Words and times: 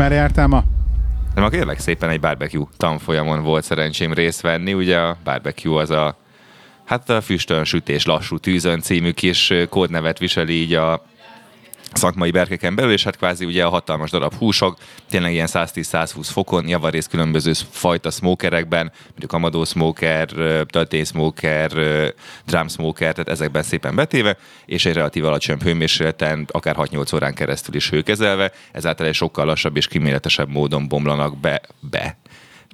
merre 0.00 0.14
jártál 0.14 0.46
ma? 0.46 0.62
De 1.34 1.40
ma 1.40 1.48
kérlek 1.48 1.78
szépen 1.78 2.10
egy 2.10 2.20
barbecue 2.20 2.66
tanfolyamon 2.76 3.42
volt 3.42 3.64
szerencsém 3.64 4.12
részt 4.12 4.40
venni. 4.40 4.72
Ugye 4.72 4.98
a 4.98 5.16
barbecue 5.24 5.80
az 5.80 5.90
a 5.90 6.16
hát 6.84 7.10
a 7.10 7.20
füstön 7.20 7.64
sütés 7.64 8.04
lassú 8.04 8.38
tűzön 8.38 8.80
című 8.80 9.10
kis 9.10 9.52
kódnevet 9.68 10.18
viseli 10.18 10.52
így 10.52 10.74
a 10.74 11.04
szakmai 11.92 12.30
berkeken 12.30 12.74
belül, 12.74 12.92
és 12.92 13.04
hát 13.04 13.16
kvázi 13.16 13.44
ugye 13.44 13.64
a 13.64 13.68
hatalmas 13.68 14.10
darab 14.10 14.34
húsok, 14.34 14.76
tényleg 15.10 15.32
ilyen 15.32 15.48
110-120 15.50 16.28
fokon, 16.32 16.68
javarészt 16.68 17.08
különböző 17.08 17.52
fajta 17.70 18.10
smokerekben, 18.10 18.92
mondjuk 19.08 19.32
amadó 19.32 19.64
smoker, 19.64 20.28
töltény 20.66 21.04
smoker, 21.04 21.70
drum 22.46 22.68
smoker, 22.68 23.12
tehát 23.12 23.28
ezekben 23.28 23.62
szépen 23.62 23.94
betéve, 23.94 24.36
és 24.66 24.86
egy 24.86 24.94
relatív 24.94 25.24
alacsony 25.24 25.58
hőmérsékleten, 25.62 26.46
akár 26.50 26.76
6-8 26.78 27.14
órán 27.14 27.34
keresztül 27.34 27.74
is 27.74 27.90
hőkezelve, 27.90 28.52
ezáltal 28.72 29.06
egy 29.06 29.14
sokkal 29.14 29.44
lassabb 29.44 29.76
és 29.76 29.86
kiméletesebb 29.86 30.48
módon 30.48 30.88
bomlanak 30.88 31.38
be, 31.38 31.60
be 31.80 32.16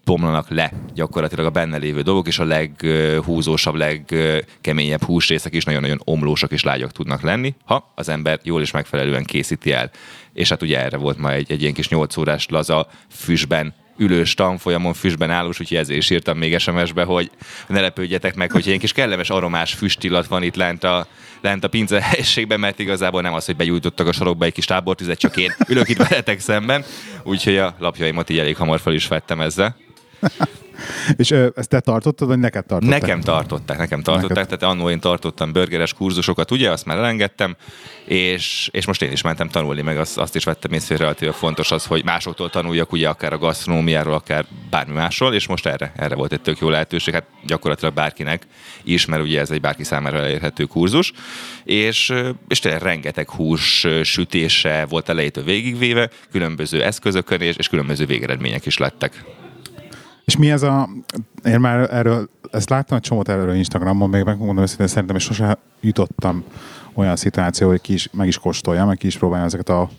bomlanak 0.07 0.51
le 0.51 0.73
gyakorlatilag 0.95 1.47
a 1.47 1.51
benne 1.51 1.77
lévő 1.77 2.03
dolgok, 2.03 2.27
és 2.27 2.39
a 2.39 2.45
leghúzósabb, 2.45 3.75
legkeményebb 3.75 5.03
húsrészek 5.03 5.55
is 5.55 5.65
nagyon-nagyon 5.65 6.01
omlósak 6.05 6.53
és 6.53 6.63
lágyak 6.63 6.93
tudnak 6.93 7.21
lenni, 7.23 7.55
ha 7.65 7.93
az 7.95 8.09
ember 8.09 8.41
jól 8.43 8.61
és 8.61 8.71
megfelelően 8.71 9.25
készíti 9.25 9.73
el. 9.73 9.91
És 10.33 10.49
hát 10.49 10.63
ugye 10.63 10.81
erre 10.81 10.97
volt 10.97 11.19
ma 11.19 11.33
egy, 11.33 11.53
egy 11.53 11.61
ilyen 11.63 11.75
kis 11.75 11.89
8 11.89 12.17
órás 12.17 12.47
laza 12.49 12.89
füstben 13.11 13.75
ülős 13.99 14.35
tanfolyamon 14.35 14.95
füstben 14.95 15.31
állós, 15.31 15.61
úgyhogy 15.61 15.77
ezért 15.77 15.99
is 15.99 16.11
írtam 16.11 16.39
még 16.39 16.59
SMS-be, 16.59 17.05
hogy 17.05 17.31
ne 17.69 17.81
lepődjetek 17.81 18.35
meg, 18.35 18.51
hogy 18.51 18.67
ilyen 18.67 18.79
kis 18.79 18.93
kellemes 18.93 19.31
aromás 19.31 19.75
füstillat 19.75 20.27
van 20.27 20.43
itt 20.43 20.57
lent 20.57 20.85
a, 20.85 21.07
lent 21.41 21.65
a 21.65 21.69
pince 21.69 22.03
helységben, 22.03 22.61
mert 22.61 22.79
igazából 22.79 23.23
nem 23.23 23.35
az, 23.35 23.45
hogy 23.45 23.57
begyújtottak 23.57 24.07
a 24.07 24.13
sarokba 24.13 24.45
egy 24.45 24.53
kis 24.53 24.65
tábortüzet, 24.65 25.19
csak 25.19 25.37
én 25.37 25.55
ülök 25.69 25.89
itt 25.89 26.09
veletek 26.09 26.41
szemben, 26.41 26.85
úgyhogy 27.23 27.57
a 27.57 27.77
lapjaimat 27.79 28.31
így 28.31 28.39
elég 28.39 28.57
hamar 28.57 28.81
fel 28.81 28.93
is 28.93 29.09
vettem 29.09 29.41
ezzel. 29.41 29.77
És 31.17 31.31
ö, 31.31 31.49
ezt 31.55 31.69
te 31.69 31.81
tartottad, 31.81 32.29
vagy 32.29 32.39
neked 32.39 32.67
tartották? 32.67 33.01
Nekem 33.01 33.21
tartották, 33.21 33.79
nekem 33.79 34.03
tartották, 34.03 34.37
neked. 34.37 34.59
tehát 34.59 34.75
annó 34.75 34.91
én 34.91 35.01
tartottam 35.01 35.53
burgeres 35.53 35.93
kurzusokat, 35.93 36.51
ugye, 36.51 36.71
azt 36.71 36.85
már 36.85 36.97
elengedtem, 36.97 37.57
és, 38.05 38.69
és 38.73 38.87
most 38.87 39.03
én 39.03 39.13
is 39.13 39.23
mentem 39.23 39.49
tanulni, 39.49 39.83
meg 39.83 39.99
azt, 39.99 40.19
azt 40.19 40.35
is 40.35 40.45
vettem 40.45 40.73
észre, 40.73 40.95
hogy 40.95 41.01
relatív 41.01 41.31
fontos 41.31 41.71
az, 41.71 41.87
hogy 41.87 42.05
másoktól 42.05 42.51
tanuljak, 42.51 42.93
ugye 42.93 43.09
akár 43.09 43.33
a 43.33 43.39
gasztronómiáról, 43.39 44.15
akár 44.15 44.45
bármi 44.71 44.93
másról, 44.93 45.35
és 45.35 45.47
most 45.47 45.67
erre, 45.67 45.93
erre 45.97 46.15
volt 46.15 46.33
egy 46.33 46.41
tök 46.41 46.59
jó 46.59 46.69
lehetőség, 46.69 47.15
hát 47.15 47.27
gyakorlatilag 47.47 47.95
bárkinek 47.95 48.47
is, 48.85 49.07
mert 49.07 49.23
ugye 49.23 49.41
ez 49.41 49.51
egy 49.51 49.61
bárki 49.61 49.85
számára 49.85 50.19
elérhető 50.19 50.65
kurzus, 50.65 51.13
és, 51.65 52.13
és 52.49 52.59
tényleg 52.59 52.83
rengeteg 52.83 53.31
hús 53.31 53.87
sütése 54.03 54.87
volt 54.89 55.09
elejétől 55.09 55.45
végigvéve, 55.45 56.11
különböző 56.31 56.83
eszközökön, 56.83 57.41
és, 57.41 57.57
és 57.57 57.69
különböző 57.69 58.07
végeredmények 58.07 58.67
is 58.67 58.79
lettek. 58.79 59.25
És 60.27 60.37
mi 60.37 60.51
ez 60.51 60.63
a... 60.63 60.89
Én 61.45 61.61
már 61.61 61.95
erről, 61.95 62.29
ezt 62.51 62.71
láttam 62.71 62.97
egy 62.97 63.03
csomót 63.03 63.29
erről 63.29 63.55
Instagramon, 63.55 64.11
még 64.11 64.23
megmondom 64.23 64.59
őszintén, 64.59 64.87
szerintem, 64.87 65.17
és 65.17 65.23
sosem 65.23 65.57
jutottam 65.81 66.45
olyan 66.95 67.17
szituáció, 67.17 67.69
hogy 67.69 67.81
ki 67.81 67.93
is, 67.93 68.09
meg 68.13 68.27
is 68.27 68.39
kóstoljam, 68.39 68.87
meg 68.87 68.97
ki 68.97 69.07
is 69.07 69.19
próbáljam 69.19 69.47
ezeket 69.47 69.69
a 69.69 69.91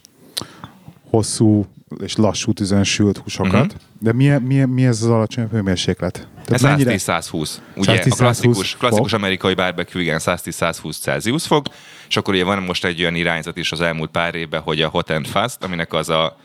hosszú 1.09 1.65
és 1.99 2.15
lassú 2.15 2.53
tüzön 2.53 2.83
sült 2.83 3.17
húsokat. 3.17 3.53
Uh-huh. 3.53 3.81
De 3.99 4.13
mi, 4.13 4.27
mi, 4.27 4.63
mi 4.63 4.85
ez 4.85 5.01
az 5.01 5.09
alacsony 5.09 5.47
hőmérséklet? 5.51 6.27
Ez 6.45 6.61
110-120. 6.63 7.49
Ugye 7.75 7.95
110, 7.95 8.13
a 8.13 8.15
klasszikus, 8.15 8.77
klasszikus 8.77 9.13
amerikai 9.13 9.53
barbecue, 9.53 10.01
igen, 10.01 10.19
110-120 10.21 10.99
Celsius 10.99 11.45
fog, 11.45 11.67
és 12.07 12.17
akkor 12.17 12.33
ugye 12.33 12.43
van 12.43 12.63
most 12.63 12.85
egy 12.85 13.01
olyan 13.01 13.15
irányzat 13.15 13.57
is 13.57 13.71
az 13.71 13.81
elmúlt 13.81 14.09
pár 14.09 14.35
évben, 14.35 14.61
hogy 14.61 14.81
a 14.81 14.87
hot 14.87 15.09
and 15.09 15.27
fast, 15.27 15.63
aminek 15.63 15.93
az 15.93 16.09
a 16.09 16.37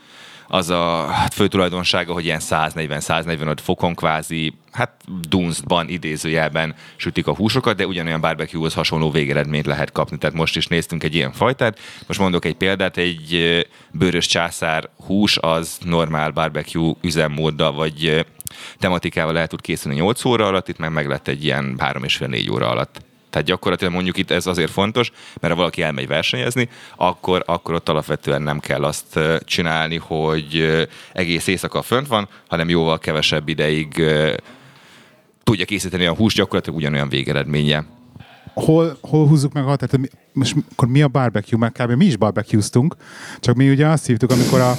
az 0.53 0.69
a 0.69 1.07
hát 1.07 1.33
fő 1.33 1.47
tulajdonsága, 1.47 2.13
hogy 2.13 2.25
ilyen 2.25 2.39
140-145 2.41 3.57
fokon 3.61 3.95
kvázi, 3.95 4.53
hát 4.71 4.91
dunstban, 5.29 5.89
idézőjelben 5.89 6.75
sütik 6.95 7.27
a 7.27 7.35
húsokat, 7.35 7.75
de 7.75 7.85
ugyanolyan 7.85 8.21
barbecue-hoz 8.21 8.73
hasonló 8.73 9.11
végeredményt 9.11 9.65
lehet 9.65 9.91
kapni. 9.91 10.17
Tehát 10.17 10.35
most 10.35 10.55
is 10.55 10.67
néztünk 10.67 11.03
egy 11.03 11.15
ilyen 11.15 11.31
fajtát. 11.31 11.79
Most 12.07 12.19
mondok 12.19 12.45
egy 12.45 12.55
példát, 12.55 12.97
egy 12.97 13.59
bőrös 13.91 14.25
császár 14.25 14.89
hús 15.05 15.37
az 15.37 15.77
normál 15.83 16.31
barbecue 16.31 16.93
üzemmóddal, 17.01 17.71
vagy 17.71 18.25
tematikával 18.79 19.37
el 19.37 19.47
tud 19.47 19.61
készülni 19.61 19.97
8 19.97 20.25
óra 20.25 20.47
alatt, 20.47 20.67
itt 20.67 20.77
meg 20.77 20.91
meg 20.91 21.07
lett 21.07 21.27
egy 21.27 21.43
ilyen 21.43 21.75
3,5-4 21.77 22.51
óra 22.51 22.69
alatt. 22.69 23.01
Tehát 23.33 23.47
gyakorlatilag 23.47 23.93
mondjuk 23.93 24.17
itt 24.17 24.31
ez 24.31 24.45
azért 24.45 24.71
fontos, 24.71 25.11
mert 25.39 25.53
ha 25.53 25.59
valaki 25.59 25.81
elmegy 25.81 26.07
versenyezni, 26.07 26.69
akkor, 26.95 27.43
akkor 27.45 27.73
ott 27.73 27.89
alapvetően 27.89 28.41
nem 28.41 28.59
kell 28.59 28.83
azt 28.83 29.19
csinálni, 29.45 29.97
hogy 29.97 30.85
egész 31.13 31.47
éjszaka 31.47 31.81
fönt 31.81 32.07
van, 32.07 32.27
hanem 32.47 32.69
jóval 32.69 32.99
kevesebb 32.99 33.47
ideig 33.49 34.03
tudja 35.43 35.65
készíteni 35.65 36.05
a 36.05 36.15
hús, 36.15 36.33
gyakorlatilag 36.33 36.79
ugyanolyan 36.79 37.09
végeredménye. 37.09 37.85
Hol, 38.53 38.97
hol 39.01 39.27
húzzuk 39.27 39.53
meg 39.53 39.67
a 39.67 39.77
mi, 39.97 40.07
most 40.33 40.55
akkor 40.71 40.87
mi 40.87 41.01
a 41.01 41.07
barbecue, 41.07 41.59
mert 41.59 41.81
kb. 41.81 41.91
mi 41.91 42.05
is 42.05 42.17
barbecueztunk, 42.17 42.95
csak 43.39 43.55
mi 43.55 43.69
ugye 43.69 43.87
azt 43.87 44.05
hívtuk, 44.05 44.31
amikor 44.31 44.59
a 44.59 44.75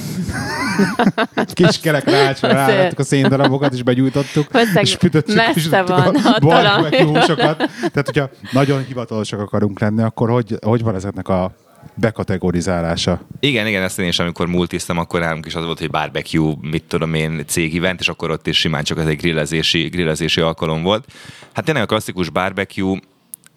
kis 1.52 1.80
kerek 1.80 2.04
rácsra 2.04 2.48
ráadtuk 2.48 2.98
a 2.98 3.02
széndarabokat, 3.02 3.72
és 3.72 3.82
begyújtottuk, 3.82 4.46
és 4.74 4.90
sütöttük, 4.90 5.40
sütöttük 5.56 5.88
van 5.88 6.16
a, 6.16 6.34
a 6.34 6.38
barbecue 6.40 7.04
húsokat. 7.04 7.56
Tehát, 7.92 8.04
hogyha 8.04 8.30
nagyon 8.52 8.84
hivatalosak 8.84 9.40
akarunk 9.40 9.80
lenni, 9.80 10.02
akkor 10.02 10.30
hogy, 10.30 10.56
hogy 10.60 10.82
van 10.82 10.94
ezeknek 10.94 11.28
a 11.28 11.52
bekategorizálása. 11.94 13.20
Igen, 13.40 13.66
igen, 13.66 13.82
ezt 13.82 13.98
én 13.98 14.06
is, 14.06 14.18
amikor 14.18 14.46
multiztam, 14.46 14.98
akkor 14.98 15.20
nálunk 15.20 15.46
is 15.46 15.54
az 15.54 15.64
volt, 15.64 15.78
hogy 15.78 15.90
barbecue, 15.90 16.54
mit 16.60 16.84
tudom 16.84 17.14
én, 17.14 17.44
cég 17.46 17.76
event, 17.76 18.00
és 18.00 18.08
akkor 18.08 18.30
ott 18.30 18.46
is 18.46 18.58
simán 18.58 18.84
csak 18.84 18.98
ez 18.98 19.06
egy 19.06 19.16
grillezési, 19.16 19.82
grillezési 19.82 20.40
alkalom 20.40 20.82
volt. 20.82 21.04
Hát 21.52 21.64
tényleg 21.64 21.82
a 21.82 21.86
klasszikus 21.86 22.30
barbecue, 22.30 23.00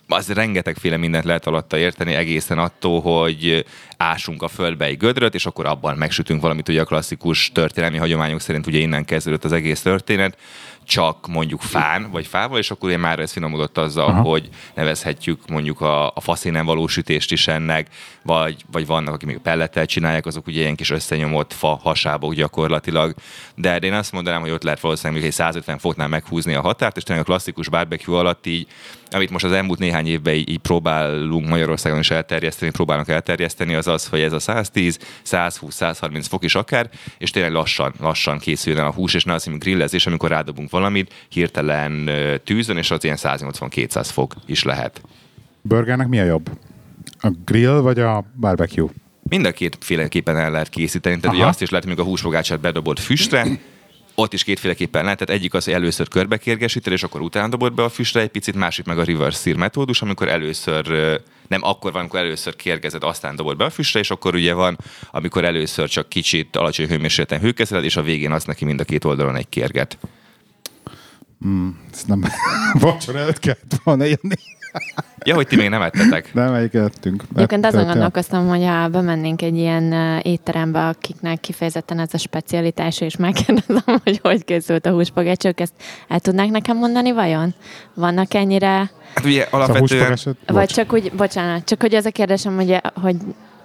az 0.08 0.34
rengetegféle 0.34 0.98
mindent 0.98 1.26
lehet 1.26 1.48
alatta 1.48 1.78
érteni, 1.78 2.14
egészen 2.14 2.58
attól, 2.58 3.02
hogy 3.02 3.66
ásunk 3.98 4.42
a 4.44 4.48
földbe 4.48 4.86
egy 4.86 4.98
gödröt, 4.98 5.34
és 5.34 5.46
akkor 5.46 5.66
abban 5.66 5.98
megsütünk 5.98 6.42
valamit, 6.42 6.70
ugye 6.70 6.82
a 6.82 6.86
klasszikus 6.86 7.52
történelmi 7.52 7.98
hagyományok 7.98 8.42
szerint 8.42 8.68
ugye 8.68 8.80
innen 8.80 9.06
kezdődött 9.06 9.44
az 9.44 9.52
egész 9.52 9.82
történet, 9.82 10.38
csak 10.88 11.28
mondjuk 11.28 11.62
fán, 11.62 12.12
vagy 12.12 12.28
fával, 12.28 12.58
és 12.58 12.72
akkor 12.72 12.90
ugye 12.90 12.98
már 12.98 13.20
ez 13.20 13.32
finomodott 13.32 13.78
azzal, 13.78 14.06
Aha. 14.08 14.22
hogy 14.22 14.50
nevezhetjük 14.74 15.48
mondjuk 15.48 15.82
a, 15.82 16.08
a 16.08 16.22
faszénen 16.22 16.66
való 16.66 16.88
sütést 16.88 17.32
is 17.32 17.48
ennek, 17.48 17.88
vagy, 18.24 18.56
vagy 18.72 18.86
vannak, 18.86 19.14
akik 19.14 19.28
még 19.28 19.38
pellettel 19.38 19.86
csinálják, 19.86 20.26
azok 20.26 20.48
ugye 20.48 20.60
ilyen 20.60 20.76
kis 20.76 20.90
összenyomott 20.90 21.54
fa 21.54 21.80
hasábok 21.84 22.34
gyakorlatilag. 22.34 23.14
De 23.56 23.78
én 23.78 23.94
azt 23.94 24.12
mondanám, 24.12 24.42
hogy 24.42 24.50
ott 24.50 24.64
lehet 24.64 24.80
valószínűleg 24.80 25.24
egy 25.24 25.32
150 25.32 25.78
foknál 25.78 26.08
meghúzni 26.08 26.54
a 26.54 26.62
határt, 26.62 26.98
és 26.98 27.04
tényleg 27.04 27.26
a 27.26 27.28
klasszikus 27.28 27.70
barbecue 27.70 28.18
alatt 28.18 28.46
így, 28.46 28.68
amit 29.12 29.30
most 29.30 29.46
az 29.46 29.52
elmúlt 29.52 29.80
néhány 29.80 30.08
évben 30.08 30.34
így, 30.34 30.50
így 30.50 30.60
próbálunk 30.60 31.48
Magyarországon 31.48 32.00
is 32.00 32.12
elterjeszteni, 32.12 32.72
próbálnak 32.72 33.10
elterjeszteni, 33.10 33.74
az 33.74 33.88
az, 33.88 34.08
hogy 34.08 34.20
ez 34.20 34.34
a 34.34 34.40
110, 34.40 35.00
120, 35.22 35.76
130 35.76 36.28
fok 36.28 36.44
is 36.44 36.56
akár, 36.56 36.90
és 37.18 37.32
tényleg 37.32 37.52
lassan, 37.52 37.94
lassan 38.00 38.38
készül 38.38 38.80
a 38.80 38.92
hús, 38.92 39.14
és 39.14 39.24
ne 39.24 39.34
az, 39.34 39.50
grillezés, 39.58 40.08
amikor 40.08 40.30
rádobunk 40.30 40.70
valamit, 40.78 41.14
hirtelen 41.30 42.10
tűzön, 42.44 42.78
és 42.78 42.92
az 42.92 43.04
ilyen 43.04 43.18
180-200 43.20 44.08
fok 44.12 44.34
is 44.46 44.64
lehet. 44.64 45.02
Burgernek 45.62 46.08
mi 46.08 46.20
a 46.20 46.24
jobb? 46.24 46.50
A 47.20 47.32
grill 47.46 47.80
vagy 47.80 48.00
a 48.00 48.26
barbecue? 48.40 48.90
Mind 49.30 49.46
a 49.46 49.52
kétféleképpen 49.52 50.38
el 50.38 50.52
lehet 50.52 50.70
készíteni. 50.70 51.20
Tehát 51.20 51.36
ugye 51.36 51.46
azt 51.46 51.62
is 51.62 51.70
lehet, 51.70 51.88
hogy 51.88 52.00
a 52.00 52.04
húsfogácsát 52.04 52.60
bedobott 52.60 53.00
füstre, 53.00 53.46
ott 54.16 54.34
is 54.34 54.44
kétféleképpen 54.44 55.04
lehet, 55.04 55.18
tehát 55.18 55.40
egyik 55.40 55.54
az, 55.54 55.64
hogy 55.64 55.74
először 55.74 56.08
körbekérgesíted, 56.08 56.94
és 56.94 57.04
akkor 57.04 57.22
utána 57.22 57.48
dobod 57.48 57.74
be 57.74 57.84
a 57.84 57.90
füstre 57.90 58.22
egy 58.22 58.30
picit, 58.30 58.56
másik 58.56 58.86
meg 58.86 59.00
a 59.00 59.04
reverse 59.04 59.42
sear 59.42 59.58
metódus, 59.58 60.02
amikor 60.02 60.28
először, 60.28 60.88
nem 61.48 61.64
akkor 61.64 61.92
van, 61.92 62.02
amikor 62.02 62.20
először 62.20 62.56
kérgezed, 62.56 63.04
aztán 63.04 63.36
dobod 63.36 63.58
be 63.58 63.66
a 63.66 63.70
füstre, 63.70 64.00
és 64.00 64.12
akkor 64.12 64.36
ugye 64.36 64.54
van, 64.54 64.78
amikor 65.12 65.44
először 65.44 65.90
csak 65.90 66.10
kicsit 66.10 66.56
alacsony 66.56 66.88
hőmérsékleten 66.88 67.40
hőkezeled, 67.40 67.84
és 67.84 67.96
a 67.96 68.02
végén 68.02 68.32
az 68.32 68.44
neki 68.44 68.66
mind 68.66 68.80
a 68.80 68.84
két 68.84 69.04
oldalon 69.04 69.36
egy 69.36 69.50
kérget. 69.50 69.98
Mm, 71.46 71.70
ezt 71.94 72.08
nem 72.08 72.24
vacsora 72.74 73.20
előtt 73.20 73.40
kellett 73.40 73.80
volna 73.84 74.04
jönni. 74.04 74.36
Ja, 75.26 75.36
hogy 75.36 75.48
ti 75.48 75.56
még 75.56 75.70
nem 75.70 75.82
ettetek. 75.82 76.30
Nem, 76.34 76.52
melyik 76.52 76.74
ettünk. 76.74 77.24
Egyébként 77.36 77.66
azon 77.66 77.86
gondolkoztam, 77.86 78.48
hogy 78.48 78.66
ha 78.66 78.88
bemennénk 78.88 79.42
egy 79.42 79.58
ilyen 79.58 79.94
étterembe, 80.22 80.88
akiknek 80.88 81.40
kifejezetten 81.40 82.00
ez 82.00 82.14
a 82.14 82.18
specialitás, 82.18 83.02
és 83.02 83.16
megkérdezem, 83.16 83.84
hogy 84.04 84.20
hogy 84.24 84.46
készült 84.46 84.86
a 84.86 84.92
húspagácsok, 84.92 85.60
ezt 85.60 85.74
el 86.08 86.20
tudnák 86.20 86.50
nekem 86.50 86.78
mondani 86.78 87.12
vajon? 87.12 87.54
Vannak 87.94 88.34
ennyire... 88.34 88.92
Hát 89.16 89.26
ugye 89.26 89.48
alapvetően... 89.50 90.18
Vagy 90.46 90.68
csak 90.68 90.94
úgy, 90.94 91.12
bocsánat, 91.12 91.66
csak 91.66 91.82
hogy 91.82 91.96
az 91.96 92.06
a 92.06 92.12
kérdésem, 92.12 92.56
hogy, 92.56 92.82
hogy 93.02 93.16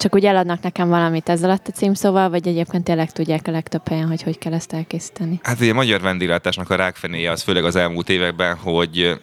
csak 0.03 0.15
úgy 0.15 0.25
eladnak 0.25 0.63
nekem 0.63 0.89
valamit 0.89 1.29
ezzel 1.29 1.49
alatt 1.49 1.69
a 1.69 1.71
címszóval, 1.71 2.31
vagy 2.31 2.49
egyébként 2.49 2.85
tényleg 2.85 3.13
tudják 3.13 3.47
a 3.47 3.51
legtöbb 3.51 3.89
helyen, 3.89 4.09
hogy 4.09 4.23
hogy 4.23 4.39
kell 4.39 4.53
ezt 4.53 4.73
elkészíteni? 4.73 5.41
Hát 5.43 5.61
ugye 5.61 5.71
a 5.71 5.75
magyar 5.75 6.01
vendéglátásnak 6.01 6.71
a 6.71 6.75
rákfenéje 6.75 7.31
az 7.31 7.43
főleg 7.43 7.65
az 7.65 7.77
elmúlt 7.77 8.09
években, 8.09 8.57
hogy 8.57 9.21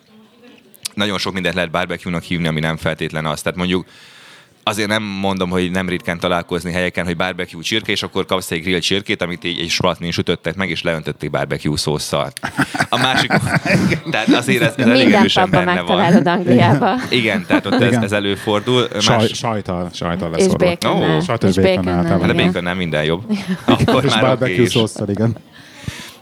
nagyon 0.93 1.17
sok 1.17 1.33
mindent 1.33 1.55
lehet 1.55 1.71
barbecue-nak 1.71 2.23
hívni, 2.23 2.47
ami 2.47 2.59
nem 2.59 2.77
feltétlen 2.77 3.25
az. 3.25 3.41
Tehát 3.41 3.57
mondjuk 3.57 3.85
azért 4.63 4.87
nem 4.87 5.03
mondom, 5.03 5.49
hogy 5.49 5.71
nem 5.71 5.89
ritkán 5.89 6.19
találkozni 6.19 6.71
helyeken, 6.71 7.05
hogy 7.05 7.15
barbecue 7.15 7.61
csirke, 7.61 7.91
és 7.91 8.03
akkor 8.03 8.25
kapsz 8.25 8.51
egy 8.51 8.61
grill 8.61 8.79
csirkét, 8.79 9.21
amit 9.21 9.43
így 9.43 9.59
egy 9.59 9.69
splatnin 9.69 10.11
sütöttek 10.11 10.55
meg, 10.55 10.69
és 10.69 10.81
leöntötték 10.83 11.29
barbecue 11.29 11.77
szószal. 11.77 12.31
A 12.89 12.97
másik, 12.97 13.31
tehát 14.11 14.27
azért 14.27 14.61
ez, 14.61 14.73
ez 14.77 14.87
elég 14.87 15.11
erősen 15.13 15.49
benne 15.49 15.81
van. 15.81 16.27
Angliába. 16.27 16.95
Igen, 17.09 17.45
tehát 17.45 17.65
ott 17.65 17.81
ez, 17.81 17.87
Igen. 17.87 18.03
ez 18.03 18.11
előfordul. 18.11 18.87
Saj, 18.99 19.17
Más, 19.17 19.31
sajtal, 19.33 19.89
sajtal 19.93 20.29
lesz 20.29 20.45
És 20.45 20.53
baconnel. 20.57 21.15
Ó, 21.17 21.21
sajtos 21.21 21.49
És 21.57 21.63
bacon 21.63 21.85
hát 22.05 22.29
a 22.29 22.33
bacon 22.33 22.63
nem 22.63 22.77
minden 22.77 23.03
jobb. 23.03 23.23
Akkor 23.65 24.03
És 24.05 24.13
már 24.13 24.21
barbecue 24.21 24.53
oké 24.53 24.61
is. 24.61 24.69
szószal, 24.71 25.09
igen. 25.09 25.35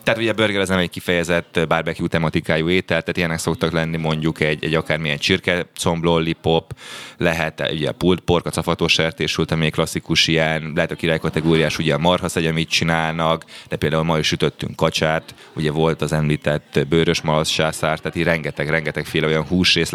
Tehát 0.07 0.21
ugye 0.21 0.31
a 0.31 0.33
burger 0.33 0.61
az 0.61 0.69
nem 0.69 0.77
egy 0.77 0.89
kifejezett 0.89 1.59
barbecue 1.67 2.07
tematikájú 2.07 2.69
étel, 2.69 3.01
tehát 3.01 3.17
ilyenek 3.17 3.39
szoktak 3.39 3.71
lenni 3.71 3.97
mondjuk 3.97 4.39
egy, 4.39 4.63
egy 4.63 4.73
akármilyen 4.73 5.17
csirke, 5.17 5.65
lollipop, 6.01 6.73
lehet 7.17 7.69
ugye 7.71 7.91
pulled 7.91 8.19
pork, 8.19 8.45
a 8.45 8.49
cafatós 8.49 8.93
sertésült, 8.93 9.51
ami 9.51 9.69
klasszikus 9.69 10.27
ilyen, 10.27 10.71
lehet 10.75 10.91
a 10.91 10.95
király 10.95 11.19
kategóriás, 11.19 11.77
ugye 11.77 11.93
a 11.93 11.97
marhasz 11.97 12.35
amit 12.35 12.69
csinálnak, 12.69 13.45
de 13.69 13.75
például 13.75 14.03
ma 14.03 14.17
is 14.17 14.27
sütöttünk 14.27 14.75
kacsát, 14.75 15.35
ugye 15.53 15.71
volt 15.71 16.01
az 16.01 16.13
említett 16.13 16.85
bőrös 16.89 17.21
malac 17.21 17.49
sászár, 17.49 17.99
tehát 17.99 18.17
így 18.17 18.23
rengeteg, 18.23 18.69
rengeteg 18.69 19.05
féle 19.05 19.27
olyan 19.27 19.45
húsrész 19.45 19.91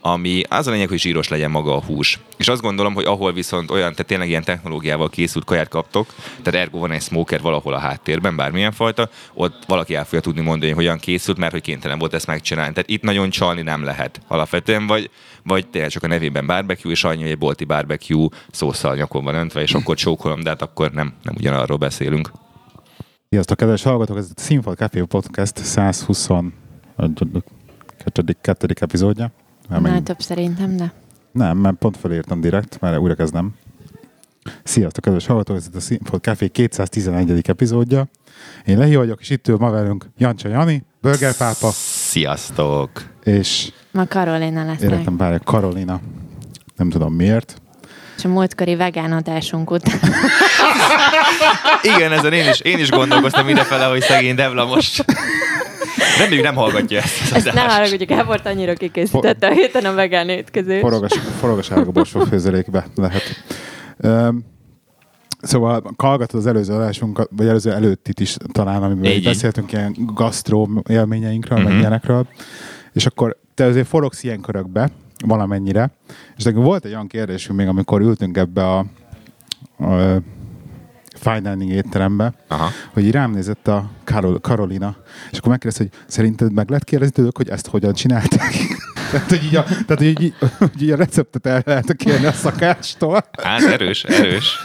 ami 0.00 0.42
az 0.48 0.66
a 0.66 0.70
lényeg, 0.70 0.88
hogy 0.88 0.98
zsíros 0.98 1.28
legyen 1.28 1.50
maga 1.50 1.74
a 1.76 1.82
hús. 1.82 2.18
És 2.36 2.48
azt 2.48 2.60
gondolom, 2.60 2.94
hogy 2.94 3.04
ahol 3.04 3.32
viszont 3.32 3.70
olyan, 3.70 3.90
tehát 3.90 4.06
tényleg 4.06 4.28
ilyen 4.28 4.44
technológiával 4.44 5.08
készült 5.08 5.44
kaját 5.44 5.68
kaptok, 5.68 6.14
tehát 6.42 6.60
ergo 6.60 6.78
van 6.78 6.90
egy 6.90 7.02
smoker 7.02 7.40
valahol 7.40 7.74
a 7.74 7.78
háttérben, 7.78 8.36
bármilyen 8.36 8.72
fajta, 8.72 9.08
ott 9.34 9.64
valaki 9.66 9.94
el 9.94 10.04
fogja 10.04 10.20
tudni 10.20 10.40
mondani, 10.40 10.66
hogy 10.66 10.84
hogyan 10.84 10.98
készült, 10.98 11.38
mert 11.38 11.52
hogy 11.52 11.60
kénytelen 11.60 11.98
volt 11.98 12.14
ezt 12.14 12.26
megcsinálni. 12.26 12.72
Tehát 12.72 12.90
itt 12.90 13.02
nagyon 13.02 13.30
csalni 13.30 13.62
nem 13.62 13.84
lehet 13.84 14.20
alapvetően, 14.28 14.86
vagy, 14.86 15.10
vagy 15.42 15.68
tényleg 15.68 15.90
csak 15.90 16.02
a 16.02 16.06
nevében 16.06 16.46
barbecue, 16.46 16.92
és 16.92 17.04
annyi, 17.04 17.22
hogy 17.22 17.30
egy 17.30 17.38
bolti 17.38 17.64
barbecue 17.64 18.28
szószal 18.50 18.94
nyakon 18.94 19.24
van 19.24 19.34
öntve, 19.34 19.60
és 19.60 19.74
akkor 19.74 19.96
csókolom, 19.96 20.42
de 20.42 20.48
hát 20.48 20.62
akkor 20.62 20.90
nem, 20.90 21.14
nem 21.22 21.34
ugyanarról 21.36 21.78
beszélünk. 21.78 22.30
Sziasztok, 23.28 23.56
kedves 23.56 23.82
hallgatók! 23.82 24.16
Ez 24.16 24.30
a 24.36 24.40
Színfal 24.40 24.74
Café 24.74 25.00
Podcast 25.00 25.56
120 25.56 26.28
kettődik, 28.04 28.36
kettődik 28.40 28.80
epizódja. 28.80 29.32
Nem, 29.70 29.82
Nál 29.82 29.92
meg- 29.92 30.02
több 30.02 30.20
szerintem, 30.20 30.76
de. 30.76 30.92
nem, 31.32 31.56
mert 31.56 31.76
pont 31.76 31.96
felírtam 31.96 32.40
direkt, 32.40 32.80
mert 32.80 32.98
újra 32.98 33.14
kezdem. 33.14 33.54
Sziasztok, 34.62 35.04
kedves 35.04 35.26
hallgatók! 35.26 35.56
Ez 35.56 35.66
itt 35.66 35.74
a 35.74 35.80
Színfal 35.80 36.18
Café 36.18 36.48
211. 36.48 37.48
epizódja. 37.48 38.08
Én 38.66 38.78
Lehi 38.78 38.96
vagyok, 38.96 39.20
és 39.20 39.30
itt 39.30 39.48
ül 39.48 39.56
ma 39.56 39.70
velünk 39.70 40.06
Jancsa 40.18 40.48
Jani, 40.48 40.84
Burger 41.00 41.36
Pápa, 41.36 41.70
Sziasztok! 41.72 42.90
és 43.24 43.72
Ma 43.92 44.06
Karolina 44.06 44.64
lesznek. 44.64 44.90
életem 44.90 45.16
várja 45.16 45.38
Karolina. 45.44 46.00
Nem 46.76 46.90
tudom 46.90 47.14
miért. 47.14 47.60
És 48.16 48.24
a 48.24 48.28
múltkori 48.28 48.76
vegán 48.76 49.12
adásunk 49.12 49.70
után. 49.70 49.98
Igen, 51.82 52.12
ezen 52.12 52.32
én 52.32 52.48
is, 52.48 52.60
én 52.60 52.78
is 52.78 52.90
gondolkoztam 52.90 53.48
idefele, 53.48 53.84
hogy 53.84 54.00
szegény 54.00 54.34
Devla 54.34 54.66
most 54.66 55.04
Reméljük 56.18 56.44
nem 56.44 56.54
hallgatja 56.54 56.98
ezt 56.98 57.20
az 57.22 57.46
Ezt 57.46 57.54
ne 57.54 57.60
haragudj, 57.60 58.04
Gábort 58.04 58.46
annyira 58.46 58.74
kikészítette 58.74 59.46
a 59.46 59.50
héten 59.50 59.84
a 59.84 59.94
vegán 59.94 60.28
étkezést. 60.28 60.80
Forog 60.80 61.04
a, 61.04 61.08
forog 61.08 61.58
a 61.58 61.62
sárga 61.62 61.90
borsó 61.90 62.20
főzelékbe 62.20 62.86
lehet. 62.94 63.22
Um, 63.96 64.44
Szóval 65.42 65.94
hallgatod 65.96 66.40
az 66.40 66.46
előző 66.46 66.74
adásunkat, 66.74 67.28
vagy 67.36 67.46
előző 67.46 67.72
előttit 67.72 68.20
is 68.20 68.36
talán, 68.52 68.82
amiben 68.82 69.10
így. 69.10 69.24
beszéltünk 69.24 69.72
ilyen 69.72 69.96
gasztró 70.14 70.82
élményeinkről, 70.88 71.58
uh-huh. 71.58 71.72
meg 71.72 71.72
Mhm. 71.72 71.80
ilyenekről, 71.80 72.26
és 72.92 73.06
akkor 73.06 73.36
te 73.54 73.64
azért 73.64 73.86
forogsz 73.86 74.22
ilyen 74.22 74.40
körökbe, 74.40 74.90
valamennyire, 75.26 75.90
és 76.36 76.44
nekünk 76.44 76.64
volt 76.64 76.84
egy 76.84 76.92
olyan 76.92 77.06
kérdésünk 77.06 77.58
még, 77.58 77.68
amikor 77.68 78.00
ültünk 78.00 78.36
ebbe 78.36 78.66
a, 78.66 78.78
a 79.78 80.20
fine 81.20 81.40
dining 81.40 81.70
étterembe, 81.70 82.32
Aha. 82.48 82.68
hogy 82.92 83.04
így 83.04 83.10
rám 83.12 83.30
nézett 83.30 83.68
a 83.68 83.90
Karol, 84.04 84.40
Karolina, 84.40 84.96
és 85.30 85.38
akkor 85.38 85.50
megkérdezte, 85.50 85.84
hogy 85.84 86.02
szerinted 86.06 86.52
meg 86.52 86.68
lehet 86.68 86.84
kérdezni 86.84 87.14
tőlük, 87.14 87.36
hogy 87.36 87.48
ezt 87.48 87.66
hogyan 87.66 87.92
csinálták? 87.92 88.54
tehát, 89.10 89.28
hogy 89.28 89.44
így 89.44 89.56
a, 89.56 89.62
tehát, 89.62 89.96
hogy 89.96 90.06
így, 90.22 90.34
hogy 90.58 90.82
így 90.82 90.90
a 90.90 90.96
receptet 90.96 91.46
el 91.46 91.62
lehet 91.64 91.96
kérni 91.96 92.26
a 92.26 92.32
szakástól. 92.32 93.24
Hát 93.42 93.62
erős, 93.62 94.04
erős. 94.04 94.56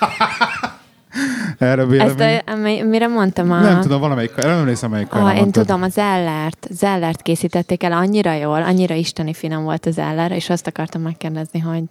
Erre 1.58 1.82
Ezt 1.82 1.90
vélemény. 1.90 2.42
a, 2.46 2.52
ami, 2.52 2.82
mire 2.82 3.08
mondtam 3.08 3.52
a... 3.52 3.60
Nem 3.60 3.82
tudom, 3.82 4.00
valamelyik, 4.00 4.36
nem 4.36 4.50
emlékszem, 4.50 4.90
melyik 4.90 5.14
Ah, 5.14 5.38
én 5.38 5.52
tudom, 5.52 5.82
az 5.82 5.98
ellert. 5.98 6.68
Zellert 6.72 7.22
készítették 7.22 7.84
el 7.84 7.92
annyira 7.92 8.34
jól, 8.34 8.64
annyira 8.64 8.96
isteni 8.96 9.34
finom 9.34 9.64
volt 9.64 9.86
az 9.86 9.98
eller, 9.98 10.32
és 10.32 10.50
azt 10.50 10.68
akartam 10.68 11.02
megkérdezni, 11.02 11.60
hogy 11.60 11.84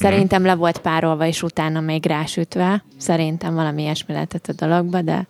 szerintem 0.00 0.44
le 0.44 0.54
volt 0.54 0.78
párolva, 0.78 1.26
és 1.26 1.42
utána 1.42 1.80
még 1.80 2.06
rásütve. 2.06 2.84
Szerintem 2.98 3.54
valami 3.54 3.82
ilyesmi 3.82 4.14
lehetett 4.14 4.46
a 4.46 4.52
dologba, 4.66 5.02
de 5.02 5.26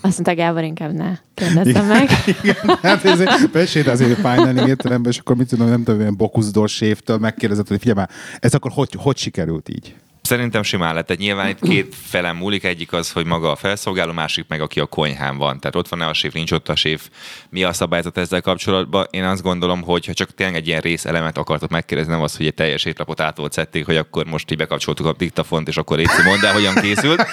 azt 0.00 0.24
mondta 0.24 0.42
Gábor, 0.42 0.62
inkább 0.62 0.92
ne 0.92 1.16
kérdezzem 1.34 1.86
meg. 1.86 2.08
Igen, 2.42 2.78
hát 2.82 3.04
ez 3.04 3.20
egy 3.20 3.88
azért 3.88 4.22
dining 4.22 4.68
étterembe, 4.68 5.08
és 5.08 5.18
akkor 5.18 5.36
mit 5.36 5.48
tudom, 5.48 5.68
nem 5.68 5.82
tudom, 5.84 6.00
ilyen 6.00 6.16
bokuszdor 6.16 6.68
séftől 6.68 7.18
megkérdezett, 7.18 7.68
hogy 7.68 7.78
figyelj 7.78 7.98
már, 7.98 8.10
ez 8.38 8.54
akkor 8.54 8.70
hogy, 8.74 8.96
hogy 8.98 9.16
sikerült 9.16 9.68
így? 9.68 9.94
Szerintem 10.26 10.62
simán 10.62 10.94
lett. 10.94 11.06
Tehát 11.06 11.22
nyilván 11.22 11.48
itt 11.48 11.60
két 11.60 11.94
felem 12.02 12.36
múlik. 12.36 12.64
Egyik 12.64 12.92
az, 12.92 13.12
hogy 13.12 13.24
maga 13.26 13.50
a 13.50 13.56
felszolgáló, 13.56 14.12
másik 14.12 14.44
meg 14.48 14.60
aki 14.60 14.80
a 14.80 14.86
konyhán 14.86 15.36
van. 15.36 15.60
Tehát 15.60 15.76
ott 15.76 15.88
van-e 15.88 16.06
a 16.06 16.12
séf, 16.12 16.32
nincs 16.32 16.52
ott 16.52 16.68
a 16.68 16.76
séf. 16.76 17.08
Mi 17.48 17.64
a 17.64 17.72
szabályzat 17.72 18.18
ezzel 18.18 18.40
kapcsolatban? 18.40 19.06
Én 19.10 19.24
azt 19.24 19.42
gondolom, 19.42 19.82
hogy 19.82 20.06
ha 20.06 20.12
csak 20.12 20.34
tényleg 20.34 20.56
egy 20.56 20.66
ilyen 20.66 20.80
részelemet 20.80 21.38
akartok 21.38 21.70
megkérdezni, 21.70 22.12
nem 22.12 22.22
az, 22.22 22.36
hogy 22.36 22.46
egy 22.46 22.54
teljes 22.54 22.84
étlapot 22.84 23.20
át 23.20 23.36
volt 23.36 23.52
szedték, 23.52 23.86
hogy 23.86 23.96
akkor 23.96 24.24
most 24.26 24.50
így 24.50 24.58
bekapcsoltuk 24.58 25.06
a 25.06 25.12
diktafont, 25.12 25.68
és 25.68 25.76
akkor 25.76 25.96
Léci 25.96 26.22
mondd 26.22 26.44
el, 26.44 26.52
hogyan 26.52 26.74
készült. 26.74 27.24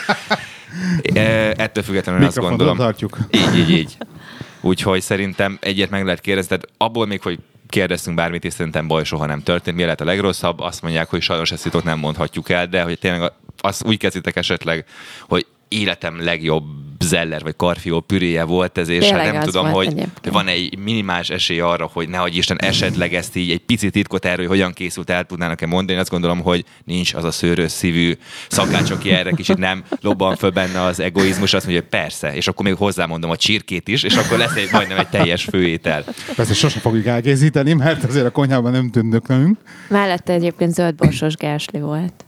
E, 1.13 1.21
Ettől 1.57 1.83
függetlenül 1.83 2.25
azt 2.25 2.37
gondolom. 2.37 2.77
tartjuk. 2.77 3.17
Így, 3.31 3.57
így, 3.57 3.69
így. 3.69 3.97
Úgyhogy 4.61 5.01
szerintem 5.01 5.57
egyet 5.61 5.89
meg 5.89 6.03
lehet 6.03 6.21
kérdezni, 6.21 6.49
tehát 6.49 6.67
abból 6.77 7.05
még, 7.05 7.21
hogy 7.21 7.39
kérdeztünk 7.71 8.15
bármit, 8.15 8.45
és 8.45 8.53
szerintem 8.53 8.87
baj 8.87 9.03
soha 9.03 9.25
nem 9.25 9.43
történt. 9.43 9.75
Mi 9.77 9.83
lehet 9.83 10.01
a 10.01 10.05
legrosszabb? 10.05 10.59
Azt 10.59 10.81
mondják, 10.81 11.09
hogy 11.09 11.21
sajnos 11.21 11.51
ezt 11.51 11.65
itt 11.65 11.83
nem 11.83 11.99
mondhatjuk 11.99 12.49
el, 12.49 12.67
de 12.67 12.81
hogy 12.81 12.99
tényleg 12.99 13.31
azt 13.57 13.85
úgy 13.85 13.97
kezditek 13.97 14.35
esetleg, 14.35 14.85
hogy 15.27 15.45
életem 15.71 16.23
legjobb 16.23 16.63
zeller 17.03 17.41
vagy 17.41 17.55
karfió 17.55 17.99
püréje 17.99 18.43
volt 18.43 18.77
ez, 18.77 18.89
és 18.89 19.05
Tényleg 19.05 19.25
hát 19.25 19.33
nem 19.33 19.43
tudom, 19.43 19.69
hogy 19.69 19.87
egyébként. 19.87 20.29
van 20.33 20.47
egy 20.47 20.77
minimális 20.77 21.29
esély 21.29 21.59
arra, 21.59 21.89
hogy 21.93 22.09
nehogy 22.09 22.35
Isten 22.35 22.59
esetleg 22.61 23.13
ezt 23.13 23.35
így 23.35 23.51
egy 23.51 23.59
picit 23.59 23.91
titkot 23.91 24.25
erről, 24.25 24.47
hogy 24.47 24.57
hogyan 24.57 24.73
készült, 24.73 25.09
el 25.09 25.23
tudnának-e 25.23 25.65
mondani. 25.65 25.93
Én 25.93 25.99
azt 25.99 26.09
gondolom, 26.09 26.41
hogy 26.41 26.65
nincs 26.83 27.13
az 27.13 27.23
a 27.23 27.31
szőrös 27.31 27.71
szívű 27.71 28.13
szakács, 28.49 28.91
aki 28.91 29.11
erre 29.11 29.31
kicsit 29.31 29.57
nem 29.57 29.83
lobban 30.01 30.35
föl 30.35 30.49
benne 30.49 30.81
az 30.81 30.99
egoizmus, 30.99 31.53
azt 31.53 31.65
mondja, 31.65 31.81
hogy 31.81 31.99
persze, 31.99 32.35
és 32.35 32.47
akkor 32.47 32.65
még 32.65 32.75
hozzámondom 32.75 33.29
a 33.29 33.35
csirkét 33.35 33.87
is, 33.87 34.03
és 34.03 34.15
akkor 34.15 34.37
lesz 34.37 34.55
egy 34.55 34.69
majdnem 34.71 34.97
egy 34.97 35.09
teljes 35.09 35.43
főétel. 35.43 36.03
Persze 36.35 36.53
sose 36.53 36.79
fogjuk 36.79 37.05
elkészíteni, 37.05 37.73
mert 37.73 38.03
azért 38.03 38.25
a 38.25 38.31
konyhában 38.31 38.71
nem 38.71 38.89
tűnök 38.89 39.27
nekünk. 39.27 39.57
Mellette 39.89 40.33
egyébként 40.33 40.73
zöldborsos 40.73 41.35
gársli 41.35 41.79
volt. 41.79 42.25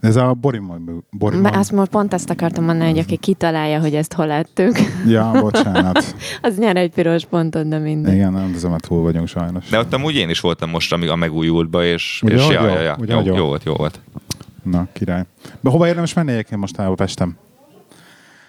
Ez 0.00 0.16
a 0.16 0.32
Borimon. 0.32 1.04
Borimon. 1.10 1.52
Azt 1.54 1.72
most 1.72 1.90
pont 1.90 2.12
azt 2.12 2.30
akartam 2.30 2.64
mondani, 2.64 2.90
hogy 2.90 2.98
aki 2.98 3.16
kitalálja, 3.16 3.80
hogy 3.80 3.94
ezt 3.94 4.12
hol 4.12 4.30
ettük, 4.30 4.78
Ja, 5.06 5.30
bocsánat. 5.40 6.14
az 6.42 6.58
nyer 6.58 6.76
egy 6.76 6.90
piros 6.90 7.24
pontot, 7.24 7.68
de 7.68 7.78
mindegy. 7.78 8.14
Igen, 8.14 8.32
nem 8.32 8.52
tudom, 8.52 8.78
túl 8.78 9.02
vagyunk 9.02 9.28
sajnos. 9.28 9.68
De 9.68 9.78
ott 9.78 9.92
amúgy 9.94 10.14
én 10.14 10.28
is 10.28 10.40
voltam 10.40 10.70
most, 10.70 10.92
amíg 10.92 11.08
a 11.08 11.16
megújultba, 11.16 11.84
és, 11.84 12.20
Ugye, 12.24 12.34
és 12.34 12.48
ja, 12.48 12.66
jó? 12.66 12.74
ja, 12.74 12.80
ja, 12.80 12.96
Ugye, 12.98 13.14
jó, 13.14 13.20
jó? 13.24 13.36
jó 13.36 13.46
volt, 13.46 13.64
jó 13.64 13.74
volt. 13.74 14.00
Na, 14.62 14.86
király. 14.92 15.24
De 15.60 15.70
hova 15.70 15.86
érdemes 15.86 16.14
menni 16.14 16.32
egyébként 16.32 16.60
most 16.60 16.82
Pestem? 16.94 17.36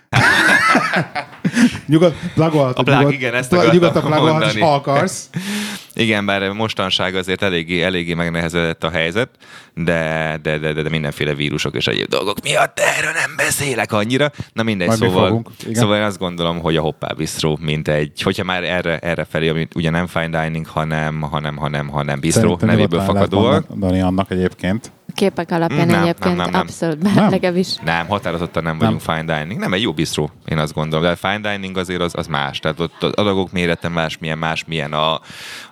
nyugodt, 1.87 2.15
plagolhatod. 2.33 2.77
A 2.77 2.83
plug, 2.83 2.97
nyugodt, 2.99 3.15
igen, 3.15 3.33
ezt 3.33 3.49
pla- 3.49 3.59
akartam 3.61 3.79
Nyugodtan 3.81 4.03
plagolhatsz, 4.05 4.39
mondani. 4.43 4.61
ha 4.61 4.73
akarsz. 4.73 5.29
Igen, 5.97 6.25
bár 6.25 6.49
mostanság 6.51 7.15
azért 7.15 7.41
eléggé, 7.41 7.81
eléggé 7.81 8.13
megnehezedett 8.13 8.83
a 8.83 8.89
helyzet, 8.89 9.29
de, 9.73 10.39
de, 10.41 10.57
de, 10.57 10.73
de, 10.73 10.81
de 10.81 10.89
mindenféle 10.89 11.33
vírusok 11.33 11.75
és 11.75 11.87
egyéb 11.87 12.07
dolgok 12.07 12.37
miatt 12.43 12.79
erről 12.97 13.11
nem 13.11 13.35
beszélek 13.35 13.91
annyira. 13.91 14.31
Na 14.53 14.63
mindegy, 14.63 14.87
Majd 14.87 14.99
szóval, 14.99 15.27
fogunk, 15.27 15.49
igen. 15.61 15.73
szóval 15.73 15.97
én 15.97 16.03
azt 16.03 16.17
gondolom, 16.17 16.59
hogy 16.59 16.75
a 16.77 16.81
Hoppá 16.81 17.07
Bistro, 17.17 17.55
mint 17.59 17.87
egy, 17.87 18.21
hogyha 18.21 18.43
már 18.43 18.63
erre, 18.63 18.97
erre 18.99 19.25
felé, 19.29 19.49
ami 19.49 19.67
ugye 19.75 19.89
nem 19.89 20.07
fine 20.07 20.43
dining, 20.43 20.67
hanem, 20.67 21.21
hanem, 21.21 21.57
hanem, 21.57 21.87
hanem 21.87 22.19
bistro 22.19 22.57
nevéből 22.61 23.01
fakadóan. 23.01 23.65
mondani 23.69 24.01
annak 24.01 24.31
egyébként. 24.31 24.91
Képek 25.15 25.51
alapján 25.51 25.87
Nem, 25.87 26.01
egyébként 26.01 26.35
nem, 26.35 26.35
nem, 26.35 26.49
nem. 26.51 26.61
abszolút, 26.61 27.01
Nem? 27.01 27.15
bár 27.15 27.29
legalábbis 27.29 27.75
Nem, 27.83 28.07
határozottan 28.07 28.63
nem 28.63 28.77
vagyunk 28.77 29.01
fine 29.01 29.23
dining. 29.23 29.59
Nem 29.59 29.73
egy 29.73 29.81
jó 29.81 29.93
bistro, 29.93 30.27
én 30.45 30.57
azt 30.57 30.73
gondolom. 30.73 31.05
De 31.05 31.11
a 31.11 31.15
fine 31.15 31.51
dining 31.51 31.77
azért 31.77 32.01
az, 32.01 32.13
az 32.15 32.27
más. 32.27 32.59
Tehát 32.59 32.79
ott 32.79 33.03
az 33.03 33.11
adagok 33.11 33.51
mérete 33.51 33.89
más, 33.89 34.17
milyen 34.17 34.37
más, 34.37 34.63
milyen 34.65 34.93
a, 34.93 35.19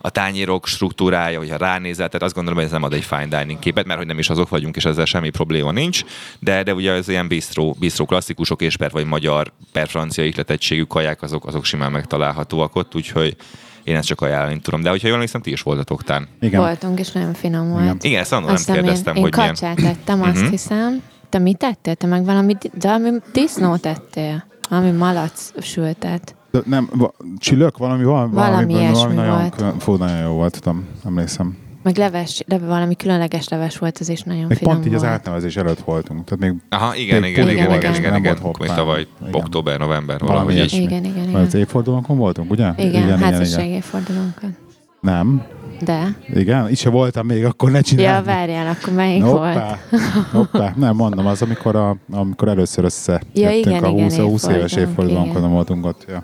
a 0.02 0.10
tányérok 0.10 0.68
struktúrája, 0.68 1.38
hogyha 1.38 1.58
ránézel. 1.58 2.08
Tehát 2.08 2.24
azt 2.24 2.34
gondolom, 2.34 2.58
hogy 2.60 2.68
ez 2.68 2.74
nem 2.74 2.84
ad 2.84 2.94
egy 2.94 3.04
fine 3.04 3.28
dining 3.28 3.60
képet, 3.60 3.86
mert 3.86 3.98
hogy 4.00 4.08
nem 4.08 4.20
is 4.20 4.30
azok 4.30 4.50
vagyunk, 4.50 4.76
és 4.76 4.86
ezzel 4.86 5.06
semmi 5.06 5.30
probléma 5.30 5.72
nincs. 5.72 6.04
De, 6.40 6.64
de 6.64 6.74
ugye 6.74 6.92
az 6.92 7.10
ilyen 7.10 7.28
bistro, 7.28 7.72
bistro 7.72 8.06
klasszikusok 8.06 8.62
és 8.62 8.78
per 8.78 8.92
vagy 8.92 9.06
magyar, 9.06 9.52
per 9.72 9.88
francia 9.88 10.26
ihletettségű 10.26 10.84
kaják, 10.84 11.22
azok, 11.22 11.46
azok 11.46 11.66
simán 11.66 11.92
megtalálhatóak 11.92 12.76
ott, 12.76 12.96
úgyhogy 12.96 13.36
én 13.84 13.96
ezt 13.96 14.08
csak 14.08 14.22
ajánlani 14.22 14.60
tudom. 14.60 14.82
De 14.82 14.90
hogyha 14.90 15.06
jól 15.06 15.16
emlékszem, 15.16 15.42
ti 15.42 15.52
is 15.52 15.62
voltatok 15.62 16.04
tán. 16.04 16.28
Igen. 16.40 16.62
Voltunk, 16.62 17.00
és 17.00 17.12
nagyon 17.12 17.34
finom 17.34 17.70
volt. 17.70 17.84
Igen, 17.84 17.98
Igen 18.02 18.20
ezt 18.20 18.32
nem 18.32 18.76
kérdeztem, 18.76 19.16
én, 19.16 19.22
hogy 19.22 19.38
én 19.38 19.48
kacsát 19.48 19.76
milyen... 19.76 19.92
ettem, 19.92 20.22
azt 20.22 20.36
uh-huh. 20.36 20.50
hiszem. 20.50 21.02
Te 21.30 21.40
mit 21.40 21.58
tettél? 21.58 21.96
Te 21.96 22.08
meg 22.08 22.26
valami, 22.26 22.56
de 22.74 22.90
ami 22.90 23.10
disznót 23.34 23.86
ettél. 23.86 24.46
Ami 24.70 24.92
malac 24.92 25.52
sültet. 25.62 26.36
De 26.52 26.60
nem, 26.66 26.90
csülök, 27.38 27.78
valami, 27.78 28.04
valami, 28.04 28.34
valami, 28.34 28.74
valami, 28.74 28.92
valami 28.92 29.16
nagyon, 29.16 29.52
volt. 29.58 29.84
Fú, 29.84 29.96
nagyon 29.96 30.22
jó 30.22 30.32
volt, 30.32 30.62
tudom, 30.62 30.86
emlékszem. 31.06 31.58
Meg 31.84 31.98
leves, 31.98 32.44
leve, 32.48 32.66
valami 32.66 32.96
különleges 32.96 33.48
leves 33.48 33.78
volt, 33.78 33.98
az 33.98 34.10
is 34.10 34.22
nagyon 34.22 34.46
még 34.48 34.58
finom 34.58 34.74
pont 34.74 34.86
így 34.86 34.92
volt. 34.92 35.04
az 35.04 35.10
átnevezés 35.10 35.56
előtt 35.56 35.80
voltunk. 35.80 36.24
Tehát 36.24 36.40
még 36.40 36.62
Aha, 36.70 36.96
igen, 36.96 37.22
még 37.22 37.32
igen, 37.32 37.50
igen, 37.50 37.66
igen, 37.66 37.76
igen, 37.76 37.96
igen, 37.96 38.16
igen, 38.16 38.76
tavaly 38.76 39.08
október, 39.32 39.80
november, 39.80 40.20
valami 40.20 40.54
ilyesmi. 40.54 40.82
Igen, 40.82 41.04
igen, 41.04 41.28
igen. 41.28 41.42
Az 41.42 41.54
évfordulónkon 41.54 42.18
voltunk, 42.18 42.52
ugye? 42.52 42.72
Igen, 42.78 43.04
igen 43.04 43.18
házasság 43.18 43.68
évfordulónkon. 43.68 44.56
Nem. 45.02 45.44
De. 45.82 46.16
Igen? 46.34 46.70
Itt 46.70 46.78
se 46.78 46.90
voltam 46.90 47.26
még, 47.26 47.46
akkor 47.46 47.72
ne 47.72 47.82
csinálj. 47.82 48.08
Ja, 48.08 48.24
várjál, 48.24 48.68
akkor 48.68 48.94
melyik 48.94 49.24
hoppá, 49.24 49.78
volt? 49.90 50.04
Hoppá. 50.32 50.74
Nem, 50.76 50.96
mondom, 50.96 51.28
az, 51.28 51.42
amikor, 51.42 51.76
a, 51.76 51.98
amikor 52.12 52.48
először 52.48 52.84
össze 52.84 53.22
ja, 53.34 53.52
igen, 53.52 53.84
a 53.84 53.88
20, 53.88 54.14
igen, 54.14 54.26
20 54.26 54.48
éves 54.48 54.74
évfordulónkon 54.74 55.52
voltunk 55.52 55.86
ott. 55.86 56.06
Ja. 56.08 56.24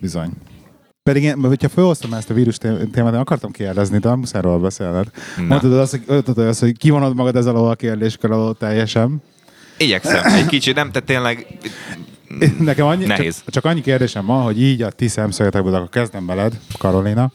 Bizony. 0.00 0.30
Pedig 1.02 1.22
én, 1.22 1.44
hogyha 1.44 1.68
felhoztam 1.68 2.12
ezt 2.12 2.30
a 2.30 2.34
vírus 2.34 2.58
témát, 2.58 3.12
én 3.12 3.20
akartam 3.20 3.50
kérdezni, 3.50 3.98
de 3.98 4.14
muszáj 4.14 4.40
róla 4.40 4.58
beszélned. 4.58 5.06
Mondtad 5.48 5.72
azt, 5.72 5.90
hogy, 5.90 6.02
mondtad 6.06 6.38
azt, 6.38 6.60
hogy 6.60 6.76
kivonod 6.76 7.14
magad 7.14 7.36
ez 7.36 7.46
alól 7.46 7.70
a 7.70 7.74
kérdéskör 7.74 8.30
alól 8.30 8.56
teljesen. 8.56 9.22
Igyekszem. 9.78 10.32
Egy 10.32 10.46
kicsit, 10.46 10.74
nem, 10.74 10.90
tehát 10.90 11.08
tényleg 11.08 11.46
Nekem 12.58 12.86
annyi, 12.86 13.04
Nehéz. 13.04 13.36
Csak, 13.44 13.48
csak 13.48 13.64
annyi 13.64 13.80
kérdésem 13.80 14.26
van, 14.26 14.42
hogy 14.42 14.62
így 14.62 14.82
a 14.82 14.90
ti 14.90 15.08
szemszögetekből, 15.08 15.74
akkor 15.74 15.88
kezdem 15.88 16.26
veled, 16.26 16.60
Karolina. 16.78 17.32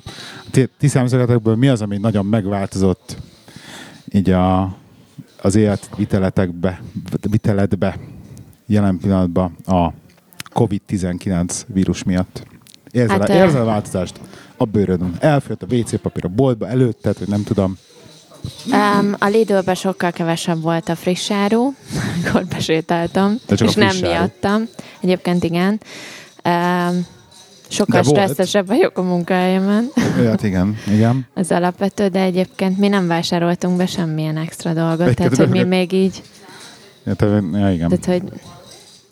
Ti, 0.52 0.70
ti 0.78 0.88
szemszögetekből 0.88 1.56
mi 1.56 1.68
az, 1.68 1.82
ami 1.82 1.98
nagyon 1.98 2.26
megváltozott 2.26 3.18
így 4.12 4.30
a, 4.30 4.76
az 5.42 5.56
életviteletekbe, 5.56 6.82
viteletbe 7.30 7.98
jelen 8.66 8.98
pillanatban 8.98 9.56
a 9.66 9.94
COVID-19 10.54 11.62
vírus 11.68 12.04
miatt? 12.04 12.57
Érzel, 12.92 13.20
hát, 13.20 13.30
érzel 13.30 13.62
a 13.62 13.66
változást 13.66 14.20
a 14.58 14.66
bőrödön? 14.66 15.16
Elfőtt 15.20 15.64
a 15.64 15.76
WC 15.76 16.02
papír 16.02 16.26
a 16.26 16.28
boltba, 16.28 16.68
előtted, 16.68 17.18
hogy 17.18 17.28
nem 17.28 17.44
tudom. 17.44 17.78
Um, 18.72 19.16
a 19.20 19.26
lidl 19.28 19.72
sokkal 19.72 20.12
kevesebb 20.12 20.62
volt 20.62 20.90
a 20.90 20.96
friss 20.96 21.32
áru, 21.32 21.74
amikor 22.14 22.46
besétáltam, 22.46 23.36
és 23.48 23.74
nem 23.74 23.88
áru. 23.88 24.00
miattam. 24.00 24.68
Egyébként 25.00 25.44
igen. 25.44 25.80
Um, 26.46 27.06
sokkal 27.68 28.02
de 28.02 28.08
stresszesebb 28.08 28.68
vagyok 28.68 28.98
a 28.98 29.02
munkahelyemen. 29.02 29.90
Hát 30.26 30.44
igen, 30.44 30.78
igen. 30.88 31.28
Az 31.34 31.52
alapvető, 31.52 32.08
de 32.08 32.22
egyébként 32.22 32.78
mi 32.78 32.88
nem 32.88 33.08
vásároltunk 33.08 33.78
be 33.78 33.86
semmilyen 33.86 34.38
extra 34.38 34.74
dolgot, 34.74 35.16
tehát 35.16 35.36
hogy 35.36 35.50
mi 35.50 35.64
még 35.64 35.92
így... 35.92 36.24
Ja, 37.04 37.14
te, 37.14 37.26
ja 37.26 37.72
igen. 37.72 37.90
Tehát, 37.90 38.06
hogy... 38.06 38.24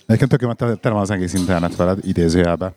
Egyébként 0.06 0.32
tökéletesen 0.32 0.80
tele 0.82 0.94
van 0.94 1.04
az 1.04 1.10
egész 1.10 1.34
internet 1.34 1.76
veled, 1.76 1.98
idézőjelbe 2.08 2.74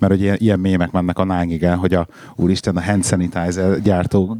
mert 0.00 0.12
hogy 0.12 0.22
ilyen, 0.22 0.36
ilyen 0.38 0.60
mémek 0.60 0.90
mennek 0.90 1.18
a 1.18 1.24
nángig 1.24 1.66
hogy 1.66 1.94
a 1.94 2.06
úristen, 2.36 2.76
a 2.76 2.82
hand 2.82 3.04
sanitizer 3.04 3.80
gyártó 3.80 4.36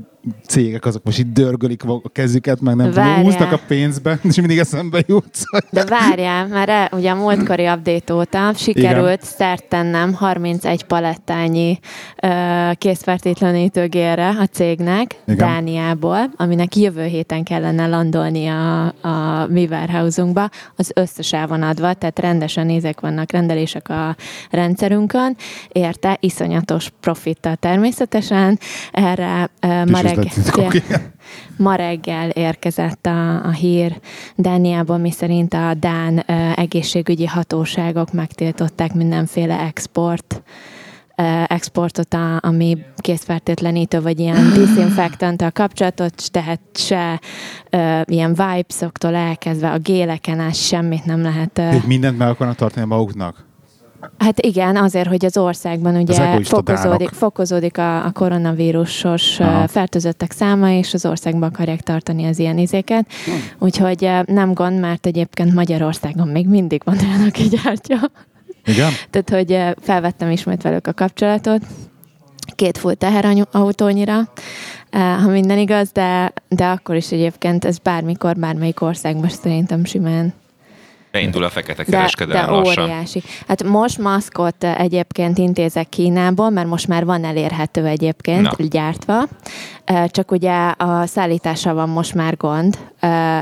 cégek 0.46 0.84
azok 0.84 1.04
most 1.04 1.18
itt 1.18 1.32
dörgölik 1.32 1.84
a 1.84 2.00
kezüket, 2.12 2.60
meg 2.60 2.76
nem 2.76 2.90
tudom, 2.90 3.14
húznak 3.14 3.52
a 3.52 3.60
pénzbe, 3.66 4.18
és 4.28 4.36
mindig 4.36 4.58
eszembe 4.58 5.02
jutsz. 5.06 5.42
De 5.70 5.84
várjál, 5.84 6.46
mert 6.46 6.68
e, 6.68 6.90
ugye 6.92 7.10
a 7.10 7.14
múltkori 7.14 7.68
update 7.68 8.14
óta 8.14 8.52
sikerült 8.54 9.06
Igen. 9.06 9.18
szert 9.20 9.64
tennem 9.68 10.14
31 10.14 10.84
palettányi 10.84 11.78
uh, 12.22 12.72
készfertőtlenítőgérre 12.72 14.28
a 14.28 14.46
cégnek 14.52 15.14
Igen. 15.26 15.36
Dániából, 15.36 16.30
aminek 16.36 16.76
jövő 16.76 17.04
héten 17.04 17.42
kellene 17.42 17.86
landolni 17.86 18.46
a, 18.46 18.84
a 18.84 19.46
mi 19.48 19.66
warehouse 19.70 20.24
az 20.76 20.90
összes 20.94 21.32
el 21.32 21.46
van 21.46 21.62
adva, 21.62 21.94
tehát 21.94 22.18
rendesen 22.18 22.66
nézek 22.66 23.00
vannak 23.00 23.32
rendelések 23.32 23.88
a 23.88 24.16
rendszerünkön, 24.50 25.36
érte 25.72 26.16
iszonyatos 26.20 26.90
profittal 27.00 27.56
természetesen, 27.56 28.58
erre 28.92 29.50
uh, 29.62 29.90
ma 29.90 30.00
reggel, 30.00 30.15
ma 31.56 31.74
reggel 31.74 32.28
érkezett 32.28 33.06
a, 33.06 33.44
a 33.44 33.50
hír 33.50 34.00
Dániából, 34.36 34.98
mi 34.98 35.10
szerint 35.10 35.54
a 35.54 35.74
Dán 35.74 36.18
egészségügyi 36.56 37.26
hatóságok 37.26 38.12
megtiltották 38.12 38.94
mindenféle 38.94 39.60
export 39.60 40.42
exportot, 41.46 42.14
a, 42.14 42.38
ami 42.40 42.78
készfertőtlenítő, 42.96 44.00
vagy 44.00 44.20
ilyen 44.20 44.52
disinfektantal 44.58 45.50
kapcsolatot, 45.50 46.30
tehát 46.30 46.60
se 46.74 47.20
uh, 47.72 48.00
ilyen 48.04 48.34
vibes-októl 48.34 49.14
elkezdve 49.14 49.70
a 49.70 49.78
géleken 49.78 50.40
át 50.40 50.54
semmit 50.54 51.04
nem 51.04 51.22
lehet. 51.22 51.58
Uh, 51.58 51.84
mindent 51.84 52.18
meg 52.18 52.28
akarnak 52.28 52.56
tartani 52.56 52.86
maguknak? 52.86 53.45
Hát 54.18 54.40
igen, 54.40 54.76
azért, 54.76 55.08
hogy 55.08 55.24
az 55.24 55.36
országban 55.36 55.96
ugye 55.96 56.42
fokozódik, 56.42 57.08
fokozódik 57.08 57.78
a, 57.78 58.04
a 58.04 58.10
koronavírusos 58.10 59.40
Aha. 59.40 59.68
fertőzöttek 59.68 60.32
száma, 60.32 60.70
és 60.70 60.94
az 60.94 61.06
országban 61.06 61.48
akarják 61.48 61.80
tartani 61.80 62.26
az 62.26 62.38
ilyen 62.38 62.58
izéket. 62.58 63.06
Úgyhogy 63.58 64.10
nem 64.26 64.52
gond, 64.52 64.80
mert 64.80 65.06
egyébként 65.06 65.54
Magyarországon 65.54 66.28
még 66.28 66.48
mindig 66.48 66.82
van 66.84 66.98
olyan, 66.98 67.22
aki 67.28 67.42
gyártja. 67.42 67.98
Igen? 68.64 68.90
Tehát, 69.10 69.30
hogy 69.30 69.82
felvettem 69.84 70.30
ismét 70.30 70.62
velük 70.62 70.86
a 70.86 70.92
kapcsolatot. 70.92 71.60
Két 72.54 72.78
full 72.78 72.94
teherautónyira, 72.94 74.28
ha 74.90 75.28
minden 75.28 75.58
igaz, 75.58 75.90
de, 75.92 76.32
de 76.48 76.66
akkor 76.66 76.94
is 76.96 77.12
egyébként 77.12 77.64
ez 77.64 77.78
bármikor, 77.78 78.36
bármelyik 78.36 78.80
országban 78.80 79.28
szerintem 79.28 79.84
simán 79.84 80.34
Beindul 81.16 81.44
a 81.44 81.50
fekete 81.50 81.84
kereskedelem 81.84 82.46
de, 82.46 82.50
de 82.50 82.56
lassan. 82.56 82.84
óriási. 82.84 83.22
Hát 83.48 83.62
most 83.62 83.98
maszkot 83.98 84.64
egyébként 84.64 85.38
intézek 85.38 85.88
Kínából, 85.88 86.50
mert 86.50 86.68
most 86.68 86.88
már 86.88 87.04
van 87.04 87.24
elérhető 87.24 87.86
egyébként 87.86 88.42
Na. 88.42 88.66
gyártva. 88.70 89.22
Csak 90.06 90.30
ugye 90.30 90.68
a 90.68 91.06
szállítása 91.06 91.74
van 91.74 91.88
most 91.88 92.14
már 92.14 92.36
gond 92.36 92.78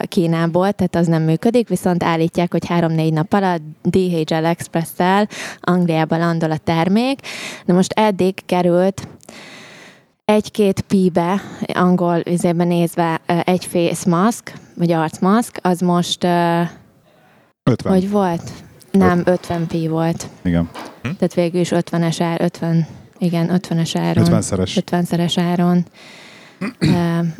Kínából, 0.02 0.72
tehát 0.72 0.96
az 0.96 1.06
nem 1.06 1.22
működik, 1.22 1.68
viszont 1.68 2.02
állítják, 2.02 2.52
hogy 2.52 2.66
három-négy 2.66 3.12
nap 3.12 3.32
alatt 3.32 3.62
DHL 3.82 4.44
Express-tel 4.44 5.28
Angliába 5.60 6.16
landol 6.16 6.50
a 6.50 6.56
termék. 6.56 7.20
De 7.64 7.72
most 7.72 7.92
eddig 7.92 8.34
került 8.46 9.08
egy-két 10.24 10.80
píbe, 10.80 11.40
angol 11.74 12.22
üzében 12.30 12.66
nézve, 12.66 13.20
egy 13.44 13.64
face 13.64 14.10
mask, 14.10 14.52
vagy 14.76 14.92
arcmaszk, 14.92 15.58
az 15.62 15.80
most 15.80 16.26
50. 17.70 17.92
Hogy 17.92 18.10
volt? 18.10 18.50
Nem, 18.90 19.22
50 19.24 19.66
pi 19.66 19.88
volt. 19.88 20.28
Igen. 20.42 20.70
Hm? 21.02 21.08
Tehát 21.18 21.34
végül 21.34 21.60
is 21.60 21.70
50-es 21.74 22.16
ár, 22.20 22.40
50, 22.40 22.86
igen, 23.18 23.50
50-es 23.52 23.94
áron. 23.98 24.24
50-szeres. 24.26 24.82
50-szeres 24.90 25.34
áron 25.36 25.84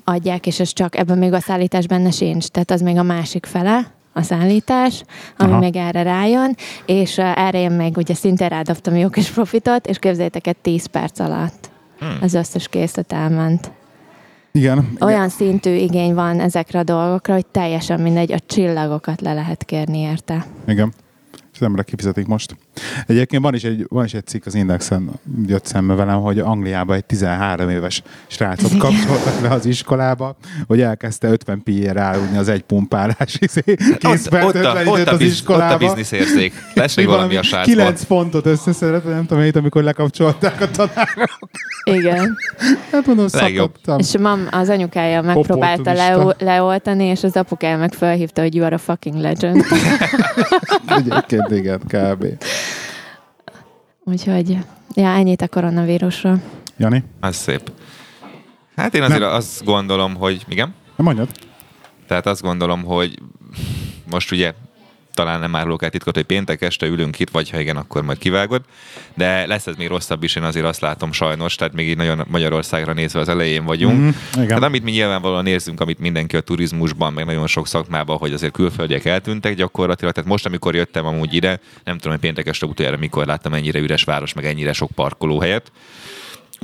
adják, 0.05 0.47
és 0.47 0.61
ez 0.61 0.73
csak, 0.73 0.97
ebben 0.97 1.19
még 1.19 1.33
a 1.33 1.41
szállítás 1.41 1.87
benne 1.87 2.11
sincs, 2.11 2.47
tehát 2.47 2.71
az 2.71 2.81
még 2.81 2.97
a 2.97 3.03
másik 3.03 3.47
fele, 3.47 3.93
a 4.13 4.23
szállítás, 4.23 5.05
ami 5.37 5.51
Aha. 5.51 5.61
még 5.61 5.77
erre 5.77 6.03
rájön, 6.03 6.57
és 6.87 7.19
erre 7.19 7.59
én 7.59 7.71
még 7.71 7.97
ugye 7.97 8.15
szinte 8.15 8.49
rádobtam 8.49 8.97
jó 8.97 9.09
kis 9.09 9.31
profitot, 9.31 9.87
és 9.87 9.99
képzeljétek 9.99 10.47
el 10.47 10.55
10 10.63 10.87
perc 10.87 11.19
alatt 11.19 11.71
hmm. 11.99 12.19
az 12.21 12.35
összes 12.35 12.69
készlet 12.69 13.13
elment. 13.13 13.71
Igen. 14.59 14.97
Olyan 15.01 15.17
igen. 15.17 15.29
szintű 15.29 15.71
igény 15.71 16.15
van 16.15 16.41
ezekre 16.41 16.79
a 16.79 16.83
dolgokra, 16.83 17.35
hogy 17.35 17.47
teljesen 17.47 18.01
mindegy, 18.01 18.33
a 18.33 18.39
csillagokat 18.39 19.21
le 19.21 19.35
lehet 19.35 19.65
kérni 19.65 19.99
érte. 19.99 20.47
Igen 20.67 20.93
és 21.55 21.61
az 21.61 21.67
emberek 21.67 21.87
kifizetik 21.87 22.27
most. 22.27 22.57
Egyébként 23.07 23.43
van 23.43 23.55
is 23.55 23.65
egy, 23.65 23.87
van 23.89 24.05
is 24.05 24.15
egy 24.15 24.27
cikk 24.27 24.47
az 24.47 24.55
Indexen, 24.55 25.11
jött 25.47 25.67
szembe 25.67 25.95
velem, 25.95 26.21
hogy 26.21 26.39
Angliában 26.39 26.97
egy 26.97 27.05
13 27.05 27.69
éves 27.69 28.03
srácot 28.27 28.77
kapcsoltak 28.77 29.41
le 29.41 29.49
az 29.49 29.67
iskolába, 29.67 30.37
hogy 30.67 30.81
elkezdte 30.81 31.29
50 31.29 31.63
pi-ére 31.63 32.01
állni 32.01 32.37
az 32.37 32.49
egy 32.49 32.63
pumpálás 32.63 33.37
izé, 33.47 33.63
ott, 34.03 34.35
ott, 34.45 34.55
a, 34.55 34.83
ott, 34.87 35.07
a 35.07 35.17
biz, 35.17 35.33
iskolába. 35.33 35.75
ott 35.75 35.81
a 35.81 35.87
bizniszérzék. 35.87 36.53
Lesz 36.75 36.97
még 36.97 37.07
valami 37.07 37.37
a 37.37 37.43
srácban. 37.43 37.75
9 37.75 38.05
pontot 38.05 38.47
összeszedett, 38.47 39.05
nem 39.05 39.27
tudom, 39.27 39.43
én, 39.43 39.53
amikor 39.55 39.83
lekapcsolták 39.83 40.61
a 40.61 40.71
tanárok. 40.71 41.51
Igen. 41.85 42.37
Hát 42.91 43.07
mondom, 43.07 43.29
szakadtam. 43.29 43.99
És 43.99 44.19
mam, 44.19 44.47
az 44.51 44.69
anyukája 44.69 45.23
megpróbálta 45.23 45.93
le, 45.93 46.35
leoltani, 46.39 47.05
és 47.05 47.23
az 47.23 47.37
apukája 47.37 47.77
meg 47.77 47.93
felhívta, 47.93 48.43
hogy 48.43 48.55
you 48.55 48.65
are 48.65 48.75
a 48.75 48.79
fucking 48.79 49.17
legend. 49.17 49.65
Egyébként 50.99 51.51
igen, 51.51 51.81
kb. 51.87 52.27
Úgyhogy, 54.05 54.59
ja, 54.95 55.09
ennyit 55.09 55.43
a 55.43 55.49
koronavírusról. 55.49 56.43
Jani? 56.77 57.05
Az 57.21 57.37
szép. 57.37 57.73
Hát 58.77 58.95
én 58.95 59.03
azért 59.03 59.21
Nem. 59.21 59.33
azt 59.33 59.65
gondolom, 59.65 60.15
hogy 60.15 60.45
igen. 60.49 60.75
Nem 60.97 61.07
mondjad. 61.07 61.29
Tehát 62.07 62.27
azt 62.27 62.43
gondolom, 62.43 62.83
hogy 62.85 63.19
most 64.11 64.33
ugye 64.33 64.53
talán 65.15 65.41
nem 65.41 65.57
árulok 65.57 65.83
el 65.83 65.91
titkot, 65.91 66.15
hogy 66.15 66.25
péntek 66.25 66.63
este 66.63 66.87
ülünk 66.87 67.19
itt, 67.19 67.31
vagy 67.31 67.51
ha 67.51 67.61
igen, 67.61 67.77
akkor 67.77 68.03
majd 68.03 68.19
kivágod. 68.19 68.63
De 69.15 69.47
lesz 69.47 69.67
ez 69.67 69.77
még 69.77 69.89
rosszabb 69.89 70.23
is, 70.23 70.37
én 70.37 70.43
azért 70.43 70.67
azt 70.67 70.81
látom 70.81 71.13
sajnos, 71.13 71.55
tehát 71.55 71.75
még 71.75 71.89
így 71.89 71.97
nagyon 71.97 72.25
Magyarországra 72.29 72.93
nézve 72.93 73.21
az 73.21 73.29
elején 73.29 73.65
vagyunk. 73.65 73.99
Mm, 73.99 74.09
igen. 74.33 74.47
Tehát 74.47 74.63
amit 74.63 74.83
mi 74.83 74.91
nyilvánvalóan 74.91 75.47
érzünk, 75.47 75.81
amit 75.81 75.99
mindenki 75.99 76.37
a 76.37 76.41
turizmusban, 76.41 77.13
meg 77.13 77.25
nagyon 77.25 77.47
sok 77.47 77.67
szakmában, 77.67 78.17
hogy 78.17 78.33
azért 78.33 78.53
külföldiek 78.53 79.05
eltűntek 79.05 79.55
gyakorlatilag. 79.55 80.15
Tehát 80.15 80.31
most, 80.31 80.47
amikor 80.47 80.75
jöttem 80.75 81.07
amúgy 81.07 81.35
ide, 81.35 81.61
nem 81.85 81.97
tudom, 81.97 82.13
hogy 82.13 82.21
péntek 82.21 82.47
este 82.47 82.67
utoljára 82.67 82.97
mikor 82.97 83.27
láttam 83.27 83.55
ennyire 83.55 83.79
üres 83.79 84.05
város, 84.05 84.33
meg 84.33 84.45
ennyire 84.45 84.73
sok 84.73 84.91
parkolóhelyet 84.91 85.73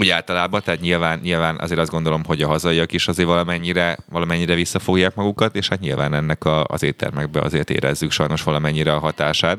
úgy 0.00 0.08
általában, 0.08 0.62
tehát 0.64 0.80
nyilván, 0.80 1.18
nyilván 1.22 1.58
azért 1.58 1.80
azt 1.80 1.90
gondolom, 1.90 2.24
hogy 2.24 2.42
a 2.42 2.46
hazaiak 2.46 2.92
is 2.92 3.08
azért 3.08 3.28
valamennyire, 3.28 3.98
valamennyire 4.10 4.54
visszafogják 4.54 5.14
magukat, 5.14 5.56
és 5.56 5.68
hát 5.68 5.80
nyilván 5.80 6.14
ennek 6.14 6.44
a, 6.44 6.64
az 6.64 6.82
éttermekbe 6.82 7.40
azért 7.40 7.70
érezzük 7.70 8.10
sajnos 8.10 8.42
valamennyire 8.42 8.94
a 8.94 8.98
hatását. 8.98 9.58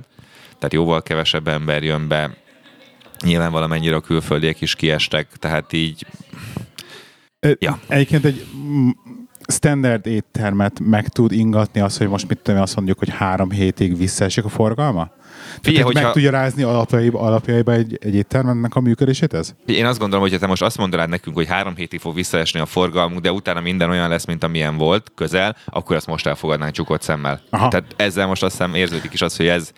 Tehát 0.56 0.74
jóval 0.74 1.02
kevesebb 1.02 1.48
ember 1.48 1.84
jön 1.84 2.08
be, 2.08 2.38
nyilván 3.24 3.52
valamennyire 3.52 3.96
a 3.96 4.02
külföldiek 4.02 4.62
is 4.62 4.76
kiestek, 4.76 5.28
tehát 5.40 5.74
így... 5.74 6.06
Ja. 7.60 7.80
Egyébként 7.88 8.26
egy 8.26 8.46
standard 9.48 10.06
éttermet 10.06 10.80
meg 10.80 11.08
tud 11.10 11.32
ingatni 11.32 11.82
az, 11.82 11.98
hogy 11.98 12.08
most 12.08 12.28
mit 12.28 12.40
tudom, 12.40 12.62
azt 12.62 12.76
mondjuk, 12.76 13.00
hogy 13.00 13.10
három 13.10 13.52
hétig 13.52 13.98
visszaesik 13.98 14.46
a 14.46 14.50
forgalma? 14.50 15.12
Figyelj, 15.62 15.84
hogyha... 15.84 16.02
Meg 16.02 16.12
tudja 16.12 16.32
rázni 16.32 16.64
alapjaiba, 16.64 17.20
alapjaiba 17.20 17.72
egy, 17.72 17.98
egy 18.02 18.16
éttermennek 18.16 18.76
a 18.76 18.80
működését 18.80 19.34
ez? 19.34 19.54
Én 19.66 19.86
azt 19.86 20.00
gondolom, 20.00 20.28
hogy 20.30 20.40
te 20.40 20.48
most 20.48 20.62
azt 20.62 20.78
mondanád 20.78 21.10
nekünk, 21.10 21.36
hogy 21.36 21.48
három 21.48 21.76
hétig 21.76 22.00
fog 22.00 22.16
visszaesni 22.16 22.60
a 22.60 22.66
forgalmunk, 22.66 23.22
de 23.22 23.32
utána 23.32 23.62
minden 23.62 23.90
olyan 23.90 24.10
lesz, 24.10 24.26
mint 24.26 24.44
amilyen 24.44 24.78
volt 24.78 25.12
közel, 25.16 25.56
akkor 25.66 25.96
azt 25.96 26.08
most 26.08 26.28
elfogadnánk 26.28 26.74
csukott 26.74 27.02
szemmel. 27.02 27.42
Aha. 27.50 27.68
Tehát 27.68 27.94
ezzel 27.96 28.28
most 28.28 28.44
azt 28.44 28.58
hiszem 28.58 28.74
érződik 28.74 29.14
is 29.14 29.22
az, 29.22 29.36
hogy 29.36 29.48
ez 29.48 29.72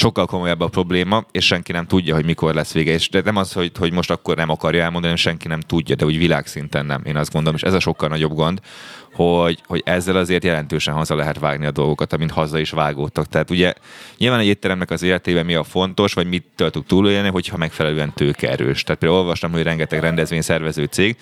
sokkal 0.00 0.26
komolyabb 0.26 0.60
a 0.60 0.68
probléma, 0.68 1.24
és 1.30 1.46
senki 1.46 1.72
nem 1.72 1.86
tudja, 1.86 2.14
hogy 2.14 2.24
mikor 2.24 2.54
lesz 2.54 2.72
vége. 2.72 2.92
És 2.92 3.08
de 3.08 3.20
nem 3.24 3.36
az, 3.36 3.52
hogy, 3.52 3.72
hogy 3.78 3.92
most 3.92 4.10
akkor 4.10 4.36
nem 4.36 4.48
akarja 4.48 4.82
elmondani, 4.82 5.16
senki 5.16 5.48
nem 5.48 5.60
tudja, 5.60 5.94
de 5.94 6.04
úgy 6.04 6.18
világszinten 6.18 6.86
nem. 6.86 7.02
Én 7.04 7.16
azt 7.16 7.32
gondolom, 7.32 7.56
és 7.56 7.62
ez 7.62 7.74
a 7.74 7.80
sokkal 7.80 8.08
nagyobb 8.08 8.34
gond, 8.34 8.60
hogy, 9.12 9.60
hogy 9.66 9.82
ezzel 9.84 10.16
azért 10.16 10.44
jelentősen 10.44 10.94
haza 10.94 11.14
lehet 11.14 11.38
vágni 11.38 11.66
a 11.66 11.70
dolgokat, 11.70 12.12
amint 12.12 12.30
haza 12.30 12.58
is 12.58 12.70
vágódtak. 12.70 13.26
Tehát 13.26 13.50
ugye 13.50 13.72
nyilván 14.18 14.40
egy 14.40 14.46
étteremnek 14.46 14.90
az 14.90 15.02
életében 15.02 15.44
mi 15.44 15.54
a 15.54 15.64
fontos, 15.64 16.12
vagy 16.12 16.26
mit 16.26 16.44
tudtuk 16.54 16.86
túlélni, 16.86 17.28
hogyha 17.28 17.56
megfelelően 17.56 18.12
tőkerős. 18.14 18.82
Tehát 18.82 19.00
például 19.00 19.20
olvastam, 19.20 19.52
hogy 19.52 19.62
rengeteg 19.62 20.00
rendezvényszervező 20.00 20.84
cég, 20.84 21.16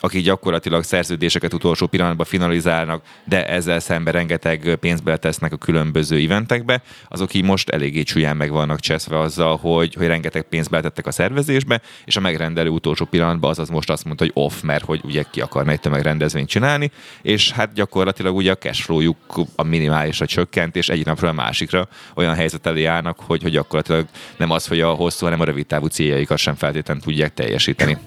akik 0.00 0.24
gyakorlatilag 0.24 0.82
szerződéseket 0.82 1.54
utolsó 1.54 1.86
pillanatban 1.86 2.26
finalizálnak, 2.26 3.02
de 3.24 3.46
ezzel 3.46 3.80
szemben 3.80 4.12
rengeteg 4.12 4.76
pénzbe 4.80 5.16
tesznek 5.16 5.52
a 5.52 5.56
különböző 5.56 6.16
eventekbe, 6.16 6.82
azok 7.08 7.34
így 7.34 7.44
most 7.44 7.68
eléggé 7.68 8.02
csúlyán 8.02 8.36
meg 8.36 8.50
vannak 8.50 8.80
cseszve 8.80 9.18
azzal, 9.18 9.56
hogy, 9.56 9.94
hogy 9.94 10.06
rengeteg 10.06 10.42
pénzt 10.42 10.70
betettek 10.70 11.06
a 11.06 11.10
szervezésbe, 11.10 11.80
és 12.04 12.16
a 12.16 12.20
megrendelő 12.20 12.68
utolsó 12.68 13.04
pillanatban 13.04 13.50
az 13.50 13.58
az 13.58 13.68
most 13.68 13.90
azt 13.90 14.04
mondta, 14.04 14.24
hogy 14.24 14.32
off, 14.34 14.60
mert 14.60 14.84
hogy 14.84 15.00
ugye 15.04 15.24
ki 15.30 15.40
akarna 15.40 15.70
egy 15.70 15.80
tömegrendezvényt 15.80 16.48
csinálni, 16.48 16.90
és 17.32 17.50
hát 17.50 17.72
gyakorlatilag 17.72 18.36
ugye 18.36 18.50
a 18.50 18.56
cashflowjuk 18.56 19.16
a 19.56 19.62
minimálisra 19.62 20.26
csökkent, 20.26 20.76
és 20.76 20.88
egyik 20.88 21.04
napról 21.04 21.30
a 21.30 21.32
másikra 21.32 21.88
olyan 22.14 22.34
helyzet 22.34 22.66
elé 22.66 22.84
állnak, 22.84 23.20
hogy, 23.20 23.42
hogy 23.42 23.52
gyakorlatilag 23.52 24.06
nem 24.36 24.50
az, 24.50 24.66
hogy 24.66 24.80
a 24.80 24.90
hosszú, 24.90 25.24
hanem 25.24 25.40
a 25.40 25.44
rövid 25.44 25.66
távú 25.66 25.86
céljaikat 25.86 26.38
sem 26.38 26.54
feltétlenül 26.54 27.02
tudják 27.02 27.34
teljesíteni. 27.34 27.98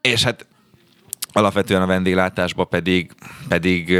És 0.00 0.22
hát 0.22 0.46
alapvetően 1.32 1.82
a 1.82 1.86
vendéglátásban 1.86 2.68
pedig, 2.68 3.10
pedig 3.48 3.98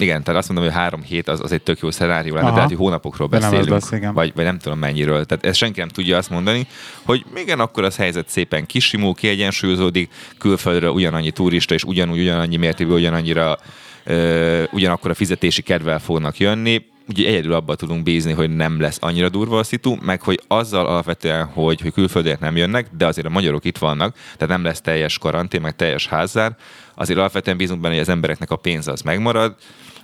igen, 0.00 0.22
tehát 0.22 0.40
azt 0.40 0.48
mondom, 0.48 0.66
hogy 0.66 0.76
három 0.76 1.02
hét 1.02 1.28
az, 1.28 1.40
az 1.40 1.52
egy 1.52 1.62
tök 1.62 1.78
jó 1.78 1.90
szenárió 1.90 2.34
lenne, 2.34 2.52
tehát 2.52 2.68
hogy 2.68 2.76
hónapokról 2.76 3.28
beszélünk, 3.28 3.68
lesz, 3.68 3.90
vagy, 4.12 4.32
vagy 4.34 4.44
nem 4.44 4.58
tudom 4.58 4.78
mennyiről. 4.78 5.24
Tehát 5.24 5.44
ezt 5.44 5.56
senki 5.56 5.80
nem 5.80 5.88
tudja 5.88 6.16
azt 6.16 6.30
mondani, 6.30 6.66
hogy 7.02 7.24
igen, 7.36 7.60
akkor 7.60 7.84
az 7.84 7.96
helyzet 7.96 8.28
szépen 8.28 8.66
kisimul, 8.66 9.14
kiegyensúlyozódik, 9.14 10.10
külföldre 10.38 10.90
ugyanannyi 10.90 11.30
turista 11.30 11.74
és 11.74 11.84
ugyanúgy, 11.84 12.20
ugyanannyi 12.20 12.56
mértékben, 12.56 12.96
ugyanannyira 12.96 13.58
ö, 14.04 14.62
ugyanakkor 14.70 15.10
a 15.10 15.14
fizetési 15.14 15.62
kedvel 15.62 15.98
fognak 15.98 16.38
jönni, 16.38 16.84
ugye 17.08 17.28
egyedül 17.28 17.52
abban 17.52 17.76
tudunk 17.76 18.02
bízni, 18.02 18.32
hogy 18.32 18.56
nem 18.56 18.80
lesz 18.80 18.98
annyira 19.00 19.28
durva 19.28 19.58
a 19.58 19.62
szitu, 19.62 19.96
meg 20.00 20.22
hogy 20.22 20.40
azzal 20.46 20.86
alapvetően, 20.86 21.44
hogy, 21.44 21.80
hogy 21.80 21.92
külföldiek 21.92 22.40
nem 22.40 22.56
jönnek, 22.56 22.86
de 22.96 23.06
azért 23.06 23.26
a 23.26 23.30
magyarok 23.30 23.64
itt 23.64 23.78
vannak, 23.78 24.14
tehát 24.36 24.48
nem 24.48 24.64
lesz 24.64 24.80
teljes 24.80 25.18
karantén, 25.18 25.60
meg 25.60 25.76
teljes 25.76 26.06
házzár, 26.06 26.56
azért 26.94 27.18
alapvetően 27.18 27.56
bízunk 27.56 27.80
benne, 27.80 27.94
hogy 27.94 28.02
az 28.02 28.08
embereknek 28.08 28.50
a 28.50 28.56
pénze 28.56 28.92
az 28.92 29.00
megmarad, 29.00 29.54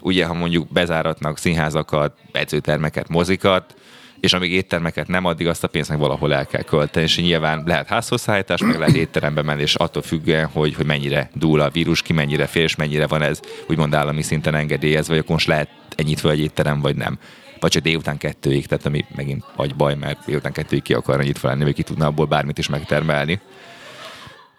ugye, 0.00 0.26
ha 0.26 0.34
mondjuk 0.34 0.72
bezáratnak 0.72 1.38
színházakat, 1.38 2.18
edzőtermeket, 2.32 3.08
mozikat, 3.08 3.74
és 4.20 4.32
amíg 4.32 4.52
éttermeket 4.52 5.08
nem, 5.08 5.24
addig 5.24 5.46
azt 5.46 5.64
a 5.64 5.68
pénzt 5.68 5.88
meg 5.88 5.98
valahol 5.98 6.34
el 6.34 6.46
kell 6.46 6.62
költeni, 6.62 7.04
és 7.04 7.18
nyilván 7.18 7.62
lehet 7.66 7.88
házhozszállítás, 7.88 8.60
meg 8.60 8.78
lehet 8.78 8.94
étterembe 8.94 9.42
menni, 9.42 9.62
és 9.62 9.74
attól 9.74 10.02
függően, 10.02 10.46
hogy, 10.46 10.74
hogy 10.74 10.86
mennyire 10.86 11.30
dúl 11.34 11.60
a 11.60 11.70
vírus, 11.70 12.02
ki 12.02 12.12
mennyire 12.12 12.46
fél, 12.46 12.62
és 12.62 12.76
mennyire 12.76 13.06
van 13.06 13.22
ez 13.22 13.40
úgymond 13.68 13.94
állami 13.94 14.22
szinten 14.22 14.54
engedélyez, 14.54 15.08
vagy 15.08 15.18
akkor 15.18 15.30
most 15.30 15.46
lehet 15.46 15.68
ennyit 15.96 16.20
föl 16.20 16.31
egy 16.31 16.40
étterem, 16.40 16.81
vagy 16.81 16.96
nem. 16.96 17.18
Vagy 17.61 17.70
csak 17.70 17.83
délután 17.83 18.18
kettőig, 18.18 18.66
tehát 18.66 18.87
ami 18.87 19.05
megint 19.16 19.44
vagy 19.57 19.74
baj, 19.74 19.94
mert 19.94 20.24
délután 20.26 20.52
kettőig 20.52 20.83
ki 20.83 20.94
akar 20.94 21.20
ennyit 21.20 21.38
felenni, 21.38 21.64
vagy 21.64 21.74
ki 21.74 21.83
tudna 21.83 22.07
abból 22.07 22.26
bármit 22.26 22.59
is 22.59 22.68
megtermelni. 22.68 23.40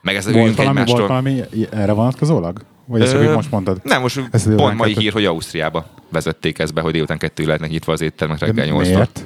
Meg 0.01 0.15
ez 0.15 0.31
volt 0.31 0.55
valami, 0.55 0.79
egymástól... 0.79 0.97
volt 0.97 1.09
valami 1.09 1.41
erre 1.71 1.91
vonatkozólag? 1.91 2.61
Vagy 2.85 3.01
ezt 3.01 3.33
most 3.33 3.51
mondtad? 3.51 3.79
Nem, 3.83 4.01
most 4.01 4.21
ezt 4.31 4.49
pont 4.55 4.77
mai 4.77 4.93
hír, 4.97 5.11
hogy 5.11 5.25
Ausztriába 5.25 5.85
vezették 6.11 6.59
ezt 6.59 6.73
be, 6.73 6.81
hogy 6.81 6.91
délután 6.91 7.17
kettőig 7.17 7.47
lehetnek 7.47 7.71
nyitva 7.71 7.93
az 7.93 8.01
éttermek 8.01 8.39
reggel 8.39 8.65
8 8.65 8.87
Miért? 8.87 9.25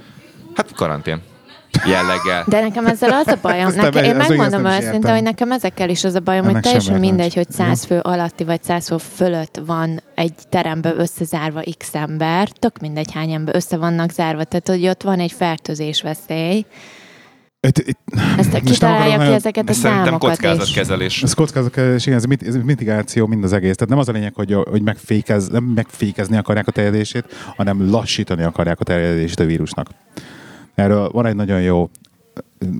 Hát 0.56 0.74
karantén 0.74 1.22
jelleggel. 1.86 2.44
De 2.48 2.62
nekem 2.62 2.86
ezzel 2.86 3.12
az 3.12 3.28
a 3.28 3.38
bajom, 3.48 3.74
nekem, 3.76 4.04
én 4.04 4.16
megmondom 4.16 4.66
őszintén, 4.66 5.14
hogy 5.14 5.24
nekem 5.24 5.52
ezekkel 5.52 5.90
is 5.90 6.04
az 6.04 6.16
a 6.16 6.20
bajom, 6.20 6.44
Ennek 6.44 6.54
hogy 6.54 6.64
teljesen 6.64 7.00
mindegy, 7.00 7.34
hogy 7.34 7.52
100 7.52 7.86
fő 7.86 8.00
alatti 8.00 8.44
vagy 8.44 8.64
100 8.64 8.88
fő 8.88 8.98
fölött 8.98 9.62
van 9.66 10.02
egy 10.16 10.34
terembe 10.50 10.94
összezárva 10.98 11.62
x 11.78 11.96
ember, 11.96 12.50
tök 12.50 12.80
mindegy 12.80 13.12
hány 13.14 13.32
ember 13.32 13.56
össze 13.56 13.78
vannak 13.78 14.12
zárva, 14.12 14.44
tehát 14.44 14.68
hogy 14.68 14.88
ott 14.88 15.04
van 15.04 15.20
egy 15.20 15.32
fertőzés 15.32 16.02
veszély, 16.02 16.66
itt, 17.68 17.78
itt, 17.78 18.00
Ezt 18.38 18.60
kitalálja 18.60 19.18
ki 19.18 19.34
ezeket 19.34 19.70
a 19.70 19.74
számokat 19.74 20.20
kockázatkezelés. 20.20 21.24
Ez 21.24 21.34
kockázatkezelés, 21.34 22.06
igen, 22.06 22.18
ez, 22.18 22.24
mit, 22.24 22.44
ez 22.48 22.56
mitigáció 22.56 23.28
mind 23.28 23.44
az 23.44 23.54
egész. 23.54 23.76
Tehát 23.76 23.90
nem 23.90 23.98
az 23.98 24.10
a 24.10 24.12
lényeg, 24.12 24.34
hogy, 24.34 24.54
hogy 24.70 24.82
megfékez, 24.82 25.48
nem 25.48 25.64
megfékezni 25.64 26.38
akarják 26.38 26.68
a 26.68 26.72
terjedését, 26.72 27.26
hanem 27.56 27.90
lassítani 27.90 28.44
akarják 28.44 28.80
a 28.80 28.84
terjedését 28.84 29.40
a 29.40 29.46
vírusnak. 29.46 29.88
Erről 30.78 31.10
van 31.10 31.26
egy 31.26 31.36
nagyon 31.36 31.62
jó 31.62 31.90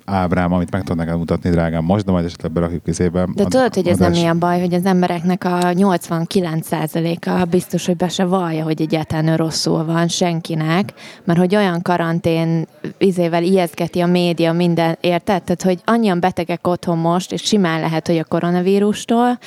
ábrám, 0.06 0.54
amit 0.54 0.72
meg 0.72 0.84
tudnak 0.84 1.18
mutatni, 1.18 1.50
drágám, 1.50 1.84
most, 1.84 2.06
de 2.06 2.12
majd 2.12 2.26
esetleg 2.26 2.52
berakjuk 2.52 2.84
közébe. 2.84 3.28
De 3.36 3.44
tudod, 3.44 3.74
hogy 3.74 3.88
ez 3.88 3.98
nem 3.98 4.14
ilyen 4.14 4.40
baj, 4.40 4.60
hogy 4.60 4.74
az 4.74 4.86
embereknek 4.86 5.44
a 5.44 5.58
89%-a 5.60 7.46
biztos, 7.46 7.86
hogy 7.86 7.96
be 7.96 8.08
se 8.08 8.26
vallja, 8.26 8.64
hogy 8.64 8.82
egyáltalán 8.82 9.38
rosszul 9.38 9.86
van 9.86 10.08
senkinek, 10.08 10.94
mert 11.24 11.40
hogy 11.40 11.56
olyan 11.56 11.82
karantén 11.82 12.68
izével 12.98 13.44
ijeszgeti 13.44 14.00
a 14.00 14.08
média 14.08 14.54
minden, 14.54 14.98
érted? 15.02 15.44
Tehát, 15.44 15.64
hogy 15.64 15.82
annyian 15.86 16.20
betegek 16.20 16.68
otthon 16.68 16.98
most, 16.98 17.32
és 17.32 17.42
simán 17.42 17.80
lehet, 17.80 18.08
hogy 18.08 18.18
a 18.18 18.24
koronavírustól, 18.24 19.40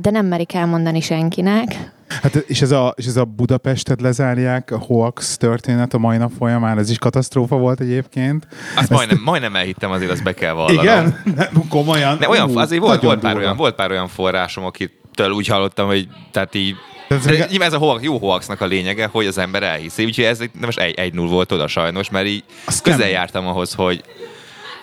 de 0.00 0.10
nem 0.10 0.26
merik 0.26 0.54
elmondani 0.54 1.00
senkinek, 1.00 1.94
Hát 2.08 2.34
és 2.34 2.62
ez 2.62 2.70
a, 2.70 2.94
és 2.96 3.06
ez 3.06 3.16
a 3.16 3.24
Budapestet 3.24 4.00
lezárják, 4.00 4.70
a 4.70 4.78
hoax 4.78 5.36
történet 5.36 5.94
a 5.94 5.98
mai 5.98 6.16
nap 6.16 6.30
folyamán, 6.38 6.78
ez 6.78 6.90
is 6.90 6.98
katasztrófa 6.98 7.56
volt 7.56 7.80
egyébként. 7.80 8.46
Azt 8.76 8.90
majdnem, 8.90 9.20
majdnem 9.24 9.56
elhittem, 9.56 9.90
azért 9.90 10.10
azt 10.10 10.22
be 10.22 10.34
kell 10.34 10.52
vallanom. 10.52 10.82
Igen? 10.82 11.22
komolyan? 11.68 12.18
De 12.18 12.28
olyan, 12.28 12.56
azért 12.56 12.80
volt, 12.82 13.02
volt, 13.02 13.20
pár 13.20 13.36
olyan, 13.36 13.56
volt 13.56 13.74
pár 13.74 13.90
olyan 13.90 14.08
forrásom, 14.08 14.64
akitől 14.64 15.30
úgy 15.30 15.46
hallottam, 15.46 15.86
hogy 15.86 16.08
tehát 16.30 16.54
így 16.54 16.74
de 17.08 17.64
ez 17.64 17.72
a 17.72 17.78
hoax, 17.78 18.02
jó 18.02 18.18
hoaxnak 18.18 18.60
a 18.60 18.66
lényege, 18.66 19.08
hogy 19.12 19.26
az 19.26 19.38
ember 19.38 19.62
elhiszi. 19.62 20.04
Úgyhogy 20.04 20.24
ez 20.24 20.38
most 20.60 20.78
egy, 20.78 20.94
egy 20.94 21.14
null 21.14 21.28
volt 21.28 21.52
oda 21.52 21.66
sajnos, 21.66 22.10
mert 22.10 22.26
így 22.26 22.44
Azt 22.64 22.82
közel 22.82 22.98
nem. 22.98 23.08
jártam 23.08 23.46
ahhoz, 23.46 23.74
hogy 23.74 24.02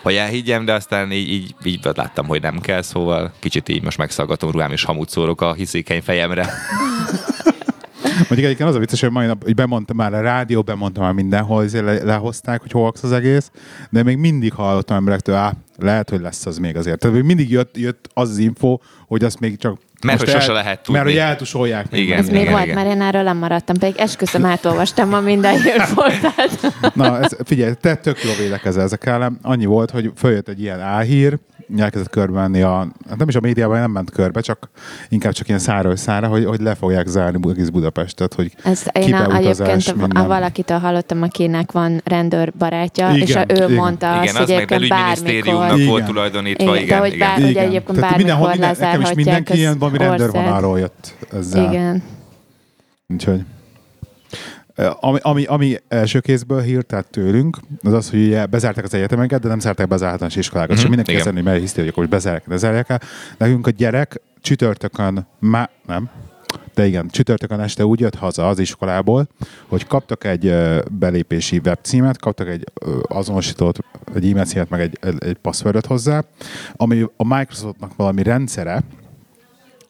hogy 0.04 0.14
elhiggyem, 0.14 0.64
de 0.64 0.72
aztán 0.72 1.12
így, 1.12 1.28
így, 1.28 1.54
így 1.64 1.80
láttam, 1.94 2.26
hogy 2.26 2.40
nem 2.40 2.60
kell, 2.60 2.82
szóval 2.82 3.32
kicsit 3.38 3.68
így 3.68 3.82
most 3.82 3.98
megszaggatom 3.98 4.50
ruhám, 4.50 4.72
és 4.72 4.84
hamut 4.84 5.10
szórok 5.10 5.40
a 5.40 5.52
hiszékeny 5.52 6.02
fejemre. 6.02 6.48
Mondjuk 8.12 8.38
egyébként 8.38 8.68
az 8.68 8.74
a 8.74 8.78
vicces, 8.78 9.00
hogy 9.00 9.10
mai 9.10 9.26
nap, 9.26 9.44
hogy 9.44 9.54
bemondtam 9.54 9.96
már 9.96 10.14
a 10.14 10.20
rádió, 10.20 10.62
bemondtam 10.62 11.04
már 11.04 11.12
mindenhol, 11.12 11.66
le, 11.72 12.02
lehozták, 12.02 12.60
hogy 12.60 12.70
hoax 12.70 13.02
az 13.02 13.12
egész, 13.12 13.50
de 13.90 14.02
még 14.02 14.16
mindig 14.16 14.52
hallottam 14.52 14.96
emberektől, 14.96 15.34
á, 15.34 15.52
lehet, 15.78 16.10
hogy 16.10 16.20
lesz 16.20 16.46
az 16.46 16.58
még 16.58 16.76
azért. 16.76 16.98
Tehát 16.98 17.22
mindig 17.22 17.50
jött, 17.50 17.76
jött 17.76 18.08
az 18.14 18.30
az 18.30 18.38
info, 18.38 18.78
hogy 19.06 19.24
azt 19.24 19.40
még 19.40 19.58
csak 19.58 19.78
mert 20.04 20.18
hogy 20.18 20.28
sose 20.28 20.52
lehet 20.52 20.82
tudni. 20.82 21.00
Mert 21.00 21.04
hogy 21.10 21.16
eltusolják. 21.18 21.86
Igen, 21.90 22.18
ez 22.18 22.28
igen, 22.28 22.40
még 22.40 22.50
volt, 22.50 22.74
mert 22.74 22.88
én 22.88 23.00
erről 23.02 23.22
nem 23.22 23.36
maradtam, 23.36 23.76
pedig 23.76 23.96
esküszöm, 23.96 24.44
átolvastam 24.44 25.08
ma 25.08 25.20
minden 25.20 25.60
hírportált. 25.60 26.74
Na, 26.94 27.20
ez, 27.20 27.36
figyelj, 27.44 27.72
te 27.80 27.94
tök 27.94 28.22
jó 28.24 28.30
védekezel 28.38 28.82
ezek 28.82 29.06
ellen. 29.06 29.38
Annyi 29.42 29.64
volt, 29.64 29.90
hogy 29.90 30.12
följött 30.16 30.48
egy 30.48 30.60
ilyen 30.60 30.80
álhír, 30.80 31.38
elkezdett 31.76 32.10
körbe 32.10 32.40
menni 32.40 32.62
a, 32.62 32.86
hát 33.08 33.18
nem 33.18 33.28
is 33.28 33.34
a 33.34 33.40
médiában 33.40 33.78
nem 33.78 33.90
ment 33.90 34.10
körbe, 34.10 34.40
csak 34.40 34.68
inkább 35.08 35.32
csak 35.32 35.48
ilyen 35.48 35.60
száról 35.60 35.96
szára, 35.96 36.26
hogy, 36.26 36.44
hogy 36.44 36.60
le 36.60 36.74
fogják 36.74 37.06
zárni 37.06 37.50
egész 37.50 37.68
Budapestet, 37.68 38.34
hogy 38.34 38.52
Ez 38.64 38.82
én 38.92 39.14
a, 39.14 39.36
egyébként 39.36 39.94
a, 40.14 40.26
valakitől 40.26 40.78
hallottam, 40.78 41.22
akinek 41.22 41.72
van 41.72 42.00
rendőr 42.04 42.52
barátja, 42.58 43.10
igen, 43.10 43.26
és 43.26 43.34
a, 43.34 43.44
ő 43.48 43.54
igen. 43.54 43.72
mondta 43.72 44.06
igen, 44.06 44.36
azt, 44.36 44.36
hogy 44.36 44.50
egyébként 44.50 44.88
bármikor... 44.88 45.74
Igen. 45.74 45.86
volt 45.86 46.04
tulajdonítva, 46.04 46.76
igen. 46.76 46.86
De 46.86 46.98
hogy, 46.98 47.18
bár, 47.18 47.38
igen. 47.38 47.48
hogy 47.48 47.56
egyébként 47.56 47.98
Tehát 47.98 48.16
bármikor 48.16 48.50
minden, 48.50 48.76
nekem 48.78 49.00
is 49.00 49.12
mindenki 49.12 49.56
ilyen 49.56 49.78
valami 49.78 49.98
rendőrvonalról 49.98 50.78
jött 50.78 51.14
ezzel. 51.32 51.72
Igen. 51.72 52.02
Úgyhogy... 53.08 53.40
Ami, 55.00 55.18
ami, 55.22 55.44
ami 55.44 55.76
első 55.88 56.20
kézből 56.20 56.60
hírt 56.60 56.86
tehát 56.86 57.10
tőlünk, 57.10 57.58
az 57.82 57.92
az, 57.92 58.10
hogy 58.10 58.26
ugye 58.26 58.46
bezárták 58.46 58.84
az 58.84 58.94
egyetemeket, 58.94 59.40
de 59.40 59.48
nem 59.48 59.60
zárták 59.60 59.88
be 59.88 59.94
az 59.94 60.02
általános 60.02 60.36
iskolákat. 60.36 60.70
Mm-hmm. 60.70 60.82
És 60.82 60.88
mindenki 60.88 61.14
kezdeni, 61.14 61.40
mert 61.40 61.60
hiszti, 61.60 61.80
hogy 61.80 61.88
akkor 61.88 62.08
bezárják, 62.08 62.48
de 62.48 62.56
zárják 62.56 62.88
el. 62.88 63.00
Nekünk 63.38 63.66
a 63.66 63.70
gyerek 63.70 64.20
csütörtökön, 64.40 65.26
má, 65.38 65.70
nem, 65.86 66.10
de 66.74 66.86
igen, 66.86 67.08
csütörtökön 67.08 67.60
este 67.60 67.84
úgy 67.84 68.00
jött 68.00 68.14
haza 68.14 68.48
az 68.48 68.58
iskolából, 68.58 69.28
hogy 69.68 69.86
kaptak 69.86 70.24
egy 70.24 70.54
belépési 70.90 71.60
webcímet, 71.64 72.18
kaptak 72.18 72.48
egy 72.48 72.64
azonosított, 73.02 73.78
egy 74.14 74.30
e-mail 74.30 74.44
címet, 74.44 74.68
meg 74.68 74.80
egy, 74.80 74.98
egy 75.18 75.36
passwordot 75.42 75.86
hozzá, 75.86 76.24
ami 76.72 77.06
a 77.16 77.36
Microsoftnak 77.36 77.96
valami 77.96 78.22
rendszere, 78.22 78.82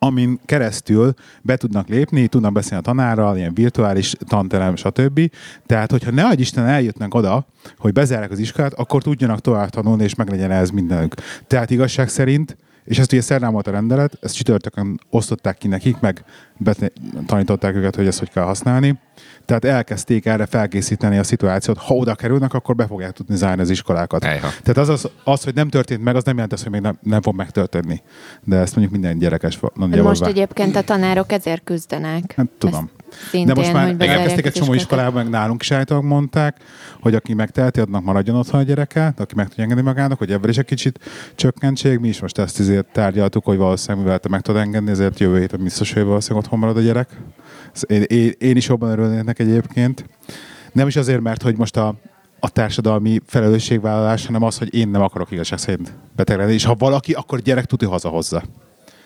amin 0.04 0.40
keresztül 0.44 1.14
be 1.42 1.56
tudnak 1.56 1.88
lépni, 1.88 2.26
tudnak 2.26 2.52
beszélni 2.52 2.84
a 2.86 2.90
tanárral, 2.90 3.36
ilyen 3.36 3.54
virtuális 3.54 4.14
tanterem, 4.26 4.76
stb. 4.76 5.30
Tehát, 5.66 5.90
hogyha 5.90 6.10
ne 6.10 6.24
adj 6.24 6.40
Isten 6.40 6.66
eljutnak 6.66 7.14
oda, 7.14 7.46
hogy 7.78 7.92
bezárják 7.92 8.30
az 8.30 8.38
iskolát, 8.38 8.72
akkor 8.72 9.02
tudjanak 9.02 9.40
tovább 9.40 9.68
tanulni, 9.68 10.04
és 10.04 10.14
meglegyen 10.14 10.50
ez 10.50 10.70
mindenük. 10.70 11.14
Tehát 11.46 11.70
igazság 11.70 12.08
szerint 12.08 12.56
és 12.84 12.98
ezt 12.98 13.12
ugye 13.12 13.22
szerdán 13.22 13.52
volt 13.52 13.66
a 13.66 13.70
rendelet, 13.70 14.18
ezt 14.20 14.34
csütörtökön 14.34 15.00
osztották 15.10 15.58
ki 15.58 15.68
nekik, 15.68 16.00
meg 16.00 16.24
tanították 17.26 17.74
őket, 17.74 17.96
hogy 17.96 18.06
ezt 18.06 18.18
hogy 18.18 18.30
kell 18.30 18.44
használni. 18.44 18.98
Tehát 19.44 19.64
elkezdték 19.64 20.26
erre 20.26 20.46
felkészíteni 20.46 21.18
a 21.18 21.22
szituációt, 21.22 21.78
ha 21.78 21.94
oda 21.94 22.14
kerülnek, 22.14 22.54
akkor 22.54 22.74
be 22.74 22.86
fogják 22.86 23.12
tudni 23.12 23.36
zárni 23.36 23.62
az 23.62 23.70
iskolákat. 23.70 24.24
Ejha. 24.24 24.48
Tehát 24.62 24.76
az, 24.76 24.88
az, 24.88 25.10
az, 25.24 25.44
hogy 25.44 25.54
nem 25.54 25.68
történt 25.68 26.02
meg, 26.02 26.16
az 26.16 26.24
nem 26.24 26.34
jelent 26.34 26.52
azt, 26.52 26.62
hogy 26.62 26.72
még 26.72 26.80
nem, 26.80 26.98
nem 27.02 27.22
fog 27.22 27.34
megtörténni. 27.36 28.02
De 28.44 28.56
ezt 28.56 28.76
mondjuk 28.76 29.00
minden 29.00 29.18
gyerekes 29.18 29.60
Most 29.74 30.24
egyébként 30.24 30.76
a 30.76 30.82
tanárok 30.82 31.32
ezért 31.32 31.64
küzdenek. 31.64 32.32
Hát, 32.36 32.46
tudom. 32.58 32.90
Ezt 32.94 33.03
Szintén, 33.30 33.54
De 33.54 33.60
most 33.60 33.72
már 33.72 33.94
elkezdték 33.98 34.46
egy 34.46 34.52
csomó 34.52 34.74
iskolában, 34.74 35.22
meg 35.22 35.32
nálunk 35.32 35.62
is 35.62 35.70
állítólag 35.70 36.04
mondták, 36.04 36.56
hogy 37.00 37.14
aki 37.14 37.34
megteheti, 37.34 37.80
adnak 37.80 38.04
maradjon 38.04 38.36
otthon 38.36 38.60
a 38.60 38.62
gyereke, 38.62 39.12
de 39.16 39.22
aki 39.22 39.34
meg 39.34 39.48
tudja 39.48 39.62
engedni 39.62 39.82
magának, 39.82 40.18
hogy 40.18 40.30
ebből 40.30 40.50
is 40.50 40.58
egy 40.58 40.64
kicsit 40.64 40.98
csökkentség. 41.34 41.98
Mi 41.98 42.08
is 42.08 42.20
most 42.20 42.38
ezt 42.38 42.60
azért 42.60 42.86
tárgyaltuk, 42.92 43.44
hogy 43.44 43.56
valószínűleg 43.56 44.04
mivel 44.04 44.18
te 44.18 44.28
meg 44.28 44.40
tudod 44.40 44.60
engedni, 44.60 44.90
ezért 44.90 45.20
jövő 45.20 45.38
héten 45.38 45.62
biztos, 45.62 45.92
hogy 45.92 46.04
valószínűleg 46.04 46.44
otthon 46.44 46.58
marad 46.58 46.76
a 46.76 46.80
gyerek. 46.80 47.08
Én, 47.86 48.02
én, 48.02 48.32
én 48.38 48.56
is 48.56 48.68
jobban 48.68 48.90
örülnék 48.90 49.38
egyébként. 49.38 50.04
Nem 50.72 50.86
is 50.86 50.96
azért, 50.96 51.20
mert 51.20 51.42
hogy 51.42 51.56
most 51.56 51.76
a, 51.76 51.94
a 52.40 52.48
társadalmi 52.48 53.20
felelősségvállalás, 53.26 54.26
hanem 54.26 54.42
az, 54.42 54.58
hogy 54.58 54.74
én 54.74 54.88
nem 54.88 55.02
akarok 55.02 55.30
igazság 55.30 55.58
szerint 55.58 55.92
beteg 56.16 56.36
lenni. 56.36 56.52
És 56.52 56.64
ha 56.64 56.74
valaki, 56.74 57.12
akkor 57.12 57.40
gyerek 57.40 57.64
tudja 57.64 57.88
hazahozza. 57.88 58.42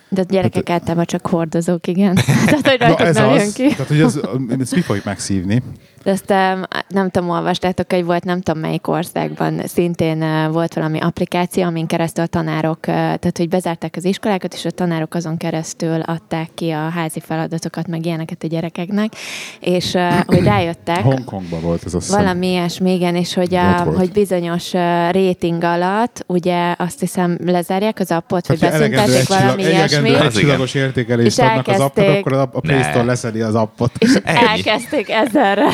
De 0.09 0.21
a 0.21 0.25
gyerekek 0.25 0.69
hát, 0.69 0.79
általában 0.79 1.05
csak 1.05 1.27
hordozók, 1.27 1.87
igen. 1.87 2.15
tehát, 2.45 2.69
hogy 2.69 2.79
Na, 2.79 2.97
ez 2.97 3.15
nem 3.15 3.29
az. 3.29 3.53
Ki. 3.53 3.69
Tehát, 3.69 3.89
hogy 3.89 4.01
ez, 4.01 4.21
ezt 4.61 4.75
mi 4.75 4.81
fogjuk 4.81 5.05
megszívni? 5.05 5.63
De 6.09 6.15
ezt 6.15 6.65
nem 6.89 7.11
tudom, 7.11 7.29
olvastátok, 7.29 7.93
hogy 7.93 8.05
volt 8.05 8.25
nem 8.25 8.41
tudom 8.41 8.61
melyik 8.61 8.89
országban, 8.89 9.61
szintén 9.65 10.51
volt 10.53 10.75
valami 10.75 11.01
applikáció, 11.01 11.63
amin 11.63 11.87
keresztül 11.87 12.25
a 12.25 12.27
tanárok, 12.27 12.81
tehát 12.81 13.37
hogy 13.37 13.49
bezárták 13.49 13.95
az 13.97 14.05
iskolákat, 14.05 14.55
és 14.55 14.65
a 14.65 14.71
tanárok 14.71 15.15
azon 15.15 15.37
keresztül 15.37 16.01
adták 16.01 16.49
ki 16.55 16.71
a 16.71 16.89
házi 16.89 17.21
feladatokat, 17.21 17.87
meg 17.87 18.07
ilyeneket 18.07 18.43
a 18.43 18.47
gyerekeknek, 18.47 19.13
és 19.61 19.97
hogy 20.27 20.43
rájöttek. 20.43 21.03
Hongkongban 21.13 21.61
volt 21.61 21.85
ez 21.85 21.95
a 21.95 22.01
Valami 22.09 22.51
ilyesmi, 22.51 22.95
igen, 22.95 23.17
és 23.17 23.35
hogy, 23.35 23.55
a, 23.55 23.83
hogy 23.83 24.13
bizonyos 24.13 24.73
rating 25.11 25.63
alatt, 25.63 26.25
ugye 26.27 26.75
azt 26.79 27.01
hiszem 27.01 27.39
lezárják 27.45 27.99
az 27.99 28.11
appot, 28.11 28.47
hogy 28.47 28.59
beszüntették 28.59 29.29
valami 29.29 29.63
ilyesmi. 29.63 30.15
Egy 30.15 30.31
csillagos 30.31 30.75
értékelést 30.75 31.39
adnak 31.39 31.69
az 31.69 31.81
appot, 31.81 32.09
akkor 32.09 32.33
a 32.33 32.47
Play 32.47 32.83
Store 32.83 33.05
leszedi 33.05 33.41
az 33.41 33.55
appot. 33.55 33.93
És 33.99 34.19
elkezdték 34.25 35.11
ezerre 35.11 35.67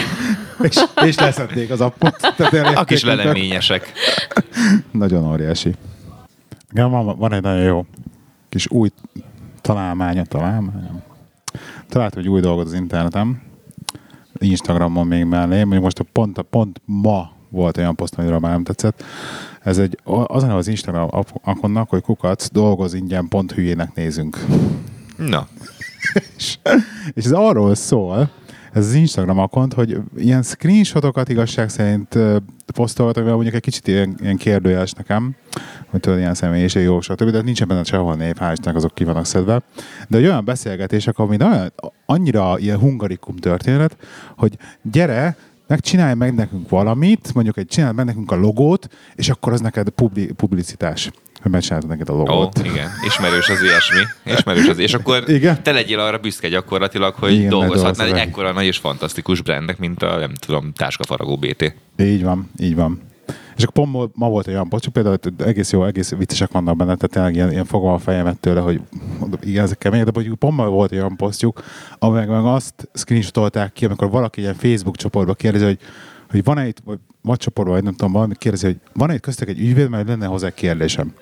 és, 0.62 0.84
és 1.04 1.18
leszették 1.18 1.70
az 1.70 1.80
appot. 1.80 2.16
A 2.74 2.84
kis 2.84 3.04
leleményesek. 3.04 3.92
nagyon 4.90 5.30
óriási. 5.32 5.74
Igen, 6.70 6.90
van, 6.90 7.18
van 7.18 7.32
egy 7.32 7.42
nagyon 7.42 7.62
jó 7.62 7.86
kis 8.48 8.70
új 8.70 8.90
találmánya, 9.60 10.24
találmánya. 10.24 11.02
Találtam 11.88 12.20
egy 12.20 12.28
új 12.28 12.40
dolgot 12.40 12.66
az 12.66 12.72
interneten, 12.72 13.42
Instagramon 14.38 15.06
még 15.06 15.24
mellé, 15.24 15.60
mondjuk 15.60 15.82
most 15.82 15.98
a 15.98 16.04
pont, 16.12 16.38
a 16.38 16.42
pont 16.42 16.80
ma 16.84 17.32
volt 17.48 17.76
olyan 17.76 17.94
poszt, 17.94 18.14
amiről 18.14 18.38
már 18.38 18.52
nem 18.52 18.64
tetszett. 18.64 19.04
Ez 19.60 19.78
egy, 19.78 19.98
az 20.04 20.42
a 20.42 20.56
az 20.56 20.68
Instagram 20.68 21.08
akonnak, 21.42 21.88
hogy 21.88 22.02
kukac, 22.02 22.50
dolgoz 22.50 22.94
ingyen, 22.94 23.28
pont 23.28 23.52
hülyének 23.52 23.94
nézünk. 23.94 24.44
Na. 25.16 25.46
és, 26.36 26.58
és 27.12 27.24
ez 27.24 27.32
arról 27.32 27.74
szól, 27.74 28.30
ez 28.74 28.86
az 28.86 28.94
Instagram 28.94 29.38
akont, 29.38 29.72
hogy 29.72 29.98
ilyen 30.16 30.42
screenshotokat 30.42 31.28
igazság 31.28 31.68
szerint 31.68 32.18
posztoltak, 32.74 33.16
mivel 33.16 33.34
mondjuk 33.34 33.54
egy 33.54 33.60
kicsit 33.60 33.88
ilyen, 33.88 34.16
ilyen 34.20 34.36
kérdőjeles 34.36 34.92
nekem, 34.92 35.34
hogy 35.90 36.00
tudod, 36.00 36.18
ilyen 36.18 36.34
személyiség, 36.34 36.82
jó, 36.82 37.00
stb. 37.00 37.30
De 37.30 37.42
nincsen 37.42 37.68
benne 37.68 37.84
sehol 37.84 38.14
név, 38.14 38.34
hál' 38.38 38.74
azok 38.74 38.94
ki 38.94 39.04
vannak 39.04 39.26
szedve. 39.26 39.62
De 40.08 40.16
hogy 40.16 40.26
olyan 40.26 40.44
beszélgetések, 40.44 41.18
ami 41.18 41.36
olyan, 41.36 41.72
annyira 42.06 42.58
ilyen 42.58 42.78
hungarikum 42.78 43.36
történet, 43.36 43.96
hogy 44.36 44.56
gyere, 44.82 45.36
megcsinálj 45.66 46.14
meg 46.14 46.34
nekünk 46.34 46.68
valamit, 46.68 47.34
mondjuk 47.34 47.56
egy 47.56 47.66
csinálj 47.66 47.94
meg 47.94 48.04
nekünk 48.04 48.30
a 48.30 48.36
logót, 48.36 48.88
és 49.14 49.28
akkor 49.28 49.52
az 49.52 49.60
neked 49.60 49.88
publi, 49.88 50.26
publicitás 50.26 51.10
hogy 51.44 51.52
megcsináltad 51.52 51.90
neked 51.90 52.08
a 52.08 52.12
logót. 52.12 52.58
Ó, 52.58 52.64
igen, 52.64 52.90
ismerős 53.06 53.48
az 53.48 53.62
ilyesmi. 53.62 54.00
Ismerős 54.24 54.68
az, 54.68 54.78
és 54.78 54.94
akkor 54.94 55.24
igen? 55.26 55.62
te 55.62 55.72
legyél 55.72 55.98
arra 55.98 56.18
büszke 56.18 56.48
gyakorlatilag, 56.48 57.14
hogy 57.14 57.32
igen, 57.32 57.48
dolgozhatnál 57.48 58.06
egy 58.06 58.18
ekkora 58.18 58.52
nagy 58.52 58.64
és 58.64 58.76
fantasztikus 58.76 59.40
brandnek, 59.40 59.78
mint 59.78 60.02
a, 60.02 60.16
nem 60.16 60.34
tudom, 60.34 60.72
táskafaragó 60.72 61.36
BT. 61.36 61.74
Így 61.98 62.22
van, 62.22 62.50
így 62.58 62.74
van. 62.74 63.00
És 63.56 63.62
akkor 63.62 63.84
pont 63.84 64.16
ma 64.16 64.28
volt 64.28 64.46
olyan 64.46 64.68
pocsuk, 64.68 64.92
például 64.92 65.18
egész 65.38 65.72
jó, 65.72 65.84
egész 65.84 66.14
viccesek 66.14 66.52
vannak 66.52 66.76
benne, 66.76 66.94
tehát 66.94 67.10
tényleg 67.10 67.34
ilyen, 67.34 67.50
ilyen 67.50 67.64
fogom 67.64 67.92
a 67.92 67.98
fejemet 67.98 68.40
tőle, 68.40 68.60
hogy 68.60 68.80
mondom, 69.18 69.40
igen, 69.42 69.64
ezek 69.64 69.78
kemény, 69.78 70.04
de 70.04 70.10
mondjuk 70.14 70.38
pont 70.38 70.56
ma 70.56 70.68
volt 70.68 70.92
olyan 70.92 71.16
posztjuk, 71.16 71.62
amelyek 71.98 72.28
meg 72.28 72.44
azt 72.44 72.88
screenshotolták 72.92 73.72
ki, 73.72 73.84
amikor 73.84 74.10
valaki 74.10 74.40
ilyen 74.40 74.54
Facebook 74.54 74.96
csoportba 74.96 75.34
kérdezi, 75.34 75.64
hogy 75.64 75.78
hogy 76.34 76.44
van-e 76.44 76.66
itt, 76.66 76.80
vagy, 76.84 76.98
vagy 77.22 77.38
csoportban, 77.38 77.74
vagy 77.74 77.84
nem 77.84 77.94
tudom, 77.94 78.12
valami 78.12 78.34
kérdezi, 78.38 78.66
hogy 78.66 78.76
van-e 78.92 79.14
itt 79.14 79.20
köztek 79.20 79.48
egy 79.48 79.58
ügyvéd, 79.58 79.88
mert 79.88 80.08
lenne 80.08 80.26
hozzá 80.26 80.50
kérdésem. 80.50 81.14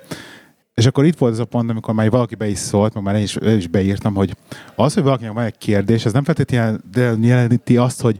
És 0.74 0.86
akkor 0.86 1.04
itt 1.04 1.18
volt 1.18 1.32
ez 1.32 1.38
a 1.38 1.44
pont, 1.44 1.70
amikor 1.70 1.94
már 1.94 2.10
valaki 2.10 2.34
be 2.34 2.48
is 2.48 2.58
szólt, 2.58 2.94
meg 2.94 3.02
már 3.02 3.14
én 3.14 3.22
is, 3.22 3.36
én 3.36 3.56
is 3.56 3.66
beírtam, 3.66 4.14
hogy 4.14 4.36
az, 4.74 4.94
hogy 4.94 5.02
valakinek 5.02 5.32
van 5.32 5.44
egy 5.44 5.58
kérdés, 5.58 6.04
ez 6.04 6.12
nem 6.12 6.24
feltétlenül 6.24 6.80
jeleníti 7.20 7.76
azt, 7.76 8.00
hogy 8.00 8.18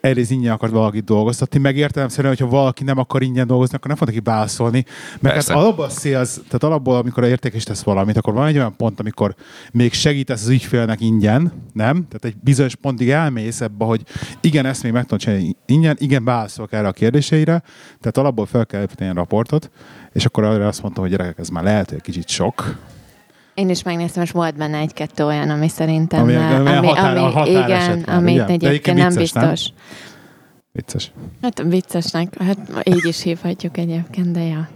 egyrészt 0.00 0.30
ingyen 0.30 0.52
akar 0.52 0.70
valakit 0.70 1.04
dolgoztatni, 1.04 1.58
meg 1.58 1.76
értelemszerűen, 1.76 2.34
hogyha 2.36 2.56
valaki 2.56 2.84
nem 2.84 2.98
akar 2.98 3.22
ingyen 3.22 3.46
dolgozni, 3.46 3.76
akkor 3.76 3.88
nem 3.88 3.96
fog 3.96 4.06
neki 4.06 4.20
válaszolni. 4.24 4.84
Mert 5.20 5.34
hát 5.34 5.56
alapból 5.56 5.84
a 5.84 5.88
sales, 5.88 6.34
tehát 6.34 6.62
alapból, 6.62 6.96
amikor 6.96 7.24
értékes 7.24 7.64
tesz 7.64 7.82
valamit, 7.82 8.16
akkor 8.16 8.34
van 8.34 8.46
egy 8.46 8.56
olyan 8.56 8.76
pont, 8.76 9.00
amikor 9.00 9.34
még 9.72 9.92
segítesz 9.92 10.42
az 10.42 10.48
ügyfélnek 10.48 11.00
ingyen, 11.00 11.52
nem? 11.72 11.94
Tehát 11.94 12.24
egy 12.24 12.36
bizonyos 12.42 12.74
pontig 12.74 13.10
elmész 13.10 13.60
ebbe, 13.60 13.84
hogy 13.84 14.02
igen, 14.40 14.66
ezt 14.66 14.82
még 14.82 14.92
meg 14.92 15.02
tudom 15.02 15.18
csinálni 15.18 15.56
ingyen, 15.66 15.96
igen, 15.98 16.24
válaszolok 16.24 16.72
erre 16.72 16.88
a 16.88 16.92
kérdéseire, 16.92 17.62
tehát 18.00 18.16
alapból 18.16 18.46
fel 18.46 18.66
kell 18.66 18.82
építeni 18.82 19.10
a 19.10 19.14
raportot, 19.14 19.70
és 20.12 20.24
akkor 20.24 20.44
arra 20.44 20.66
azt 20.66 20.82
mondtam, 20.82 21.02
hogy 21.02 21.12
gyerekek, 21.12 21.38
ez 21.38 21.48
már 21.48 21.64
lehet, 21.64 21.88
hogy 21.88 21.96
egy 21.96 22.04
kicsit 22.04 22.28
sok, 22.28 22.76
én 23.60 23.68
is 23.68 23.82
megnéztem, 23.82 24.22
és 24.22 24.30
volt 24.30 24.56
benne 24.56 24.78
egy-kettő 24.78 25.24
olyan, 25.24 25.50
ami 25.50 25.68
szerintem... 25.68 26.20
Ami, 26.20 26.34
ami, 26.34 26.68
ami, 26.68 26.86
határ, 26.86 27.16
ami 27.16 27.32
határ 27.32 27.68
igen, 27.68 28.02
ami 28.02 28.40
egyébként 28.46 28.96
nem 28.96 29.14
biztos. 29.14 29.68
Nem? 29.68 29.76
Vicces. 30.72 31.12
Hát 31.42 31.62
viccesnek, 31.62 32.42
hát 32.42 32.58
így 32.84 33.04
is 33.06 33.22
hívhatjuk 33.22 33.76
egyébként, 33.76 34.32
de 34.32 34.40
ja. 34.40 34.68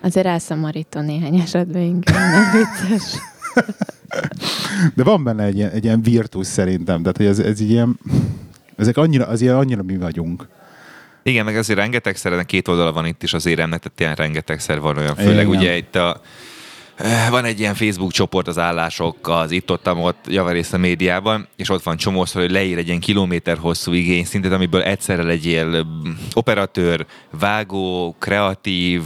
Azért 0.00 0.26
elszomorító 0.26 1.00
néhány 1.00 1.40
esetben 1.40 1.82
inkább 1.82 2.30
nem 2.30 2.50
vicces. 2.52 3.14
De 4.94 5.02
van 5.02 5.24
benne 5.24 5.44
egy 5.44 5.56
ilyen, 5.56 5.70
egy 5.70 5.84
ilyen 5.84 6.02
virtus 6.02 6.46
szerintem, 6.46 7.00
tehát 7.00 7.16
hogy 7.16 7.26
ez, 7.26 7.38
ez 7.38 7.60
ilyen, 7.60 7.98
ezek 8.76 8.96
annyira, 8.96 9.26
az 9.26 9.40
ilyen 9.40 9.56
annyira 9.56 9.82
mi 9.82 9.96
vagyunk. 9.96 10.48
Igen, 11.22 11.44
meg 11.44 11.56
azért 11.56 11.78
rengetegszer, 11.78 12.46
két 12.46 12.68
oldala 12.68 12.92
van 12.92 13.06
itt 13.06 13.22
is 13.22 13.32
az 13.32 13.46
éremnek, 13.46 13.82
tehát 13.82 14.00
ilyen 14.00 14.14
rengetegszer 14.14 14.80
van 14.80 14.96
olyan, 14.96 15.14
főleg 15.14 15.46
Igen. 15.46 15.58
ugye 15.58 15.76
itt 15.76 15.94
a 15.94 16.20
van 17.30 17.44
egy 17.44 17.60
ilyen 17.60 17.74
Facebook 17.74 18.12
csoport 18.12 18.48
az 18.48 18.58
állások 18.58 19.28
az 19.28 19.50
itt-ott, 19.50 19.92
ott 19.94 20.24
javarészt 20.28 20.74
a 20.74 20.78
médiában, 20.78 21.48
és 21.56 21.68
ott 21.68 21.82
van 21.82 21.96
csomószor, 21.96 22.42
hogy 22.42 22.50
leír 22.50 22.78
egy 22.78 22.86
ilyen 22.86 23.00
kilométer 23.00 23.58
hosszú 23.58 23.92
igényszintet, 23.92 24.52
amiből 24.52 24.82
egyszerre 24.82 25.22
legyél 25.22 25.86
operatőr, 26.32 27.06
vágó, 27.38 28.16
kreatív, 28.18 29.02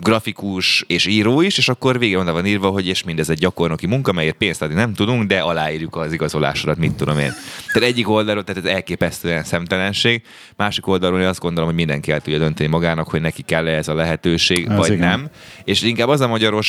grafikus 0.00 0.84
és 0.86 1.06
író 1.06 1.40
is, 1.40 1.58
és 1.58 1.68
akkor 1.68 1.98
végén 1.98 2.18
oda 2.18 2.32
van 2.32 2.46
írva, 2.46 2.68
hogy 2.68 2.86
és 2.86 3.02
mindez 3.02 3.30
egy 3.30 3.38
gyakornoki 3.38 3.86
munka, 3.86 4.12
melyért 4.12 4.36
pénzt 4.36 4.62
adni 4.62 4.74
nem 4.74 4.94
tudunk, 4.94 5.22
de 5.22 5.38
aláírjuk 5.38 5.96
az 5.96 6.12
igazolásodat, 6.12 6.76
mit 6.76 6.92
tudom 6.92 7.18
én. 7.18 7.32
Tehát 7.72 7.88
egyik 7.88 8.08
oldalról, 8.08 8.44
tehát 8.44 8.64
ez 8.64 8.70
elképesztően 8.70 9.44
szemtelenség, 9.44 10.22
másik 10.56 10.86
oldalról 10.86 11.20
én 11.20 11.26
azt 11.26 11.40
gondolom, 11.40 11.68
hogy 11.68 11.78
mindenki 11.78 12.12
el 12.12 12.20
tudja 12.20 12.38
dönteni 12.38 12.68
magának, 12.68 13.08
hogy 13.08 13.20
neki 13.20 13.42
kell 13.42 13.66
-e 13.66 13.76
ez 13.76 13.88
a 13.88 13.94
lehetőség, 13.94 14.66
ez 14.68 14.76
vagy 14.76 14.92
igen. 14.92 15.08
nem. 15.08 15.28
És 15.64 15.82
inkább 15.82 16.08
az 16.08 16.20
a 16.20 16.28
magyaros, 16.28 16.67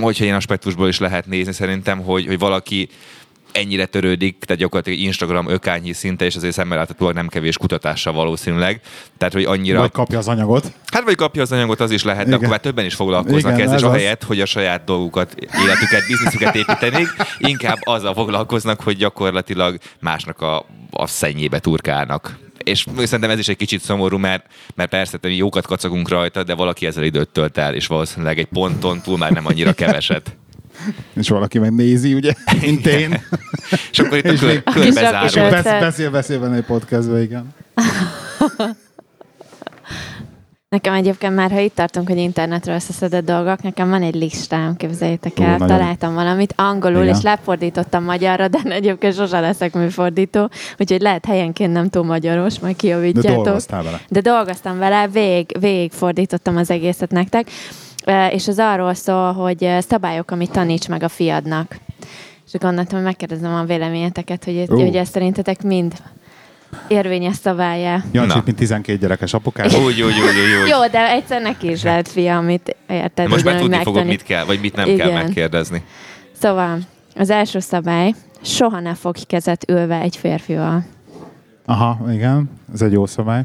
hogyha 0.00 0.24
ilyen 0.24 0.36
aspektusból 0.36 0.88
is 0.88 0.98
lehet 0.98 1.26
nézni, 1.26 1.52
szerintem, 1.52 2.00
hogy, 2.00 2.26
hogy 2.26 2.38
valaki 2.38 2.88
ennyire 3.54 3.86
törődik, 3.86 4.38
tehát 4.38 4.62
gyakorlatilag 4.62 4.98
Instagram 4.98 5.48
ökányi 5.48 5.92
szinte, 5.92 6.24
és 6.24 6.36
azért 6.36 6.54
szemmel 6.54 6.78
láthatóan 6.78 7.14
nem 7.14 7.28
kevés 7.28 7.56
kutatással 7.56 8.12
valószínűleg. 8.12 8.80
Tehát, 9.18 9.34
hogy 9.34 9.44
annyira... 9.44 9.78
Vagy 9.78 9.90
kapja 9.90 10.18
az 10.18 10.28
anyagot. 10.28 10.72
Hát, 10.92 11.02
vagy 11.02 11.14
kapja 11.14 11.42
az 11.42 11.52
anyagot, 11.52 11.80
az 11.80 11.90
is 11.90 12.02
lehet, 12.02 12.20
Igen. 12.20 12.30
de 12.30 12.36
akkor 12.36 12.48
már 12.48 12.60
többen 12.60 12.84
is 12.84 12.94
foglalkoznak 12.94 13.60
ezzel, 13.60 13.76
és 13.78 13.82
ahelyett, 13.82 14.22
hogy 14.22 14.40
a 14.40 14.46
saját 14.46 14.84
dolgukat, 14.84 15.34
életüket, 15.64 16.06
bizniszüket 16.06 16.54
építenék, 16.54 17.08
inkább 17.38 17.78
azzal 17.80 18.14
foglalkoznak, 18.14 18.80
hogy 18.80 18.96
gyakorlatilag 18.96 19.78
másnak 20.00 20.40
a, 20.40 20.66
a 20.90 21.06
szennyébe 21.06 21.58
turkálnak 21.58 22.43
és 22.64 22.86
szerintem 22.96 23.30
ez 23.30 23.38
is 23.38 23.48
egy 23.48 23.56
kicsit 23.56 23.80
szomorú, 23.80 24.18
mert, 24.18 24.46
mert 24.74 24.90
persze 24.90 25.18
mi 25.22 25.36
jókat 25.36 25.66
kacagunk 25.66 26.08
rajta, 26.08 26.42
de 26.42 26.54
valaki 26.54 26.86
ezzel 26.86 27.04
időt 27.04 27.28
tölt 27.28 27.58
el, 27.58 27.74
és 27.74 27.86
valószínűleg 27.86 28.38
egy 28.38 28.46
ponton 28.46 29.00
túl 29.00 29.18
már 29.18 29.32
nem 29.32 29.46
annyira 29.46 29.72
keveset. 29.72 30.36
És 31.20 31.28
valaki 31.28 31.58
meg 31.58 31.74
nézi, 31.74 32.14
ugye, 32.14 32.32
mint 32.60 32.86
én. 32.86 33.20
és 33.90 33.98
akkor 33.98 34.18
itt 34.18 34.26
a 34.26 34.34
kör, 34.34 34.62
körbezárul. 34.62 35.50
Beszél, 35.50 35.80
beszél, 35.80 36.10
beszél 36.10 36.40
benne 36.40 36.56
egy 36.56 36.64
podcastben, 36.64 37.22
igen. 37.22 37.54
Nekem 40.74 40.94
egyébként 40.94 41.34
már, 41.34 41.50
ha 41.50 41.58
itt 41.58 41.74
tartunk, 41.74 42.08
hogy 42.08 42.18
internetről 42.18 42.74
összeszedett 42.74 43.24
dolgok, 43.24 43.62
nekem 43.62 43.88
van 43.90 44.02
egy 44.02 44.14
listám, 44.14 44.76
képzeljétek 44.76 45.38
el. 45.38 45.62
Ó, 45.62 45.66
Találtam 45.66 46.14
valamit 46.14 46.54
angolul, 46.56 47.02
Igen. 47.02 47.14
és 47.14 47.22
lefordítottam 47.22 48.04
magyarra, 48.04 48.48
de 48.48 48.58
egyébként 48.80 49.14
sose 49.14 49.40
leszek 49.40 49.74
műfordító, 49.74 50.50
úgyhogy 50.78 51.00
lehet 51.00 51.24
helyenként 51.24 51.72
nem 51.72 51.88
túl 51.88 52.04
magyaros, 52.04 52.58
majd 52.58 52.76
kijavítjátok. 52.76 53.30
De 53.30 53.42
dolgoztál 53.42 53.82
vele. 53.82 54.00
De 54.08 54.20
dolgoztam 54.20 54.78
vele, 54.78 55.08
vég, 55.08 55.56
végig 55.60 55.92
fordítottam 55.92 56.56
az 56.56 56.70
egészet 56.70 57.10
nektek, 57.10 57.50
és 58.30 58.48
az 58.48 58.58
arról 58.58 58.94
szól, 58.94 59.32
hogy 59.32 59.68
szabályok, 59.78 60.30
amit 60.30 60.50
taníts 60.50 60.88
meg 60.88 61.02
a 61.02 61.08
fiadnak. 61.08 61.76
És 62.46 62.58
gondoltam, 62.58 62.96
hogy 62.96 63.06
megkérdezem 63.06 63.54
a 63.54 63.64
véleményeteket, 63.64 64.44
hogy, 64.44 64.64
uh. 64.68 64.82
hogy 64.82 64.96
ezt 64.96 65.12
szerintetek 65.12 65.62
mind 65.62 65.94
érvényes 66.88 67.36
szabálya. 67.36 68.02
Jancsi, 68.12 68.38
mint 68.44 68.56
12 68.56 68.98
gyerekes 68.98 69.34
apukás. 69.34 69.74
Úgy, 69.74 69.82
úgy, 69.82 70.02
úgy, 70.02 70.18
úgy, 70.18 70.62
úgy. 70.62 70.68
Jó, 70.68 70.86
de 70.86 71.10
egyszer 71.10 71.42
neki 71.42 71.70
is 71.70 71.82
lehet 71.82 72.08
fia, 72.08 72.36
amit 72.36 72.76
érted. 72.88 73.28
Most 73.28 73.44
már 73.44 73.60
tudni 73.60 73.82
fogod, 73.82 74.06
mit 74.06 74.22
kell, 74.22 74.44
vagy 74.44 74.60
mit 74.60 74.76
nem 74.76 74.88
Igen. 74.88 74.98
kell 74.98 75.22
megkérdezni. 75.22 75.84
Szóval, 76.40 76.78
az 77.16 77.30
első 77.30 77.58
szabály, 77.58 78.14
soha 78.42 78.80
ne 78.80 78.94
fogj 78.94 79.22
kezet 79.26 79.70
ülve 79.70 80.00
egy 80.00 80.16
férfival. 80.16 80.84
Aha, 81.66 82.12
igen, 82.12 82.50
ez 82.72 82.82
egy 82.82 82.92
jó 82.92 83.06
szabály. 83.06 83.42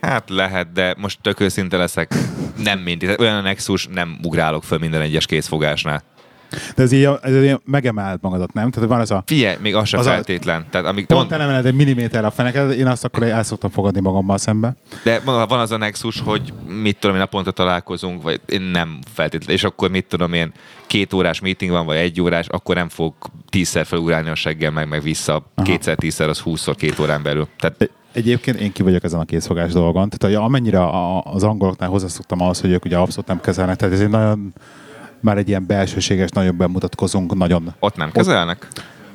Hát 0.00 0.30
lehet, 0.30 0.72
de 0.72 0.94
most 0.98 1.18
tök 1.22 1.40
őszinte 1.40 1.76
leszek, 1.76 2.14
nem 2.62 2.78
mindig. 2.78 3.18
Olyan 3.18 3.36
a 3.36 3.40
nexus, 3.40 3.86
nem 3.86 4.18
ugrálok 4.22 4.64
föl 4.64 4.78
minden 4.78 5.00
egyes 5.00 5.26
készfogásnál. 5.26 6.02
De 6.76 6.82
ez 6.82 6.92
így, 6.92 7.08
ez 7.22 7.42
így 7.42 7.60
megemelt 7.64 8.22
magadat, 8.22 8.52
nem? 8.52 8.70
Tehát 8.70 8.88
van 8.88 9.00
az 9.00 9.10
a... 9.10 9.22
Figyelj, 9.26 9.56
még 9.60 9.74
az 9.74 9.88
sem 9.88 10.00
az 10.00 10.06
feltétlen. 10.06 10.60
A, 10.60 10.70
Tehát, 10.70 10.86
amíg 10.86 11.06
pont 11.06 11.20
mond... 11.20 11.32
elemeled 11.32 11.66
egy 11.66 11.74
milliméter 11.74 12.24
a 12.24 12.30
feneket, 12.30 12.72
én 12.72 12.86
azt 12.86 13.04
akkor 13.04 13.22
el 13.22 13.42
szoktam 13.42 13.70
fogadni 13.70 14.00
magammal 14.00 14.38
szembe. 14.38 14.76
De 15.04 15.20
van 15.24 15.60
az 15.60 15.70
a 15.70 15.76
nexus, 15.76 16.20
hogy 16.20 16.52
mit 16.66 16.96
tudom 16.98 17.16
én, 17.16 17.22
naponta 17.22 17.50
találkozunk, 17.50 18.22
vagy 18.22 18.40
én 18.46 18.62
nem 18.62 18.98
feltétlenül, 19.12 19.54
és 19.54 19.64
akkor 19.64 19.90
mit 19.90 20.06
tudom 20.06 20.32
én, 20.32 20.52
két 20.86 21.12
órás 21.12 21.40
meeting 21.40 21.70
van, 21.70 21.86
vagy 21.86 21.96
egy 21.96 22.20
órás, 22.20 22.46
akkor 22.46 22.74
nem 22.74 22.88
fog 22.88 23.14
tízszer 23.48 23.86
felugrálni 23.86 24.28
a 24.28 24.34
seggel, 24.34 24.70
meg, 24.70 24.88
meg 24.88 25.02
vissza. 25.02 25.32
Aha. 25.32 25.66
Kétszer, 25.66 25.96
tízszer, 25.96 26.28
az 26.28 26.38
húszszor 26.38 26.74
két 26.74 26.98
órán 26.98 27.22
belül. 27.22 27.48
Tehát 27.58 27.90
Egyébként 28.12 28.60
én 28.60 28.72
ki 28.72 28.82
vagyok 28.82 29.04
ezen 29.04 29.20
a 29.20 29.24
készfogás 29.24 29.72
dolgon. 29.72 30.08
Tehát 30.08 30.36
amennyire 30.36 30.88
az 31.22 31.42
angoloknál 31.42 31.88
hozzászoktam 31.88 32.40
ahhoz, 32.40 32.60
hogy 32.60 32.70
ők 32.70 32.84
ugye 32.84 32.96
abszolút 32.96 33.26
nem 33.26 33.40
kezelnek. 33.40 33.76
Tehát 33.76 33.94
ez 33.94 34.00
egy 34.00 34.08
nagyon 34.08 34.52
már 35.20 35.38
egy 35.38 35.48
ilyen 35.48 35.66
belsőséges, 35.66 36.30
nagyon 36.30 36.56
bemutatkozunk, 36.56 37.34
nagyon... 37.34 37.74
Ott 37.78 37.96
nem 37.96 38.12
kezelnek? 38.12 38.68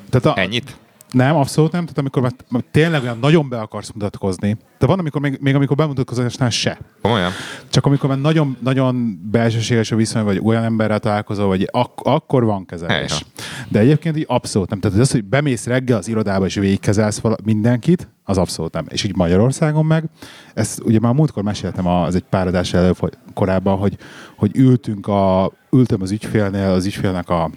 Tehát 0.10 0.38
a, 0.38 0.42
Ennyit? 0.42 0.78
Nem, 1.16 1.36
abszolút 1.36 1.72
nem. 1.72 1.82
Tehát 1.82 1.98
amikor 1.98 2.22
már, 2.22 2.64
tényleg 2.72 3.04
olyan 3.04 3.18
nagyon 3.22 3.50
be 3.50 3.60
akarsz 3.60 3.92
mutatkozni, 3.92 4.58
de 4.80 4.86
van, 4.86 5.00
amikor 5.00 5.22
még, 5.22 5.38
még 5.42 5.56
amikor 5.56 5.76
bemutatkozásnál 5.76 6.50
se. 6.50 6.78
Olyan. 7.02 7.32
Csak 7.70 7.86
amikor 7.86 8.10
már 8.10 8.20
nagyon, 8.20 8.58
nagyon 8.60 9.20
belsőséges 9.32 9.92
a 9.92 9.96
viszony, 9.96 10.24
vagy 10.24 10.40
olyan 10.44 10.64
emberrel 10.64 11.00
találkozol, 11.00 11.48
vagy 11.48 11.68
ak- 11.72 12.06
akkor 12.08 12.44
van 12.44 12.66
kezelés. 12.66 12.96
Helyha. 12.96 13.26
De 13.70 13.80
egyébként 13.80 14.18
így 14.18 14.26
abszolút 14.28 14.70
nem. 14.70 14.80
Tehát 14.80 15.00
az, 15.00 15.12
hogy 15.12 15.24
bemész 15.24 15.66
reggel 15.66 15.98
az 15.98 16.08
irodába, 16.08 16.46
és 16.46 16.56
végigkezelsz 16.56 17.22
mindenkit, 17.44 18.10
az 18.24 18.38
abszolút 18.38 18.74
nem. 18.74 18.86
És 18.90 19.04
így 19.04 19.16
Magyarországon 19.16 19.86
meg, 19.86 20.10
ezt 20.54 20.82
ugye 20.84 21.00
már 21.00 21.14
múltkor 21.14 21.44
meséltem 21.44 21.88
az 21.88 22.16
egy 22.16 22.26
pár 22.30 22.48
adás 22.48 22.74
elő 22.74 22.92
korábban, 23.34 23.78
hogy, 23.78 23.98
hogy 24.36 24.58
ültünk 24.58 25.08
a, 25.08 25.52
ültem 25.72 26.02
az 26.02 26.12
ügyfélnél, 26.12 26.70
az 26.70 26.86
ügyfélnek 26.86 27.30
a, 27.30 27.50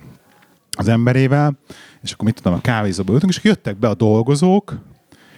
az 0.70 0.88
emberével, 0.88 1.58
és 2.02 2.12
akkor 2.12 2.24
mit 2.24 2.34
tudom, 2.34 2.52
a 2.52 2.60
kávézóba 2.60 3.12
ültünk, 3.12 3.32
és 3.32 3.44
jöttek 3.44 3.76
be 3.76 3.88
a 3.88 3.94
dolgozók, 3.94 4.74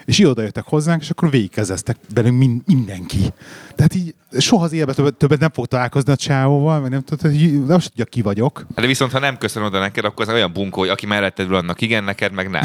és 0.05 0.27
oda 0.27 0.43
jöttek 0.43 0.65
hozzánk, 0.67 1.03
és 1.03 1.11
akkor 1.11 1.31
végigkezeztek 1.31 1.97
velünk 2.15 2.39
min- 2.39 2.63
mindenki. 2.67 3.33
Tehát 3.75 3.95
így 3.95 4.15
soha 4.39 4.65
az 4.65 4.73
életben 4.73 4.95
többet, 4.95 5.15
többet 5.15 5.39
nem 5.41 5.51
fog 5.53 5.67
találkozni 5.67 6.13
a 6.13 6.17
csávóval, 6.17 6.81
meg 6.81 6.91
nem 6.91 7.03
tudod, 7.03 7.21
hogy 7.21 7.67
nem 7.67 7.79
tudja, 7.79 8.05
ki 8.05 8.23
vagyok. 8.23 8.67
De 8.75 8.87
viszont, 8.87 9.13
ha 9.13 9.19
nem 9.19 9.39
köszönöm 9.39 9.69
oda 9.69 9.79
neked, 9.79 10.05
akkor 10.05 10.29
az 10.29 10.35
olyan 10.35 10.53
bunkó, 10.53 10.81
hogy 10.81 10.89
aki 10.89 11.07
melletted 11.07 11.49
ül, 11.49 11.55
annak 11.55 11.81
igen, 11.81 12.05
neked 12.05 12.33
meg 12.33 12.51
nem. 12.51 12.63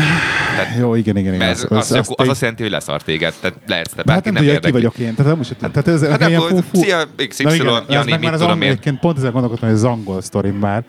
Tehát, 0.56 0.78
Jó, 0.78 0.96
igen, 0.96 1.18
igen. 1.18 1.34
igen. 1.34 1.48
Ez, 1.48 1.66
az, 1.70 1.78
az, 1.78 1.92
az, 1.92 2.14
az, 2.16 2.28
azt 2.28 2.42
jelenti, 2.42 2.64
hogy 2.64 2.72
leszart 2.72 3.06
téged. 3.06 3.34
Tehát 3.40 3.58
lehetsz 3.68 3.94
te 3.94 4.04
bárki, 4.04 4.30
hát 4.30 4.34
nem, 4.34 4.44
nem 4.44 4.54
tudja, 4.54 4.60
ki 4.60 4.72
vagyok 4.72 4.98
én. 4.98 5.16
Tehát, 5.16 5.38
most, 5.38 5.56
hát, 5.62 5.72
tehát 5.72 5.88
ez, 5.88 6.10
hát 6.10 6.28
ilyen 6.30 6.42
fú, 6.42 6.58
fú. 6.58 6.82
Szia, 6.82 7.04
XY, 7.28 7.44
Jani, 7.90 8.18
mit 8.18 8.32
tudom 8.32 8.62
én. 8.62 9.00
Pont 9.00 9.18
ezzel 9.18 9.32
gondolkodtam, 9.32 9.70
hogy 9.70 9.78
ez 9.78 9.84
angol 9.84 10.22
sztorim 10.22 10.56
már, 10.56 10.84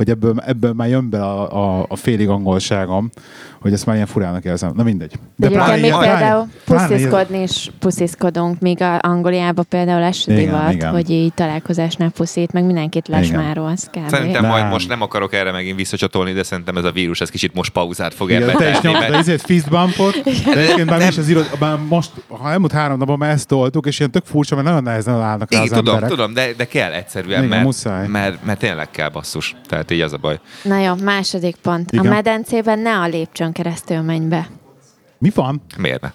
hogy 0.00 0.10
ebből, 0.10 0.34
ebből 0.46 0.72
már 0.72 0.88
jön 0.88 1.10
be 1.10 1.22
a, 1.22 1.78
a, 1.78 1.86
a 1.88 1.96
félig 1.96 2.28
angolságom, 2.28 3.10
hogy 3.60 3.72
ezt 3.72 3.86
már 3.86 3.94
ilyen 3.94 4.06
furának 4.06 4.44
érzem. 4.44 4.72
Na 4.74 4.82
mindegy. 4.82 5.12
De, 5.36 5.48
De 5.48 5.54
pláne, 5.54 5.76
még 5.76 5.94
például 5.98 6.46
pusziszkodni 6.64 7.42
is 7.42 7.70
pusziszkodunk, 7.78 8.60
míg 8.60 8.82
a 8.82 8.98
Angliában 9.02 9.64
például 9.68 10.02
ez 10.02 10.24
divat, 10.26 10.82
hogy 10.82 11.10
így 11.10 11.32
találkozásnál 11.34 12.10
puszít, 12.10 12.52
meg 12.52 12.64
mindenkit 12.64 13.08
lesmárolsz. 13.08 13.90
Szerintem 14.06 14.46
majd 14.46 14.68
most 14.68 14.88
nem 14.88 15.02
akarok 15.02 15.34
erre 15.34 15.52
megint 15.52 15.76
visszacsatolni, 15.76 16.32
de 16.32 16.42
szerintem 16.42 16.76
ez 16.76 16.84
a 16.84 16.90
vírus, 16.90 17.20
ez 17.20 17.30
kicsit 17.30 17.54
most 17.54 17.70
pauzát 17.70 18.14
fog 18.14 18.30
ebben 18.30 18.56
Te 18.56 18.70
is 18.70 18.80
nyomtad 18.80 19.02
mert... 19.02 19.14
ezért 19.14 19.42
fist 19.42 19.68
bumpot, 19.68 20.22
de 20.44 20.60
egyébként 20.60 20.90
már 20.90 21.08
is 21.08 21.18
az 21.18 21.28
írod, 21.28 21.46
már 21.58 21.78
most, 21.88 22.10
ha 22.28 22.50
elmúlt 22.50 22.72
három 22.72 22.98
napban 22.98 23.18
már 23.18 23.30
ezt 23.30 23.46
toltuk, 23.46 23.86
és 23.86 23.98
ilyen 23.98 24.10
tök 24.10 24.24
furcsa, 24.24 24.54
mert 24.54 24.66
nagyon 24.66 24.82
nehezen 24.82 25.14
állnak 25.14 25.52
rá 25.52 25.60
az 25.60 25.68
tudom, 25.68 25.94
emberek. 25.94 26.08
tudom, 26.08 26.34
de, 26.34 26.52
de 26.56 26.64
kell 26.64 26.92
egyszerűen, 26.92 27.38
Igen, 27.38 27.48
mert, 27.48 27.64
muszáj. 27.64 28.06
Mert, 28.06 28.44
mert, 28.44 28.58
tényleg 28.58 28.90
kell 28.90 29.08
basszus. 29.08 29.56
Tehát 29.66 29.89
így 29.90 30.00
az 30.00 30.12
a 30.12 30.16
baj. 30.16 30.40
Na 30.62 30.78
jó, 30.78 30.94
második 30.94 31.56
pont. 31.56 31.92
Igen. 31.92 32.06
A 32.06 32.08
medencében 32.08 32.78
ne 32.78 32.98
a 32.98 33.06
lépcsőn 33.06 33.52
keresztül 33.52 34.00
menj 34.00 34.26
be. 34.26 34.48
Mi 35.18 35.30
van? 35.34 35.62
Miért 35.78 36.00
ne? 36.00 36.12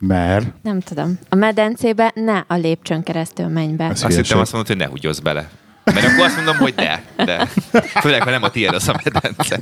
Mert? 0.00 0.46
Nem 0.62 0.80
tudom. 0.80 1.18
A 1.28 1.34
medencébe 1.34 2.12
ne 2.14 2.44
a 2.46 2.54
lépcsőn 2.54 3.02
keresztül 3.02 3.46
menj 3.46 3.72
be. 3.72 3.86
Azt 3.86 4.06
hittem 4.06 4.38
azt 4.38 4.52
mondod, 4.52 4.70
hogy 4.70 4.76
ne 4.76 4.86
húgyozz 4.86 5.18
bele. 5.18 5.50
Mert 5.84 6.06
akkor 6.06 6.24
azt 6.24 6.36
mondom, 6.36 6.56
hogy 6.56 6.74
de. 6.74 7.02
de. 7.16 7.46
Főleg, 8.00 8.22
ha 8.22 8.30
nem 8.30 8.42
a 8.42 8.50
tiéd 8.50 8.74
az 8.74 8.88
a 8.88 8.94
medence. 9.04 9.58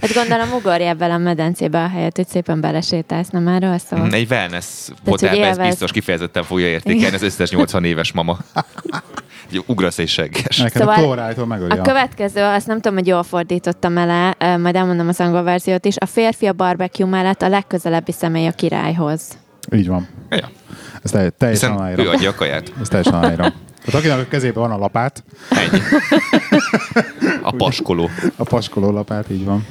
Hát 0.00 0.14
gondolom, 0.14 0.52
ugorjál 0.52 0.96
vele 0.96 1.14
a 1.14 1.18
medencébe 1.18 1.82
a 1.82 1.88
helyet, 1.88 2.16
hogy 2.16 2.28
szépen 2.28 2.60
belesétálsz, 2.60 3.28
nem 3.28 3.48
erről 3.48 3.78
szól? 3.78 4.08
Egy 4.10 4.30
wellness 4.30 4.88
hotelben 5.04 5.48
ez 5.48 5.58
biztos 5.58 5.90
kifejezetten 5.90 6.42
fogja 6.42 6.66
értékelni 6.66 7.14
az 7.14 7.22
összes 7.22 7.50
80 7.50 7.84
éves 7.84 8.12
mama. 8.12 8.38
Ugrasz 9.66 9.98
és 9.98 10.10
segges. 10.12 10.62
Szóval 10.66 11.18
a 11.68 11.82
következő, 11.82 12.42
azt 12.42 12.66
nem 12.66 12.80
tudom, 12.80 12.98
hogy 12.98 13.06
jól 13.06 13.22
fordítottam 13.22 13.98
el, 13.98 14.36
majd 14.58 14.76
elmondom 14.76 15.08
az 15.08 15.20
angol 15.20 15.42
verziót 15.42 15.84
is. 15.84 15.96
A 15.96 16.06
férfi 16.06 16.46
a 16.46 16.52
barbecue 16.52 17.08
mellett 17.08 17.42
a 17.42 17.48
legközelebbi 17.48 18.12
személy 18.12 18.46
a 18.46 18.52
királyhoz. 18.52 19.22
Így 19.72 19.88
van. 19.88 20.08
Ja. 20.30 20.50
Ez 21.02 21.10
teljesen 21.10 21.48
Hiszen 21.48 21.70
aláírom. 21.72 22.06
ő 22.06 22.08
adja 22.08 22.30
a 22.30 22.34
kaját. 22.34 22.72
Ez 22.80 22.88
teljesen 22.88 23.14
aláírom. 23.14 23.52
Tehát 23.84 24.00
akinek 24.00 24.18
a 24.18 24.28
kezében 24.28 24.62
van 24.62 24.70
a 24.70 24.78
lapát. 24.78 25.24
Ennyi. 25.50 25.80
A 27.42 27.50
paskoló. 27.56 28.10
A 28.36 28.42
paskoló 28.44 28.90
lapát, 28.90 29.30
így 29.30 29.44
van. 29.44 29.66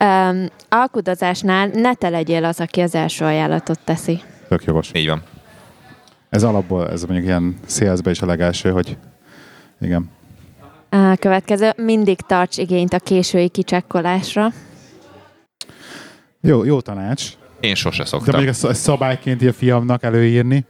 Um, 0.00 0.46
alkudozásnál 0.68 1.66
ne 1.66 1.94
te 1.94 2.08
legyél 2.08 2.44
az, 2.44 2.60
aki 2.60 2.80
az 2.80 2.94
első 2.94 3.24
ajánlatot 3.24 3.78
teszi. 3.84 4.20
Tök 4.48 4.64
jogos. 4.64 4.90
Így 4.94 5.06
van. 5.06 5.22
Ez 6.30 6.42
alapból, 6.42 6.90
ez 6.90 7.02
mondjuk 7.04 7.26
ilyen 7.26 7.56
szélzbe 7.66 8.10
is 8.10 8.20
a 8.22 8.26
legelső, 8.26 8.70
hogy 8.70 8.96
igen. 9.80 10.10
A 10.88 11.16
következő, 11.16 11.72
mindig 11.76 12.20
tarts 12.20 12.56
igényt 12.56 12.92
a 12.92 12.98
késői 12.98 13.48
kicsekkolásra. 13.48 14.52
Jó, 16.40 16.64
jó 16.64 16.80
tanács. 16.80 17.24
Én 17.60 17.74
sose 17.74 18.02
De 18.02 18.08
szoktam. 18.08 18.34
mondjuk 18.34 18.54
ezt, 18.54 18.64
ezt 18.64 18.80
szabályként 18.80 19.42
a 19.42 19.52
fiamnak 19.52 20.02
előírni. 20.02 20.64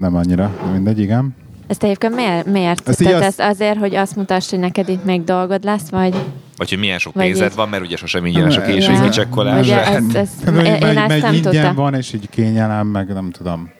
Nem 0.00 0.14
annyira, 0.16 0.50
de 0.64 0.70
mindegy, 0.70 0.98
igen. 0.98 1.36
Ezt 1.66 1.82
egyébként 1.82 2.14
miért? 2.14 2.46
miért? 2.46 2.88
Ezt 2.88 2.98
Tehát 3.04 3.22
azt- 3.22 3.40
ez 3.40 3.48
azért, 3.50 3.78
hogy 3.78 3.94
azt 3.94 4.16
mutass, 4.16 4.50
hogy 4.50 4.58
neked 4.58 4.88
itt 4.88 5.04
még 5.04 5.24
dolgod 5.24 5.64
lesz, 5.64 5.88
vagy... 5.90 6.14
Vagy 6.56 6.68
hogy 6.68 6.78
milyen 6.78 6.98
sok 6.98 7.14
Vagy 7.14 7.24
pénzed 7.24 7.50
így. 7.50 7.56
van, 7.56 7.68
mert 7.68 7.82
ugye 7.82 7.96
sosem 7.96 8.26
ingyenes 8.26 8.56
a 8.56 8.62
késői 8.62 8.94
Ja. 8.94 9.02
kicsekkolás. 9.02 9.66
Ugye 9.66 9.74
de- 9.74 9.84
ez, 9.86 10.14
ez, 10.14 10.30
Hát, 10.44 10.66
én, 10.66 10.98
ezt 10.98 11.22
nem 11.22 11.40
tudtam. 11.40 11.74
van, 11.74 11.94
és 11.94 12.12
így 12.12 12.28
kényelem, 12.30 12.86
meg 12.86 13.12
nem 13.12 13.30
tudom. 13.30 13.70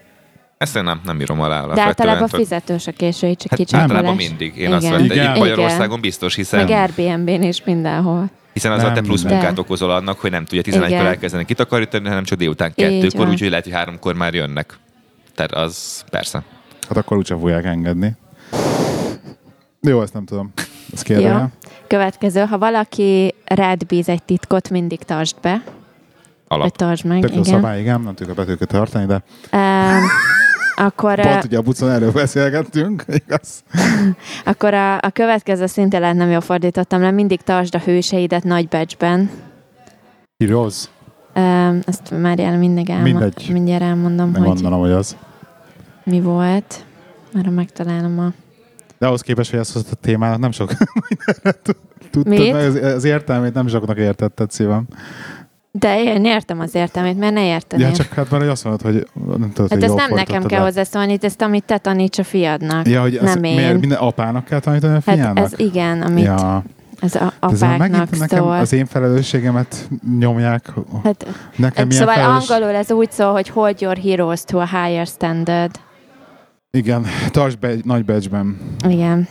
Ezt 0.58 0.76
én 0.76 0.82
nem, 0.82 1.00
nem 1.04 1.20
írom 1.20 1.40
alá 1.40 1.66
De 1.74 1.80
általában 1.82 2.28
Tehát- 2.28 2.44
fizetős 2.46 2.86
a 2.86 2.92
késői 2.92 3.36
csak 3.36 3.50
Hát 3.50 3.58
kicsekkolás. 3.58 3.90
általában 3.90 4.16
mindig. 4.16 4.56
Én 4.56 4.72
azt 4.72 4.84
Igen. 4.86 4.98
vettem, 5.00 5.16
Igen. 5.16 5.38
Magyarországon 5.38 6.00
biztos, 6.00 6.34
hiszen, 6.34 6.64
Meg 6.64 6.70
Airbnb-n 6.98 7.42
is 7.42 7.64
mindenhol. 7.64 8.30
hiszen 8.52 8.72
azzal 8.72 8.92
te 8.92 9.00
plusz 9.00 9.22
munkát 9.22 9.58
okozol 9.58 9.90
annak, 9.90 10.18
hogy 10.18 10.30
nem 10.30 10.44
tudja 10.44 10.62
11-kor 10.62 10.88
Igen. 10.90 11.06
elkezdeni 11.06 11.44
kitakarítani, 11.44 12.08
hanem 12.08 12.24
csak 12.24 12.38
délután 12.38 12.72
kettőkor, 12.76 13.28
úgyhogy 13.28 13.48
lehet, 13.48 13.64
hogy 13.64 13.74
háromkor 13.74 14.14
már 14.14 14.34
jönnek. 14.34 14.78
Tehát 15.46 15.66
az 15.66 16.04
persze. 16.10 16.42
Hát 16.88 16.96
akkor 16.96 17.16
úgyse 17.16 17.36
fogják 17.36 17.64
engedni. 17.64 18.16
Jó, 19.80 20.02
ezt 20.02 20.12
nem 20.12 20.24
tudom. 20.24 20.52
Ez 20.92 21.02
Jó. 21.06 21.14
kérdője. 21.14 21.48
Következő, 21.86 22.40
ha 22.40 22.58
valaki 22.58 23.34
rád 23.44 23.86
bíz 23.86 24.08
egy 24.08 24.22
titkot, 24.22 24.70
mindig 24.70 25.02
tartsd 25.02 25.36
be. 25.42 25.62
Vagy 26.48 26.58
Alap. 26.58 26.76
tartsd 26.76 27.04
meg, 27.04 27.20
Tök 27.20 27.34
jó 27.34 27.40
igen. 27.40 27.54
szabály, 27.54 27.80
igen, 27.80 28.00
nem 28.00 28.14
tudjuk 28.14 28.38
a 28.38 28.42
betűket 28.42 28.68
tartani, 28.68 29.06
de 29.06 29.22
Um, 29.52 30.02
akkor, 30.86 31.20
pont 31.20 31.44
ugye 31.44 31.58
a 31.58 31.62
bucon 31.62 31.90
erről 31.90 32.12
beszélgettünk, 32.12 33.04
igaz? 33.26 33.62
akkor 34.44 34.74
a, 34.74 34.96
a 34.96 35.10
következő 35.12 35.66
szinte 35.66 35.98
lehet 35.98 36.16
nem 36.16 36.30
jól 36.30 36.40
fordítottam 36.40 37.00
le, 37.00 37.10
mindig 37.10 37.40
tartsd 37.42 37.74
a 37.74 37.78
hőseidet 37.78 38.44
nagy 38.44 38.68
becsben. 38.68 39.30
Heroes. 40.44 40.84
Um, 41.34 41.78
ezt 41.86 42.10
már 42.20 42.38
jelen 42.38 42.58
mindig 42.58 42.90
elmo- 42.90 43.04
Mindegy. 43.04 43.48
mindjárt 43.52 43.82
elmondom, 43.82 44.30
Nem 44.30 44.42
hogy 44.44 44.52
gondolom, 44.52 44.80
hogy 44.80 44.90
az. 44.90 45.16
Mi 46.10 46.20
volt. 46.20 46.84
Már 47.32 47.48
megtalálom 47.48 48.18
a... 48.18 48.32
De 48.98 49.06
ahhoz 49.06 49.20
képest, 49.20 49.50
hogy 49.50 49.58
ezt 49.58 49.72
hozott 49.72 49.92
a 49.92 49.94
témának, 49.94 50.38
nem 50.38 50.50
sok 50.50 50.72
tudtad, 52.10 52.54
az, 52.54 52.74
az 52.74 53.04
értelmét 53.04 53.54
nem 53.54 53.68
soknak 53.68 53.98
értetted 53.98 54.50
szívem. 54.50 54.86
De 55.72 56.02
én 56.02 56.24
értem 56.24 56.60
az 56.60 56.74
értelmét, 56.74 57.18
mert 57.18 57.34
ne 57.34 57.46
érteném. 57.46 57.86
Ja, 57.86 57.92
csak 57.94 58.12
hát 58.12 58.30
már 58.30 58.40
hogy 58.40 58.48
azt 58.50 58.64
mondod, 58.64 58.82
hogy 58.82 59.06
nem 59.38 59.52
tudod, 59.52 59.70
hát 59.70 59.80
hogy 59.80 59.82
ezt 59.82 59.94
nem 59.94 60.14
nekem 60.14 60.44
kell 60.44 60.62
hozzászólni, 60.62 61.18
ezt 61.20 61.42
amit 61.42 61.64
te 61.64 61.78
taníts 61.78 62.18
a 62.18 62.24
fiadnak. 62.24 62.88
Ja, 62.88 63.00
hogy 63.00 63.16
ez 63.16 63.22
nem 63.34 63.44
én. 63.44 63.54
miért 63.54 63.80
minden 63.80 63.98
apának 63.98 64.44
kell 64.44 64.60
tanítani 64.60 64.96
a 64.96 65.02
Hát 65.06 65.14
fiának? 65.14 65.44
ez 65.44 65.52
igen, 65.56 66.02
amit 66.02 66.24
ja. 66.24 66.56
a, 66.56 66.64
ez 67.00 67.14
már 67.14 67.32
apáknak 67.40 67.78
megint 67.78 68.18
nekem 68.18 68.38
szól. 68.38 68.52
az 68.52 68.72
én 68.72 68.86
felelősségemet 68.86 69.88
nyomják. 70.18 70.72
Hát, 71.04 71.26
Nekem 71.56 71.86
milyen 71.86 72.00
szóval 72.02 72.14
felelős... 72.14 72.48
angolul 72.48 72.74
ez 72.74 72.92
úgy 72.92 73.10
szól, 73.10 73.32
hogy 73.32 73.48
hold 73.48 73.80
your 73.80 73.96
heroes 73.96 74.44
to 74.44 74.58
a 74.58 74.66
higher 74.66 75.06
standard. 75.06 75.78
Igen, 76.72 77.06
tartsd 77.30 77.58
be 77.58 77.68
egy 77.68 77.84
nagy 77.84 78.04
becsben. 78.04 78.76
Igen. 78.88 79.28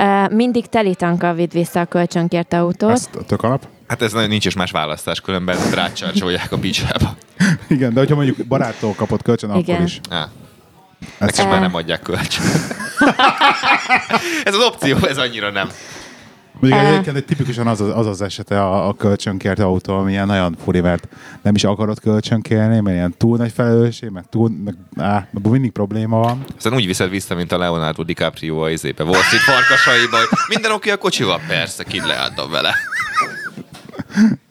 Uh, 0.00 0.30
mindig 0.32 0.66
teli 0.66 0.94
tankkal 0.94 1.34
vidd 1.34 1.50
vissza 1.52 1.80
a 1.80 1.84
kölcsönkért 1.84 2.52
autót. 2.52 2.90
Ezt 2.90 3.10
tök 3.26 3.42
alap. 3.42 3.66
Hát 3.88 4.02
ez 4.02 4.12
nagyon 4.12 4.28
nincs 4.28 4.46
is 4.46 4.54
más 4.54 4.70
választás, 4.70 5.20
különben 5.20 5.56
rácsarcsolják 5.74 6.52
a 6.52 6.56
bicsába. 6.56 7.16
Igen, 7.68 7.92
de 7.92 8.00
hogyha 8.00 8.14
mondjuk 8.14 8.46
baráttól 8.46 8.92
kapott 8.94 9.22
kölcsön, 9.22 9.56
Igen. 9.56 9.74
akkor 9.74 9.86
is. 9.86 10.00
Ah, 10.10 10.24
Ezt 11.18 11.38
Eh. 11.38 11.48
már 11.48 11.60
nem 11.60 11.74
adják 11.74 12.02
kölcsön. 12.02 12.44
ez 14.44 14.54
az 14.54 14.64
opció, 14.66 14.96
ez 14.96 15.18
annyira 15.18 15.50
nem. 15.50 15.68
Mondjuk 16.62 16.82
Eh. 16.82 16.90
egyébként 16.92 17.16
egy 17.16 17.24
tipikusan 17.24 17.66
az 17.66 17.80
az, 17.80 17.96
az, 17.96 18.06
az 18.06 18.22
esete 18.22 18.62
a, 18.62 18.88
a 18.88 18.94
kölcsönkért 18.94 19.58
autó, 19.58 19.94
ami 19.98 20.10
ilyen 20.12 20.26
nagyon 20.26 20.56
furi, 20.64 20.80
mert 20.80 21.08
nem 21.42 21.54
is 21.54 21.64
akarod 21.64 22.00
kölcsönkérni, 22.00 22.80
mert 22.80 22.96
ilyen 22.96 23.14
túl 23.16 23.36
nagy 23.36 23.52
felelősség, 23.52 24.08
meg 24.10 24.24
túl, 24.30 24.50
meg, 24.64 24.74
á, 24.96 25.26
mindig 25.42 25.70
probléma 25.70 26.18
van. 26.18 26.44
Aztán 26.56 26.74
úgy 26.74 26.86
viszed 26.86 27.10
vissza, 27.10 27.34
mint 27.34 27.52
a 27.52 27.58
Leonardo 27.58 28.02
DiCaprio 28.02 28.58
a 28.62 28.70
izébe. 28.70 29.04
Wall 29.04 29.22
Street 29.22 29.42
farkasaiba, 29.42 30.16
minden 30.48 30.72
oké 30.72 30.90
a 30.90 30.96
kocsival? 30.96 31.40
Persze, 31.48 31.84
kid 31.84 32.06
leálltam 32.06 32.50
vele. 32.50 32.74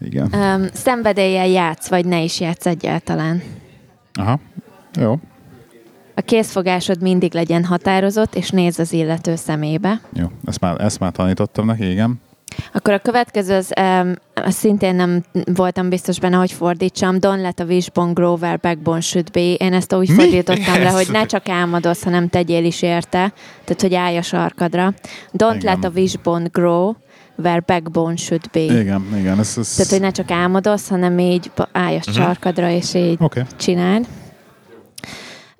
Igen. 0.01 0.33
Um, 0.33 0.67
szenvedéllyel 0.73 1.47
játsz, 1.47 1.87
vagy 1.87 2.05
ne 2.05 2.21
is 2.21 2.39
játsz 2.39 2.65
egyáltalán. 2.65 3.41
Aha. 4.13 4.39
Jó. 4.99 5.19
A 6.21 6.23
készfogásod 6.23 7.01
mindig 7.01 7.33
legyen 7.33 7.63
határozott, 7.65 8.35
és 8.35 8.49
nézz 8.49 8.79
az 8.79 8.93
illető 8.93 9.35
szemébe. 9.35 10.01
Jó. 10.13 10.25
Ezt 10.45 10.59
már, 10.59 10.81
ezt 10.81 10.99
már 10.99 11.11
tanítottam 11.11 11.65
neki, 11.65 11.91
igen. 11.91 12.21
Akkor 12.73 12.93
a 12.93 12.99
következő, 12.99 13.55
az, 13.55 13.71
um, 13.79 14.13
az 14.33 14.53
szintén 14.53 14.95
nem 14.95 15.23
voltam 15.53 15.89
biztos 15.89 16.19
benne, 16.19 16.35
hogy 16.35 16.51
fordítsam. 16.51 17.17
Don't 17.19 17.41
let 17.41 17.59
a 17.59 17.63
wishbone 17.63 18.13
grow 18.13 18.37
where 18.37 18.57
backbone 18.61 18.99
should 18.99 19.31
be. 19.31 19.53
Én 19.53 19.73
ezt 19.73 19.93
úgy 19.93 20.09
Mi? 20.09 20.15
fordítottam 20.15 20.73
le, 20.73 20.85
Ez? 20.85 20.93
hogy 20.93 21.07
ne 21.11 21.25
csak 21.25 21.49
álmodozz, 21.49 22.03
hanem 22.03 22.29
tegyél 22.29 22.65
is 22.65 22.81
érte. 22.81 23.33
Tehát, 23.63 23.81
hogy 23.81 23.95
állj 23.95 24.17
a 24.17 24.21
sarkadra. 24.21 24.93
Don't 25.37 25.55
Igen. 25.55 25.75
let 25.75 25.83
a 25.83 25.91
wishbone 25.95 26.47
grow 26.51 26.93
where 27.35 27.63
backbone 27.65 28.15
should 28.15 28.49
be. 28.51 28.59
Igen, 28.59 29.05
igen. 29.17 29.39
Ez, 29.39 29.55
ez... 29.57 29.73
Tehát, 29.75 29.91
hogy 29.91 30.01
ne 30.01 30.11
csak 30.11 30.31
álmodozz, 30.31 30.87
hanem 30.87 31.19
így 31.19 31.51
állj 31.71 31.97
a 31.97 32.11
sarkadra, 32.11 32.69
és 32.69 32.93
így. 32.93 33.17
Okay. 33.19 33.43
csináld. 33.57 34.07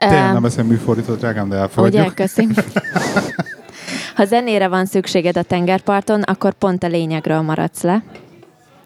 Tényleg 0.10 0.34
nem 0.34 0.42
veszem 0.42 0.66
műfordított, 0.66 1.20
drágám, 1.20 1.50
de 1.50 1.56
Ugye, 1.56 1.62
elfogadjuk. 1.62 2.16
köszi. 2.16 2.48
Ha 4.16 4.26
zenére 4.26 4.68
van 4.68 4.86
szükséged 4.86 5.38
a 5.38 5.44
tengerparton, 5.44 6.22
akkor 6.22 6.54
pont 6.54 6.84
a 6.84 6.88
lényegről 6.88 7.42
maradsz 7.42 7.82
le. 7.82 8.04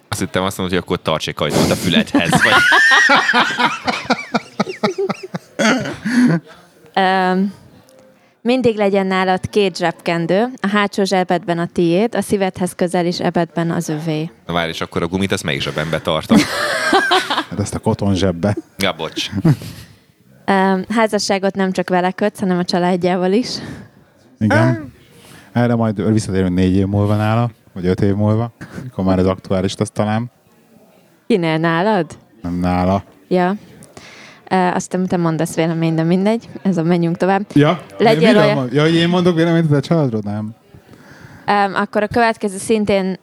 Azt 0.10 0.20
hittem 0.20 0.44
azt 0.44 0.58
mondod, 0.58 0.76
hogy 0.76 0.84
akkor 0.86 1.02
tarts 1.02 1.28
egy 1.28 1.34
kajtót 1.34 1.70
a 1.72 1.76
füledhez. 1.76 2.30
Vagy... 2.30 2.54
Mindig 8.42 8.76
legyen 8.76 9.08
nálad 9.08 9.50
két 9.50 9.78
zsebkendő, 9.78 10.48
a 10.62 10.68
hátsó 10.68 11.04
zsebedben 11.04 11.58
a 11.60 11.68
tiéd, 11.74 12.16
a 12.16 12.22
szívedhez 12.22 12.74
közel 12.76 13.06
is 13.06 13.20
ebedben 13.20 13.72
az 13.72 13.90
övé. 13.90 14.32
Na 14.46 14.54
várj, 14.54 14.70
és 14.70 14.82
akkor 14.82 15.02
a 15.04 15.08
gumit 15.08 15.32
azt 15.32 15.44
melyik 15.44 15.62
zsebembe 15.62 16.00
tartom? 16.00 16.38
Hát 17.50 17.60
ezt 17.60 17.76
a 17.76 17.80
koton 17.80 18.16
zsebbe. 18.16 18.56
Ja, 18.78 18.94
bocs. 18.94 19.30
Házasságot 20.90 21.56
nem 21.56 21.72
csak 21.72 21.90
vele 21.90 22.12
kötsz, 22.12 22.40
hanem 22.40 22.58
a 22.58 22.64
családjával 22.64 23.32
is. 23.32 23.50
Igen. 24.40 24.94
Erre 25.52 25.76
majd 25.76 26.12
visszatérünk 26.12 26.56
négy 26.56 26.76
év 26.76 26.86
múlva 26.86 27.16
nála, 27.16 27.50
vagy 27.74 27.86
öt 27.86 28.02
év 28.02 28.16
múlva, 28.16 28.52
akkor 28.90 29.04
már 29.04 29.20
az 29.20 29.26
aktuális 29.26 29.76
lesz 29.78 29.92
talán. 29.92 30.32
Kinél 31.28 31.58
nálad? 31.58 32.06
Nem 32.42 32.60
nála. 32.60 33.04
Ja. 33.28 33.56
Uh, 34.52 34.76
azt 34.76 34.98
te 35.08 35.18
mondasz 35.18 35.56
vélemény, 35.56 35.96
de 35.96 36.04
mindegy. 36.04 36.50
Ez 36.62 36.78
a 36.78 36.84
menjünk 36.84 37.18
tovább. 37.18 37.46
Ja? 37.54 37.80
Legyél 37.98 38.28
Miről 38.28 38.44
olyan- 38.44 38.74
Ja, 38.74 38.82
hogy 38.82 38.96
én 38.96 39.10
mondok 39.10 39.36
véleményt 39.36 39.72
a 39.72 39.80
családról? 39.80 40.22
Nem. 40.24 40.56
Um, 41.48 41.74
akkor 41.76 42.04
a 42.04 42.08
következő 42.08 42.58
szintén 42.58 43.20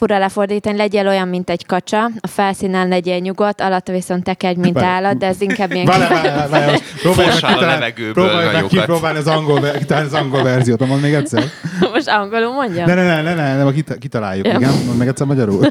fura 0.00 0.18
lefordítani, 0.18 0.76
legyél 0.76 1.06
olyan, 1.08 1.28
mint 1.28 1.50
egy 1.50 1.66
kacsa, 1.66 2.04
a 2.20 2.26
felszínen 2.26 2.88
legyél 2.88 3.18
nyugodt, 3.18 3.60
alatta 3.60 3.92
viszont 3.92 4.24
tekedj, 4.24 4.60
mint 4.60 4.74
Várj. 4.74 4.86
állat, 4.86 5.16
de 5.18 5.26
ez 5.26 5.40
inkább 5.40 5.72
ilyen... 5.72 5.84
Várj, 5.86 6.00
várj, 6.08 6.50
várj, 6.50 6.76
próbálj 7.02 8.44
meg 8.44 8.52
meg 8.52 8.66
kipróbálni 8.66 9.18
az 9.18 9.26
angol, 9.26 9.60
kitalálni 9.78 10.08
az 10.08 10.14
angol 10.14 10.42
verziót. 10.42 10.86
Mondd 10.86 11.00
még 11.00 11.14
egyszer. 11.14 11.44
Most 11.92 12.08
angolul 12.08 12.52
mondjam? 12.52 12.86
Ne, 12.86 12.94
ne, 12.94 13.02
ne, 13.02 13.22
ne, 13.22 13.34
ne, 13.34 13.64
ne 13.64 13.72
kita- 13.72 13.98
kitaláljuk, 13.98 14.46
Ja. 14.46 14.52
igen. 14.52 14.70
Mondd 14.86 14.98
még 14.98 15.08
egyszer 15.08 15.26
magyarul. 15.26 15.66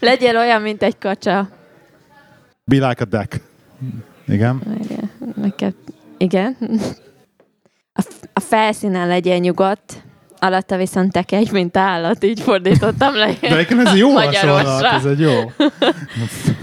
Legyél 0.00 0.36
olyan, 0.38 0.62
mint 0.62 0.82
egy 0.82 0.98
kacsa. 0.98 1.48
Be 2.64 2.88
like 2.88 3.02
a 3.02 3.04
duck. 3.04 3.40
Igen. 4.28 4.62
Neked... 5.34 5.74
Igen. 6.18 6.56
A, 7.98 8.02
f- 8.02 8.28
a 8.32 8.40
felszínen 8.40 9.08
legyél 9.08 9.36
nyugodt, 9.38 10.02
alatta 10.46 10.76
viszont 10.76 11.12
tekedj, 11.12 11.50
mint 11.52 11.76
állat. 11.76 12.24
Így 12.24 12.40
fordítottam 12.40 13.14
le. 13.14 13.26
De 13.40 13.48
egyébként 13.56 13.80
ez 13.86 13.92
egy 13.92 13.98
jó 13.98 14.10
hasonlat, 14.10 14.82
ez 14.92 15.04
egy 15.04 15.20
jó. 15.20 15.32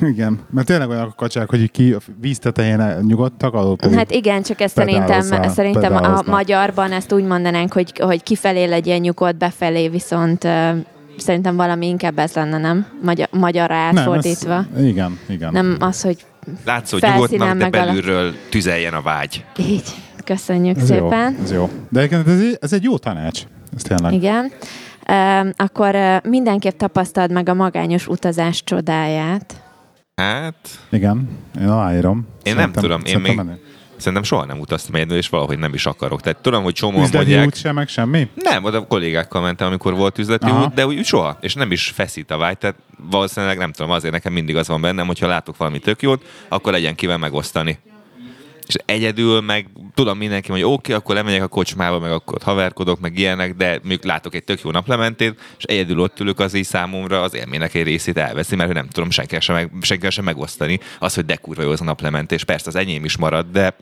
Igen, 0.02 0.40
mert 0.52 0.68
tényleg 0.68 0.90
olyan 0.90 1.02
a 1.04 1.14
kacsák, 1.16 1.50
hogy 1.50 1.72
ki 1.72 1.94
a 1.94 1.98
víz 2.22 2.40
tetején 2.40 2.82
nyugodtak, 3.08 3.54
alul. 3.54 3.76
Hát 3.96 4.12
igen, 4.12 4.42
csak 4.42 4.62
ezt 4.62 4.76
szerintem, 4.76 5.22
szerintem 5.50 5.96
a 5.96 6.22
magyarban 6.26 6.92
ezt 6.92 7.12
úgy 7.14 7.24
mondanánk, 7.24 7.74
hogy, 7.74 7.94
hogy 8.00 8.24
kifelé 8.24 8.64
legyen 8.66 9.00
nyugodt, 9.00 9.38
befelé 9.38 9.88
viszont 9.90 10.44
uh, 10.44 10.70
szerintem 11.18 11.56
valami 11.56 11.88
inkább 11.88 12.20
ez 12.20 12.34
lenne, 12.34 12.58
nem? 12.58 12.86
Magyar, 13.04 13.28
magyarra 13.32 13.76
átfordítva. 13.76 14.56
Nem, 14.56 14.68
ez, 14.76 14.84
igen, 14.84 15.20
igen. 15.30 15.52
Nem 15.52 15.78
az, 15.80 16.02
hogy 16.02 16.18
Látszó, 16.66 16.98
nyugodtnak, 17.02 17.58
de 17.58 17.70
belülről 17.70 18.34
tüzeljen 18.50 18.94
a 18.94 19.02
vágy. 19.02 19.46
így. 19.58 19.84
Köszönjük 20.24 20.78
ez 20.78 20.86
szépen. 20.86 21.36
Jó, 21.38 21.44
ez 21.44 21.52
jó. 21.52 21.70
De 21.90 22.02
ez, 22.02 22.40
egy- 22.40 22.58
ez 22.62 22.74
egy 22.74 22.84
jó 22.84 22.98
tanács. 22.98 23.44
Ez 23.76 23.82
tényleg. 23.82 24.14
Igen. 24.14 24.52
Akkor 25.56 25.96
mindenképp 26.24 26.78
tapasztald 26.78 27.32
meg 27.32 27.50
a 27.50 27.54
magányos 27.54 28.08
utazás 28.08 28.64
csodáját. 28.64 29.62
Hát, 30.16 30.56
Igen, 30.90 31.30
én 31.62 31.68
aláírom. 31.68 32.28
Én 32.44 32.56
nem 32.56 32.72
tudom, 32.72 33.00
én 33.00 33.06
szerintem 33.06 33.36
még- 33.36 33.46
menő. 33.46 33.60
Szerintem 33.98 34.24
soha 34.24 34.46
nem 34.46 34.60
utaztam 34.60 34.96
egyedül, 34.96 35.18
és 35.18 35.30
valahogy 35.30 35.60
nem 35.60 35.74
is 35.74 35.86
akarok. 35.86 36.22
Tehát 36.22 36.40
tudom, 36.42 36.64
hogy 36.64 36.74
csomóan 36.74 37.04
Üzleti 37.04 37.18
mondják... 37.26 37.46
út 37.46 37.56
sem, 37.56 37.76
meg 37.76 37.88
semmi? 37.88 38.28
Nem, 38.36 38.64
oda 38.64 38.88
kollégákkal 38.88 39.42
mentem, 39.42 39.68
amikor 39.68 39.94
volt 39.96 40.18
üzleti 40.18 40.50
Aha. 40.50 40.64
út, 40.64 40.74
de 40.74 40.86
úgy 40.86 41.06
soha. 41.06 41.38
És 41.42 41.54
nem 41.54 41.72
is 41.72 41.90
feszít 41.90 42.32
a 42.32 42.38
vágy, 42.38 42.58
tehát 42.58 42.76
valószínűleg 43.10 43.58
nem 43.58 43.72
tudom, 43.72 43.92
azért 43.92 44.14
nekem 44.14 44.34
mindig 44.34 44.56
az 44.56 44.68
van 44.68 44.82
bennem, 44.82 45.08
hogyha 45.08 45.28
látok 45.28 45.58
valami 45.58 45.80
tök 45.80 46.02
jót, 46.02 46.26
akkor 46.48 46.72
legyen 46.72 46.96
kivel 46.96 47.18
megosztani. 47.18 47.80
És 48.68 48.76
egyedül 48.86 49.42
meg 49.42 49.68
tudom 49.94 50.18
mindenki, 50.18 50.52
hogy 50.52 50.64
oké, 50.64 50.74
okay, 50.74 50.96
akkor 50.96 51.16
lemegyek 51.16 51.44
a 51.44 51.48
kocsmába, 51.48 52.00
meg 52.00 52.12
akkor 52.12 52.42
haverkodok, 52.42 53.00
meg 53.00 53.18
ilyenek, 53.18 53.56
de 53.56 53.70
mondjuk 53.70 54.04
látok 54.04 54.36
egy 54.36 54.44
tök 54.44 54.62
jó 54.64 54.72
naplementét, 54.72 55.40
és 55.58 55.64
egyedül 55.64 56.00
ott 56.00 56.20
ülök, 56.20 56.40
az 56.40 56.54
így 56.54 56.66
számomra 56.66 57.22
az 57.22 57.36
élménynek 57.36 57.74
egy 57.74 57.84
részét 57.84 58.18
elveszi, 58.18 58.56
mert 58.56 58.74
nem 58.74 58.88
tudom 58.88 59.10
senkivel 59.10 59.40
sem, 59.40 59.56
meg, 59.56 59.72
senkivel 59.82 60.12
sem 60.12 60.24
megosztani 60.24 60.80
azt, 61.00 61.16
hogy 61.16 61.26
de 61.26 61.36
kurva 61.36 61.62
jó 61.62 61.70
az 61.70 61.82
a 61.82 61.84
naplementés. 61.84 62.44
Persze 62.44 62.68
az 62.68 62.76
enyém 62.76 63.06
is 63.06 63.18
marad, 63.18 63.46
de 63.52 63.76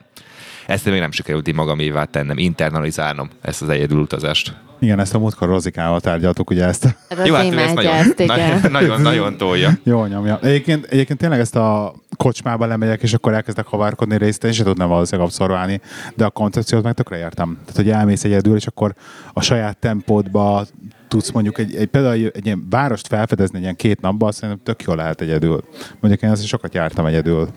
ezt 0.68 0.86
még 0.86 1.00
nem 1.00 1.12
sikerült 1.12 1.48
így 1.48 1.56
magamévá 1.56 2.04
tennem, 2.04 2.38
internalizálnom 2.38 3.30
ezt 3.42 3.62
az 3.62 3.70
egyedül 3.70 4.00
utazást. 4.00 4.56
Igen, 4.80 5.00
ezt 5.00 5.14
a 5.16 5.20
múltkor 5.20 5.48
Rozikával 5.48 6.00
tárgyaltuk, 6.00 6.50
ugye 6.50 6.66
ezt. 6.66 6.86
a- 6.86 6.96
Rozi 7.16 7.28
Jó, 7.28 7.34
hát 7.36 7.44
ő 7.44 7.48
ezt 7.48 7.54
imádja 7.72 7.74
nagyon, 7.74 7.94
ezt, 7.94 8.20
igen. 8.20 8.50
nagyon, 8.50 8.72
nagyon, 8.72 9.02
nagyon 9.02 9.38
tolja. 9.38 9.70
Jó 9.84 10.06
nyomja. 10.06 10.40
Egyébként, 10.42 10.86
egyébként 10.86 11.20
tényleg 11.20 11.40
ezt 11.40 11.56
a 11.56 11.94
kocsmába 12.18 12.66
lemegyek, 12.66 13.02
és 13.02 13.14
akkor 13.14 13.34
elkezdek 13.34 13.66
havárkodni 13.66 14.18
részt, 14.18 14.44
én 14.44 14.52
sem 14.52 14.66
tudnám 14.66 14.88
valószínűleg 14.88 15.28
abszorválni, 15.28 15.82
de 16.16 16.26
a 16.26 16.30
koncepciót 16.30 16.84
meg 16.84 16.94
tökre 16.94 17.18
értem. 17.18 17.58
Tehát, 17.60 17.76
hogy 17.76 17.90
elmész 17.90 18.24
egyedül, 18.24 18.56
és 18.56 18.68
akkor 18.68 18.94
a 19.34 19.42
saját 19.42 19.78
tempódba 19.78 20.66
tudsz 21.08 21.32
mondjuk 21.32 21.58
egy, 21.58 21.76
egy 21.76 21.88
például 21.88 22.14
egy, 22.14 22.32
egy 22.36 22.46
ilyen 22.46 22.66
várost 22.70 23.08
felfedezni 23.08 23.56
egy 23.58 23.64
ilyen 23.64 23.76
két 23.76 24.02
napban, 24.02 24.28
azt 24.28 24.38
szerintem 24.38 24.64
tök 24.64 24.84
jól 24.88 24.96
lehet 24.96 25.22
egyedül. 25.22 25.64
Mondjuk 26.00 26.24
én 26.24 26.32
is 26.42 26.48
sokat 26.48 26.74
jártam 26.74 27.06
egyedül 27.06 27.48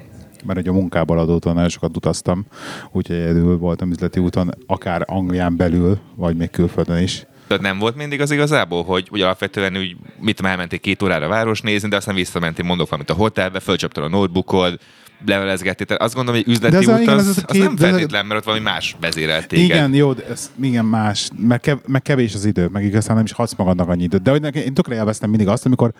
mert 0.45 0.59
ugye 0.59 0.71
a 0.71 0.73
munkából 0.73 1.19
adódóan 1.19 1.55
nagyon 1.55 1.71
sokat 1.71 1.97
utaztam, 1.97 2.45
úgyhogy 2.93 3.17
egyedül 3.17 3.57
voltam 3.59 3.91
üzleti 3.91 4.21
úton, 4.21 4.51
akár 4.67 5.05
Anglián 5.07 5.57
belül, 5.57 5.99
vagy 6.15 6.37
még 6.37 6.51
külföldön 6.51 7.03
is. 7.03 7.27
Tehát 7.47 7.63
nem 7.63 7.79
volt 7.79 7.97
mindig 7.97 8.21
az 8.21 8.31
igazából, 8.31 8.85
hogy, 8.85 9.09
hogy 9.09 9.21
alapvetően 9.21 9.77
úgy, 9.77 9.97
mit 10.21 10.37
tudom, 10.37 10.51
elmentél 10.51 10.79
két 10.79 11.03
órára 11.03 11.29
város 11.29 11.61
nézni, 11.61 11.89
de 11.89 11.97
aztán 11.97 12.15
visszamentél, 12.15 12.65
mondok 12.65 12.89
valamit 12.89 13.11
a 13.11 13.15
hotelbe, 13.15 13.61
fölcsaptad 13.61 14.05
a 14.05 14.09
notebookod, 14.09 14.79
levelezgettél. 15.27 15.87
Tehát 15.87 16.03
azt 16.03 16.15
gondolom, 16.15 16.43
hogy 16.43 16.53
üzleti 16.53 16.73
De 16.73 16.79
ez 16.79 16.89
út 16.89 17.01
igen, 17.01 17.19
az, 17.19 17.29
ez 17.29 17.37
az, 17.37 17.45
az 17.47 17.57
nem 17.57 17.73
a- 17.77 17.81
feltétlen, 17.81 18.27
mert 18.27 18.41
ott 18.41 18.47
valami 18.47 18.63
más 18.63 18.97
vezérelt 19.01 19.49
téged. 19.49 19.65
Igen, 19.65 19.95
jó, 19.95 20.13
de 20.13 20.27
ez 20.27 20.51
igen 20.63 20.85
más, 20.85 21.29
meg, 21.37 21.61
kev, 21.61 21.79
meg 21.87 22.03
kevés 22.03 22.35
az 22.35 22.45
idő, 22.45 22.69
meg 22.73 22.85
igazán 22.85 23.17
nem 23.17 23.25
is 23.25 23.33
hadsz 23.33 23.55
magadnak 23.55 23.89
annyi 23.89 24.03
időt. 24.03 24.23
De 24.23 24.31
hogy 24.31 24.41
nekem, 24.41 24.63
én 24.63 24.75
tökre 24.75 24.95
élveztem 24.95 25.31
mindig 25.31 25.49
azt, 25.49 25.67
amikor 25.67 25.93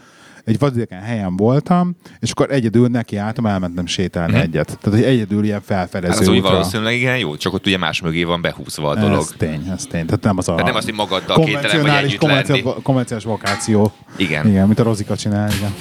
egy 0.45 0.59
vadidegen 0.59 1.01
helyen 1.03 1.37
voltam, 1.37 1.97
és 2.21 2.31
akkor 2.31 2.51
egyedül 2.51 2.89
neki 2.89 3.17
álltam, 3.17 3.47
elmentem 3.47 3.87
sétálni 3.87 4.33
Mhm. 4.33 4.43
egyet. 4.43 4.79
Tehát, 4.81 4.99
hogy 4.99 5.09
egyedül 5.09 5.45
ilyen 5.45 5.61
felfedező 5.61 6.13
Hát 6.13 6.21
az 6.23 6.29
úgy 6.29 6.39
útra. 6.39 6.51
valószínűleg 6.51 6.95
igen 6.95 7.19
jó, 7.19 7.37
csak 7.37 7.53
ott 7.53 7.67
ugye 7.67 7.79
más 7.79 8.01
mögé 8.01 8.25
van 8.25 8.41
behúzva 8.41 8.89
a 8.91 8.95
dolog. 8.95 9.19
Ez 9.19 9.35
tény, 9.39 9.69
ez 9.77 9.83
tény. 9.91 10.05
Tehát 10.07 10.23
nem 10.23 10.39
az 10.39 10.49
a 10.49 10.53
Tehát 10.53 10.67
nem 10.67 10.77
azt, 10.77 10.85
hogy 10.87 10.95
magaddal 10.95 11.37
kételen 11.37 11.53
vagy 11.53 11.71
konvencionális, 11.71 12.09
együtt 12.09 12.23
lenni. 12.23 12.33
konvencionális, 12.35 12.83
konvencionális 12.83 13.29
vokáció. 13.29 13.93
Igen. 14.17 14.47
Igen, 14.49 14.67
mint 14.67 14.79
a 14.79 14.83
Rozika 14.83 15.17
csinál, 15.17 15.51
igen. 15.57 15.75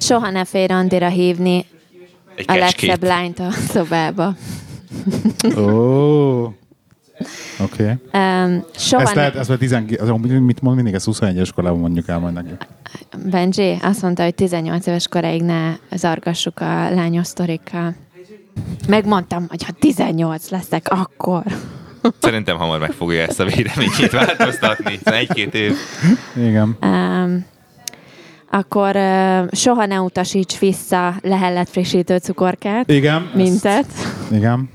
Soha 0.00 0.30
ne 0.30 0.44
félj 0.44 0.66
randira 0.66 1.08
hívni 1.08 1.64
Egy 2.36 2.44
a 2.48 2.52
kecskét. 2.52 2.88
legszebb 2.88 3.02
lányt 3.08 3.38
a 3.38 3.50
szobába. 3.50 4.34
Ó. 5.56 6.52
Oké. 7.60 7.82
Okay. 7.82 8.22
Um, 8.44 8.64
soha 8.76 9.02
Ezt 9.02 9.14
lehet, 9.14 9.36
ez 9.36 9.48
már 9.48 9.58
10, 9.58 9.76
az, 9.98 10.10
mit 10.20 10.60
mond 10.60 10.76
mindig, 10.76 10.94
ezt 10.94 11.08
21-es 11.10 11.48
korában 11.54 11.78
mondjuk 11.78 12.08
el 12.08 12.18
majd 12.18 12.34
neki. 12.34 12.50
Benji 13.30 13.78
azt 13.82 14.02
mondta, 14.02 14.22
hogy 14.22 14.34
18 14.34 14.86
éves 14.86 15.08
koráig 15.08 15.42
ne 15.42 15.74
zargassuk 15.90 16.60
a 16.60 16.90
lányos 16.90 17.26
sztorikkal. 17.26 17.94
Megmondtam, 18.88 19.46
hogy 19.48 19.64
ha 19.64 19.72
18 19.72 20.50
leszek, 20.50 20.86
akkor. 20.88 21.42
Szerintem 22.20 22.56
hamar 22.56 22.78
meg 22.78 22.92
fogja 22.92 23.22
ezt 23.22 23.40
a 23.40 23.44
véleményét 23.44 24.10
változtatni. 24.10 24.98
Egy-két 25.02 25.54
év. 25.54 25.76
Igen. 26.36 26.76
Um, 26.82 27.46
akkor 28.50 28.96
uh, 28.96 29.52
soha 29.52 29.86
ne 29.86 30.00
utasíts 30.00 30.58
vissza 30.58 31.14
lehellet 31.22 31.68
frissítő 31.68 32.16
cukorkát, 32.16 32.90
Igen. 32.90 33.30
mintet. 33.34 33.86
Igen. 34.30 34.70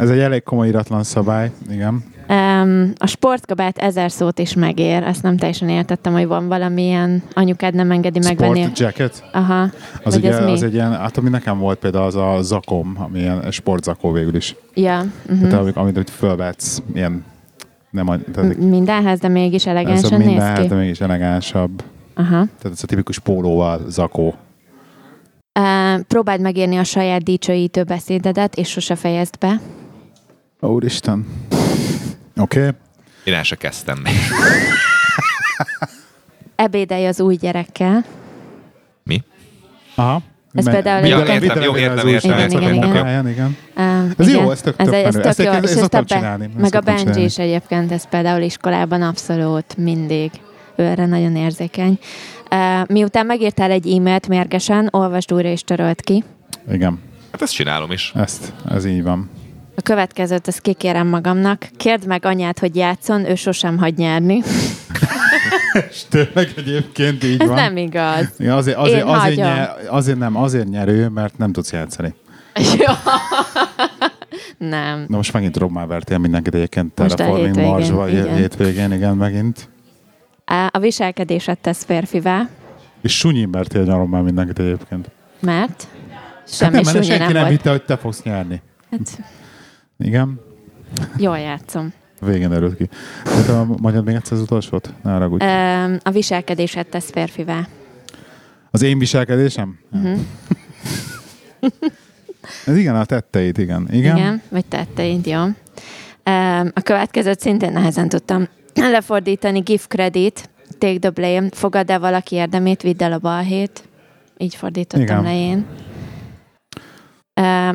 Ez 0.00 0.10
egy 0.10 0.18
elég 0.18 0.42
komoly 0.42 0.68
iratlan 0.68 1.02
szabály, 1.02 1.50
igen. 1.70 2.04
Um, 2.28 2.92
a 2.96 3.06
sportkabát 3.06 3.78
ezer 3.78 4.10
szót 4.10 4.38
is 4.38 4.54
megér. 4.54 5.02
Ezt 5.02 5.22
nem 5.22 5.36
teljesen 5.36 5.68
értettem, 5.68 6.12
hogy 6.12 6.26
van 6.26 6.48
valamilyen 6.48 7.22
anyukád 7.32 7.74
nem 7.74 7.90
engedi 7.90 8.18
megvenni. 8.18 8.60
Sport 8.60 8.78
jacket. 8.78 9.24
Aha. 9.32 9.70
Az, 10.04 10.16
ugye, 10.16 10.32
ez 10.32 10.44
mi? 10.44 10.50
az 10.52 10.62
egy 10.62 10.74
ilyen, 10.74 10.92
hát 10.92 11.16
ami 11.16 11.28
nekem 11.28 11.58
volt 11.58 11.78
például 11.78 12.04
az 12.04 12.14
a 12.14 12.38
zakom, 12.42 12.96
ami 12.98 13.18
ilyen 13.18 13.50
sportzakó 13.50 14.12
végül 14.12 14.34
is. 14.34 14.56
Ja. 14.74 15.04
Uh-huh. 15.30 15.48
Tehát 15.48 15.76
amit, 15.76 15.76
amit 15.76 16.10
fölvetsz, 16.10 16.82
ilyen 16.94 17.24
nem 17.90 18.08
a, 18.08 18.16
tehát 18.32 18.56
Mindenhez, 18.56 19.18
de 19.18 19.28
mégis 19.28 19.66
elegánsan 19.66 20.20
néz 20.20 20.52
ki. 20.58 20.66
de 20.66 20.74
mégis 20.74 21.00
elegánsabb. 21.00 21.82
Aha. 22.14 22.28
Tehát 22.28 22.72
ez 22.72 22.82
a 22.82 22.86
tipikus 22.86 23.18
pólóval 23.18 23.80
zakó. 23.88 24.34
Uh, 25.58 26.00
próbáld 26.00 26.40
megírni 26.40 26.76
a 26.76 26.84
saját 26.84 27.22
dicsőítő 27.22 27.82
beszédedet, 27.82 28.56
és 28.56 28.68
sose 28.68 28.94
fejezd 28.94 29.38
be. 29.38 29.60
Úristen. 30.60 31.26
Oké. 32.36 32.58
Okay. 32.58 32.70
Én 33.24 33.34
el 33.34 33.42
se 33.42 33.56
kezdtem 33.56 33.98
még. 34.02 34.12
Ebédelj 36.56 37.06
az 37.06 37.20
új 37.20 37.36
gyerekkel. 37.36 38.04
Mi? 39.02 39.22
Aha. 39.94 40.22
Ez 40.52 40.64
Me- 40.64 40.74
például 40.74 41.04
egy- 41.04 41.10
Jó, 41.10 41.18
értem, 41.18 41.58
az 41.58 41.68
új 41.68 41.78
értem, 41.78 42.08
értem, 42.08 42.30
srácok 42.30 42.60
igen, 42.60 42.74
igen. 42.84 43.28
igen. 43.28 43.56
Uh, 43.76 44.10
Ez 44.16 44.32
jó, 44.32 44.50
ez 44.50 44.60
tök- 44.60 44.76
tök 44.76 44.86
ez, 44.86 44.92
ez, 45.04 45.14
tök 45.14 45.24
Ezt 45.24 45.38
jó, 45.38 45.44
egyébként- 45.44 45.64
és 45.64 45.70
ezt 45.70 45.94
ezt 45.94 45.94
a 45.94 46.04
csinálni, 46.04 46.44
ezt 46.44 46.56
meg 46.60 46.74
a 46.74 46.80
Benji 46.80 47.24
is 47.24 47.38
egyébként, 47.38 47.92
ez 47.92 48.08
például 48.08 48.42
iskolában 48.42 49.02
abszolút 49.02 49.76
mindig. 49.76 50.30
Ő 50.76 50.82
erre 50.82 51.06
nagyon 51.06 51.36
érzékeny. 51.36 51.98
Uh, 52.50 52.86
miután 52.86 53.26
megírtál 53.26 53.70
egy 53.70 53.92
e-mailt 53.92 54.28
mérgesen, 54.28 54.88
olvasd 54.90 55.32
újra 55.32 55.48
és 55.48 55.62
törölt 55.62 56.00
ki. 56.00 56.24
Igen. 56.72 56.98
Hát 57.32 57.42
ezt 57.42 57.54
csinálom 57.54 57.92
is. 57.92 58.12
Ezt, 58.14 58.52
ez 58.70 58.84
így 58.84 59.02
van. 59.02 59.30
A 59.80 59.82
következőt 59.82 60.48
ezt 60.48 60.60
kikérem 60.60 61.06
magamnak. 61.06 61.68
Kérd 61.76 62.06
meg 62.06 62.24
anyát, 62.24 62.58
hogy 62.58 62.76
játszon, 62.76 63.24
ő 63.24 63.34
sosem 63.34 63.78
hagy 63.78 63.96
nyerni. 63.96 64.42
És 65.90 66.02
tényleg 66.08 66.52
egyébként 66.56 67.24
így 67.24 67.40
Ez 67.40 67.46
van. 67.46 67.56
nem 67.56 67.76
igaz. 67.76 68.28
Igen, 68.38 68.52
azért, 68.52 68.76
azért, 68.76 69.00
Én 69.02 69.06
azért, 69.06 69.22
hagyom. 69.22 69.44
nyer, 69.54 69.70
azért 69.88 70.18
nem, 70.18 70.36
azért 70.36 70.68
nyerő, 70.68 71.08
mert 71.08 71.38
nem 71.38 71.52
tudsz 71.52 71.72
játszani. 71.72 72.14
Jó. 72.78 72.92
nem. 74.58 75.04
Na 75.08 75.16
most 75.16 75.32
megint 75.32 75.56
rommá 75.56 75.86
vertél 75.86 76.18
mindenkit 76.18 76.54
egyébként 76.54 76.98
Most 76.98 77.12
a 77.12 77.16
Terraforming 77.16 77.54
hétvégén, 77.54 77.70
Marsba, 77.72 78.08
igen. 78.08 78.36
hétvégén, 78.36 78.92
igen, 78.92 79.16
megint. 79.16 79.68
A 80.70 80.78
viselkedésed 80.78 81.58
tesz 81.58 81.84
férfivá, 81.84 82.48
És 83.02 83.18
sunyin 83.18 83.50
vertél 83.50 83.82
nyaron 83.82 84.08
már 84.08 84.22
mindenkit 84.22 84.58
egyébként. 84.58 85.10
mert 85.40 85.86
Hát 86.40 86.52
semmi 86.58 86.74
nem, 86.74 86.82
mert 86.94 87.04
senki 87.06 87.22
nem 87.22 87.32
nem 87.32 87.42
volt. 87.42 87.50
hitte, 87.56 87.70
hogy 87.70 87.82
te 87.82 87.96
fogsz 87.96 88.22
nyerni. 88.22 88.62
Hát, 88.90 89.18
Igen, 90.00 90.40
jól 91.16 91.38
játszom. 91.38 91.92
végén 92.20 92.52
örült 92.52 92.76
ki. 92.76 92.88
Hát 93.24 93.48
a, 93.48 93.66
mondjad 93.80 94.04
még 94.04 94.14
egyszer 94.14 94.36
az 94.36 94.42
utolsót? 94.42 94.92
Ne 95.02 95.10
haragudj. 95.12 95.44
A 96.02 96.10
viselkedésed 96.10 96.86
tesz 96.86 97.10
férfivá. 97.10 97.68
Az 98.70 98.82
én 98.82 98.98
viselkedésem? 98.98 99.78
Mhm. 99.90 100.12
Ez 102.66 102.76
igen, 102.76 102.96
a 102.96 103.04
tetteid, 103.04 103.58
igen. 103.58 103.88
Igen? 103.90 104.16
Igen, 104.16 104.42
vagy 104.48 104.64
tetteid, 104.66 105.26
jó. 105.26 105.40
A 106.74 106.80
következőt 106.82 107.40
szintén 107.40 107.72
nehezen 107.72 108.08
tudtam 108.08 108.48
lefordítani. 108.74 109.58
Give 109.60 109.82
credit, 109.88 110.50
take 110.78 110.98
the 110.98 111.10
blame. 111.10 111.48
Fogad 111.50 111.90
el 111.90 112.00
valaki 112.00 112.34
érdemét, 112.34 112.82
vidd 112.82 113.02
el 113.02 113.12
a 113.12 113.18
balhét. 113.18 113.88
Így 114.38 114.54
fordítottam 114.54 115.02
Igen. 115.02 115.22
le 115.22 115.34
én. 115.34 115.64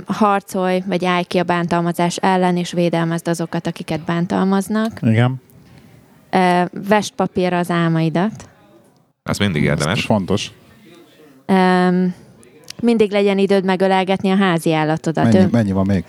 Harcolj, 0.06 0.84
vagy 0.86 1.06
állj 1.06 1.24
ki 1.24 1.38
a 1.38 1.44
bántalmazás 1.44 2.16
ellen, 2.18 2.58
és 2.58 2.72
védelmezd 2.72 3.28
azokat, 3.28 3.68
akiket 3.68 4.00
bántalmaznak. 4.02 5.00
Igen. 5.02 5.42
Vest 6.88 7.14
papírra 7.16 7.58
az 7.58 7.70
álmaidat. 7.70 8.50
Az 9.24 9.38
mindig 9.38 9.66
Ez 9.66 9.70
érdemes. 9.70 10.06
fontos. 10.06 10.52
Öm, 11.46 12.14
Mindig 12.82 13.12
legyen 13.12 13.38
időd 13.38 13.64
megölelgetni 13.66 14.32
a 14.32 14.36
házi 14.36 14.74
állatodat. 14.74 15.34
Mennyi, 15.34 15.48
mennyi 15.52 15.72
van 15.72 15.86
még? 15.86 16.04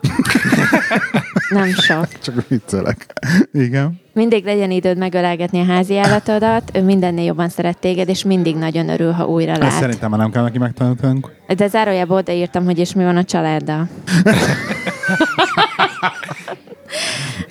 nem 1.50 1.66
sok. 1.66 2.18
Csak 2.18 2.48
viccelek. 2.48 3.06
Igen. 3.52 4.00
Mindig 4.12 4.44
legyen 4.44 4.70
időd 4.70 4.98
megölelgetni 4.98 5.60
a 5.60 5.64
házi 5.64 5.98
állatodat, 5.98 6.70
ő 6.74 6.82
mindennél 6.82 7.24
jobban 7.24 7.48
szeret 7.48 7.78
téged, 7.78 8.08
és 8.08 8.24
mindig 8.24 8.56
nagyon 8.56 8.88
örül, 8.88 9.10
ha 9.10 9.26
újra 9.26 9.52
Ezt 9.52 9.60
lát. 9.60 9.70
szerintem 9.70 10.10
már 10.10 10.18
nem 10.18 10.30
kell 10.30 10.42
neki 10.42 10.58
megtanítanunk. 10.58 11.30
De 11.56 11.68
zárójában 11.68 12.18
odaírtam, 12.18 12.64
hogy 12.64 12.78
és 12.78 12.94
mi 12.94 13.04
van 13.04 13.16
a 13.16 13.24
családdal. 13.24 13.88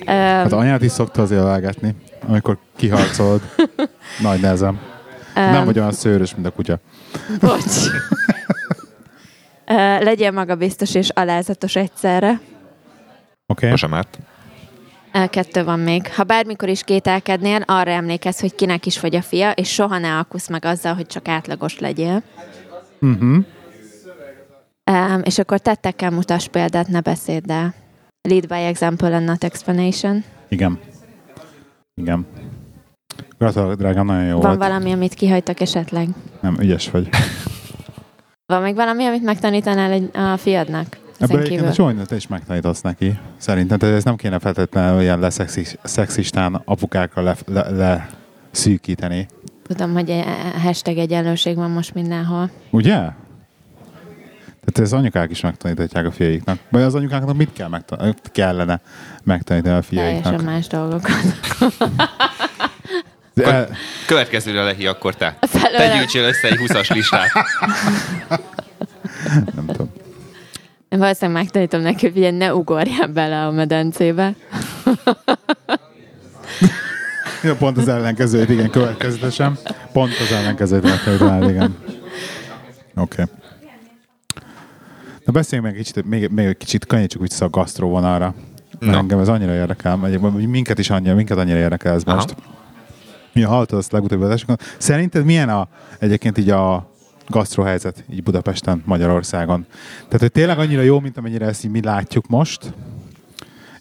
Hát 0.06 0.52
anyát 0.52 0.82
is 0.82 0.90
szokta 0.90 1.22
azért 1.22 1.42
vágatni, 1.42 1.94
amikor 2.28 2.58
kiharcolod. 2.76 3.40
Nagy 4.22 4.40
nehezem. 4.40 4.78
Nem 5.34 5.64
vagy 5.64 5.78
olyan 5.78 5.92
szőrös, 5.92 6.34
mint 6.34 6.46
a 6.46 6.50
kutya. 6.50 6.78
Bocs. 7.40 7.90
Ö, 9.70 9.74
Legyél 10.04 10.30
magabiztos 10.30 10.94
és 10.94 11.08
alázatos 11.08 11.76
egyszerre. 11.76 12.30
Oké. 12.30 12.42
Okay. 13.46 13.70
Most 13.70 13.82
sem 13.82 13.94
árt. 13.94 14.18
Kettő 15.30 15.64
van 15.64 15.78
még. 15.78 16.14
Ha 16.14 16.24
bármikor 16.24 16.68
is 16.68 16.82
kételkednél, 16.82 17.62
arra 17.66 17.90
emlékezz, 17.90 18.40
hogy 18.40 18.54
kinek 18.54 18.86
is 18.86 19.00
vagy 19.00 19.16
a 19.16 19.22
fia, 19.22 19.50
és 19.50 19.72
soha 19.72 19.98
ne 19.98 20.16
alkusz 20.16 20.48
meg 20.48 20.64
azzal, 20.64 20.94
hogy 20.94 21.06
csak 21.06 21.28
átlagos 21.28 21.78
legyél. 21.78 22.22
Uh-huh. 23.00 23.44
Um, 24.90 25.20
és 25.22 25.38
akkor 25.38 25.58
tettekkel 25.58 26.10
mutass 26.10 26.46
példát, 26.46 26.88
ne 26.88 27.00
beszéddel. 27.00 27.74
Lead 28.28 28.46
by 28.46 28.54
example 28.54 29.14
and 29.16 29.24
not 29.24 29.44
explanation. 29.44 30.24
Igen. 30.48 30.78
Igen. 31.94 32.26
Gratulálok, 33.38 33.74
drágám, 33.74 34.06
nagyon 34.06 34.24
jó 34.24 34.40
Van 34.40 34.56
volt. 34.56 34.58
valami, 34.58 34.92
amit 34.92 35.14
kihagytak 35.14 35.60
esetleg? 35.60 36.08
Nem, 36.40 36.56
ügyes 36.60 36.90
vagy. 36.90 37.08
Van 38.50 38.62
még 38.62 38.74
valami, 38.74 39.04
amit 39.04 39.22
megtanítanál 39.22 39.90
egy, 39.90 40.10
a 40.12 40.36
fiadnak? 40.36 40.98
Ebből 41.18 41.40
egyébként 41.40 41.72
csomó 41.74 42.02
te 42.02 42.16
is 42.16 42.26
megtanítasz 42.26 42.80
neki. 42.80 43.18
Szerintem 43.36 43.78
tehát 43.78 43.94
ez 43.96 44.04
nem 44.04 44.16
kéne 44.16 44.38
feltétlenül 44.38 45.00
ilyen 45.00 45.18
leszexis- 45.18 45.78
szexistán 45.82 46.62
apukákra 46.64 47.22
le, 47.22 47.36
le, 47.46 47.70
le 47.70 48.08
szűkíteni. 48.50 49.28
Tudom, 49.66 49.92
hogy 49.92 50.10
e- 50.10 50.14
e- 50.14 50.60
hashtag 50.62 50.96
egyenlőség 50.96 51.56
van 51.56 51.70
most 51.70 51.94
mindenhol. 51.94 52.50
Ugye? 52.70 52.94
Tehát 54.64 54.78
ez 54.80 54.92
anyukák 54.92 55.30
is 55.30 55.40
megtaníthatják 55.40 56.06
a 56.06 56.10
fiaiknak. 56.10 56.58
Vagy 56.70 56.82
az 56.82 56.94
anyukáknak 56.94 57.36
mit 57.36 57.52
kell 57.52 57.68
megtan- 57.68 58.20
kellene 58.32 58.80
megtanítani 59.22 59.74
a 59.76 59.80
Teljesen 59.88 60.22
fiaiknak? 60.22 60.42
más 60.54 60.66
dolgokat. 60.66 61.14
De, 63.34 63.68
Következőre 64.06 64.62
lehi 64.62 64.86
akkor 64.86 65.14
te. 65.14 65.36
Te 65.40 65.46
Felőlem. 65.46 65.98
gyűjtsél 65.98 66.24
össze 66.24 66.48
egy 66.48 66.58
20-as 66.58 66.94
listát. 66.94 67.28
nem 69.56 69.66
tudom. 69.66 69.90
Én 70.88 70.98
valószínűleg 70.98 71.42
megtanítom 71.42 71.80
neki, 71.80 72.10
hogy 72.10 72.36
ne 72.36 72.54
ugorjál 72.54 73.06
bele 73.06 73.46
a 73.46 73.50
medencébe. 73.50 74.34
Ja, 77.42 77.56
pont 77.56 77.76
az 77.76 77.88
ellenkezőjét, 77.88 78.48
igen, 78.48 78.70
következetesen. 78.70 79.58
Pont 79.92 80.12
az 80.20 80.32
ellenkezőjét 80.32 80.84
megtanítanál, 80.84 81.50
igen. 81.50 81.76
Oké. 82.96 83.22
Okay. 83.22 83.24
Na 85.24 85.32
beszéljünk 85.32 85.72
meg 85.72 85.82
kicsit, 85.82 86.06
még, 86.06 86.28
még 86.28 86.46
egy 86.46 86.56
kicsit, 86.56 86.86
kanyarítsuk 86.86 87.22
vissza 87.22 87.44
a 87.44 87.48
gasztró 87.48 87.88
vonalra. 87.88 88.34
Mert 88.78 88.92
Na. 88.92 88.98
engem 88.98 89.18
ez 89.18 89.28
annyira 89.28 89.54
érdekel, 89.54 90.00
egyébként 90.04 90.46
minket 90.46 90.78
is 90.78 90.90
annyira, 90.90 91.14
minket 91.14 91.38
annyira 91.38 91.58
érdekel 91.58 91.94
ez 91.94 92.02
Aha. 92.04 92.14
most. 92.14 92.34
Mi 93.32 93.42
hallottad 93.42 93.78
azt 93.78 93.92
legutóbbi 93.92 94.24
adásokon. 94.24 94.56
Szerinted 94.78 95.24
milyen 95.24 95.48
a, 95.48 95.68
egyébként 95.98 96.38
így 96.38 96.50
a 96.50 96.90
gasztró 97.28 97.62
helyzet 97.62 98.04
így 98.12 98.22
Budapesten, 98.22 98.82
Magyarországon? 98.86 99.66
Tehát, 100.04 100.20
hogy 100.20 100.32
tényleg 100.32 100.58
annyira 100.58 100.82
jó, 100.82 101.00
mint 101.00 101.16
amennyire 101.18 101.46
ezt 101.46 101.64
így 101.64 101.70
mi 101.70 101.82
látjuk 101.82 102.26
most, 102.28 102.72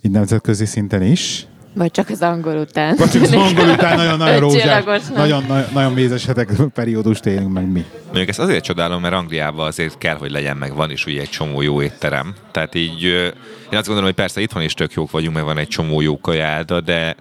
így 0.02 0.12
nemzetközi 0.12 0.66
szinten 0.66 1.02
is, 1.02 1.46
Vagy 1.74 1.92
csak 1.92 2.10
az 2.10 2.22
angol 2.22 2.56
után. 2.56 2.96
vagy 2.98 3.10
csak 3.10 3.22
az 3.22 3.32
angol 3.48 3.70
után 3.70 3.98
nagyon-nagyon 3.98 4.40
rózsás, 4.40 4.84
nagyon, 5.14 5.44
nagyon, 5.48 5.66
nagyon 5.74 5.94
mézes 5.94 6.26
hetek 6.26 6.50
periódust 6.74 7.26
élünk 7.26 7.52
meg 7.54 7.72
mi. 7.72 7.86
Mondjuk 8.06 8.28
ezt 8.28 8.40
azért 8.40 8.64
csodálom, 8.64 9.02
mert 9.02 9.14
Angliában 9.14 9.68
azért 9.68 9.98
kell, 9.98 10.16
hogy 10.16 10.32
legyen, 10.32 10.58
meg 10.58 10.76
van 10.76 10.92
is 10.92 11.06
ugye 11.06 11.22
egy 11.22 11.30
csomó 11.30 11.62
jó 11.62 11.82
étterem. 11.82 12.34
Tehát 12.52 12.76
így 12.76 13.04
én 13.04 13.78
azt 13.78 13.86
gondolom, 13.86 14.04
hogy 14.04 14.14
persze 14.14 14.42
itthon 14.42 14.62
is 14.62 14.74
tök 14.74 14.94
jók 14.94 15.12
vagyunk, 15.12 15.34
mert 15.34 15.46
van 15.46 15.58
egy 15.58 15.68
csomó 15.68 16.02
jó 16.02 16.20
kajáda, 16.20 16.82
de 16.82 17.16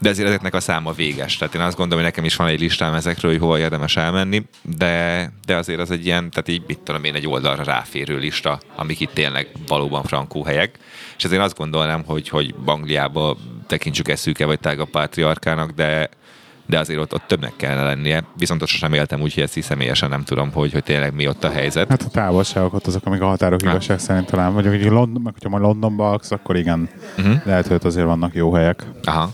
de 0.00 0.08
ezért 0.08 0.28
ezeknek 0.28 0.54
a 0.54 0.60
száma 0.60 0.92
véges. 0.92 1.36
Tehát 1.36 1.54
én 1.54 1.60
azt 1.60 1.76
gondolom, 1.76 2.04
hogy 2.04 2.12
nekem 2.12 2.24
is 2.24 2.36
van 2.36 2.46
egy 2.46 2.60
listám 2.60 2.94
ezekről, 2.94 3.30
hogy 3.30 3.40
hova 3.40 3.58
érdemes 3.58 3.96
elmenni, 3.96 4.42
de, 4.62 5.32
de 5.46 5.56
azért 5.56 5.80
az 5.80 5.90
egy 5.90 6.06
ilyen, 6.06 6.30
tehát 6.30 6.48
így 6.48 6.62
mit 6.66 6.78
tudom 6.78 7.04
én, 7.04 7.14
egy 7.14 7.26
oldalra 7.26 7.62
ráférő 7.62 8.18
lista, 8.18 8.60
amik 8.76 9.00
itt 9.00 9.14
tényleg 9.14 9.48
valóban 9.66 10.02
frankó 10.02 10.44
helyek. 10.44 10.78
És 11.16 11.24
ezért 11.24 11.42
azt 11.42 11.56
gondolnám, 11.56 12.02
hogy, 12.06 12.28
hogy 12.28 12.54
Angliába 12.64 13.36
tekintsük 13.66 14.08
ezt 14.08 14.22
szűke 14.22 14.46
vagy 14.46 14.60
tágabb 14.60 14.90
pátriarkának, 14.90 15.70
de, 15.70 16.08
de 16.66 16.78
azért 16.78 17.00
ott, 17.00 17.14
ott 17.14 17.26
többnek 17.26 17.52
kellene 17.56 17.82
lennie. 17.82 18.24
Viszont 18.36 18.62
ott 18.62 18.68
sosem 18.68 18.92
éltem 18.92 19.20
úgy, 19.20 19.34
hogy 19.34 19.42
ezt 19.42 19.62
személyesen 19.62 20.08
nem 20.08 20.24
tudom, 20.24 20.52
hogy, 20.52 20.72
hogy 20.72 20.82
tényleg 20.82 21.14
mi 21.14 21.28
ott 21.28 21.44
a 21.44 21.50
helyzet. 21.50 21.88
Hát 21.88 22.02
a 22.02 22.08
távolságok 22.08 22.74
ott 22.74 22.86
azok, 22.86 23.06
amik 23.06 23.20
a 23.20 23.26
határok 23.26 23.62
igazság 23.62 23.98
szerint 23.98 24.26
talán. 24.26 24.54
Vagy 24.54 24.66
hogy 24.66 24.84
London, 24.84 25.22
meg 25.22 25.32
hogyha 25.32 25.48
majd 25.48 25.62
Londonba 25.62 26.10
laksz, 26.10 26.30
akkor 26.30 26.56
igen, 26.56 26.88
Uh-huh. 27.18 27.46
lehet, 27.46 27.66
hogy 27.66 27.76
ott 27.76 27.84
azért 27.84 28.06
vannak 28.06 28.34
jó 28.34 28.52
helyek. 28.52 28.84
Aha. 29.04 29.32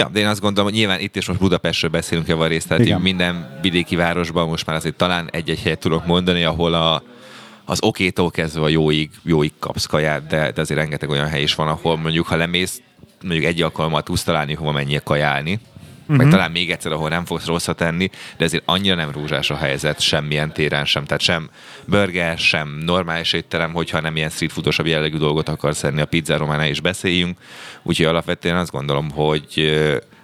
Ja, 0.00 0.08
de 0.08 0.20
én 0.20 0.26
azt 0.26 0.40
gondolom, 0.40 0.70
hogy 0.70 0.78
nyilván 0.78 1.00
itt 1.00 1.16
is 1.16 1.26
most 1.26 1.40
Budapestről 1.40 1.90
beszélünk 1.90 2.28
javarészt, 2.28 2.68
tehát 2.68 2.84
Igen. 2.84 3.00
minden 3.00 3.58
vidéki 3.62 3.96
városban 3.96 4.48
most 4.48 4.66
már 4.66 4.76
azért 4.76 4.94
talán 4.94 5.28
egy-egy 5.32 5.60
helyet 5.60 5.78
tudok 5.78 6.06
mondani, 6.06 6.44
ahol 6.44 6.74
a, 6.74 7.02
az 7.64 7.82
okétól 7.82 8.30
kezdve 8.30 8.62
a 8.62 8.68
jóig, 8.68 9.10
jóig 9.22 9.52
kapsz 9.58 9.86
kaját, 9.86 10.26
de, 10.26 10.50
de 10.50 10.60
azért 10.60 10.80
rengeteg 10.80 11.08
olyan 11.08 11.28
hely 11.28 11.42
is 11.42 11.54
van, 11.54 11.68
ahol 11.68 11.96
mondjuk, 11.96 12.26
ha 12.26 12.36
lemész, 12.36 12.82
mondjuk 13.22 13.44
egy 13.44 13.62
alkalommal 13.62 14.02
tudsz 14.02 14.22
találni, 14.22 14.54
hova 14.54 14.72
menjél 14.72 15.00
kajálni, 15.00 15.60
uh-huh. 16.08 16.16
meg 16.16 16.28
talán 16.28 16.50
még 16.50 16.70
egyszer, 16.70 16.92
ahol 16.92 17.08
nem 17.08 17.24
fogsz 17.24 17.46
rosszat 17.46 17.76
tenni, 17.76 18.10
de 18.36 18.44
azért 18.44 18.62
annyira 18.66 18.94
nem 18.94 19.10
rózsás 19.10 19.50
a 19.50 19.56
helyzet 19.56 20.00
semmilyen 20.00 20.52
téren 20.52 20.84
sem. 20.84 21.04
Tehát 21.04 21.22
sem 21.22 21.50
burger, 21.84 22.38
sem 22.38 22.80
normális 22.84 23.32
étterem, 23.32 23.72
hogyha 23.72 24.00
nem 24.00 24.16
ilyen 24.16 24.30
street 24.30 24.52
foodosabb 24.52 24.86
jellegű 24.86 25.16
dolgot 25.16 25.48
akarsz 25.48 25.84
enni, 25.84 26.00
a 26.00 26.06
pizzáról 26.06 26.48
már 26.48 26.68
is 26.68 26.80
beszéljünk. 26.80 27.38
Úgyhogy 27.82 28.06
alapvetően 28.06 28.56
azt 28.56 28.70
gondolom, 28.70 29.10
hogy 29.10 29.74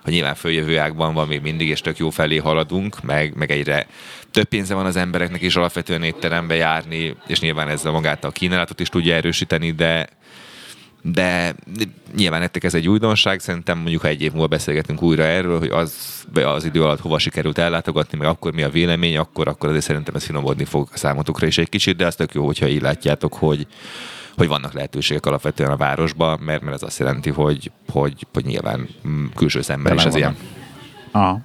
hogy 0.02 0.12
nyilván 0.12 0.34
följövő 0.34 0.78
ágban 0.78 1.14
van 1.14 1.28
még 1.28 1.40
mindig, 1.40 1.68
és 1.68 1.80
tök 1.80 1.98
jó 1.98 2.10
felé 2.10 2.36
haladunk, 2.36 3.02
meg, 3.02 3.34
meg 3.34 3.50
egyre 3.50 3.86
több 4.30 4.44
pénze 4.44 4.74
van 4.74 4.86
az 4.86 4.96
embereknek 4.96 5.42
is 5.42 5.56
alapvetően 5.56 6.02
étterembe 6.02 6.54
járni, 6.54 7.16
és 7.26 7.40
nyilván 7.40 7.68
ez 7.68 7.84
a 7.84 7.92
magát 7.92 8.24
a 8.24 8.30
kínálatot 8.30 8.80
is 8.80 8.88
tudja 8.88 9.14
erősíteni, 9.14 9.70
de 9.70 10.08
de 11.02 11.54
nyilván 12.16 12.40
nektek 12.40 12.64
ez 12.64 12.74
egy 12.74 12.88
újdonság, 12.88 13.40
szerintem 13.40 13.78
mondjuk 13.78 14.00
ha 14.00 14.08
egy 14.08 14.22
év 14.22 14.32
múlva 14.32 14.46
beszélgetünk 14.46 15.02
újra 15.02 15.22
erről, 15.22 15.58
hogy 15.58 15.68
az, 15.70 16.24
az 16.34 16.64
idő 16.64 16.82
alatt 16.82 17.00
hova 17.00 17.18
sikerült 17.18 17.58
ellátogatni, 17.58 18.18
meg 18.18 18.26
akkor 18.26 18.52
mi 18.52 18.62
a 18.62 18.70
vélemény, 18.70 19.16
akkor, 19.16 19.48
akkor 19.48 19.68
azért 19.68 19.84
szerintem 19.84 20.14
ez 20.14 20.24
finomodni 20.24 20.64
fog 20.64 20.88
a 20.92 20.96
számotokra 20.96 21.46
is 21.46 21.58
egy 21.58 21.68
kicsit, 21.68 21.96
de 21.96 22.06
az 22.06 22.14
tök 22.14 22.34
jó, 22.34 22.46
hogyha 22.46 22.66
így 22.66 22.82
látjátok, 22.82 23.34
hogy, 23.34 23.66
hogy 24.36 24.48
vannak 24.48 24.72
lehetőségek 24.72 25.26
alapvetően 25.26 25.70
a 25.70 25.76
városban, 25.76 26.40
mert, 26.40 26.62
mert 26.62 26.74
ez 26.74 26.82
azt 26.82 26.98
jelenti, 26.98 27.30
hogy, 27.30 27.70
hogy, 27.88 28.26
hogy 28.32 28.44
nyilván 28.44 28.88
külső 29.36 29.62
szemmel 29.62 29.94
is 29.94 30.04
az 30.04 30.16
ilyen. 30.16 30.36
Aha. 31.10 31.40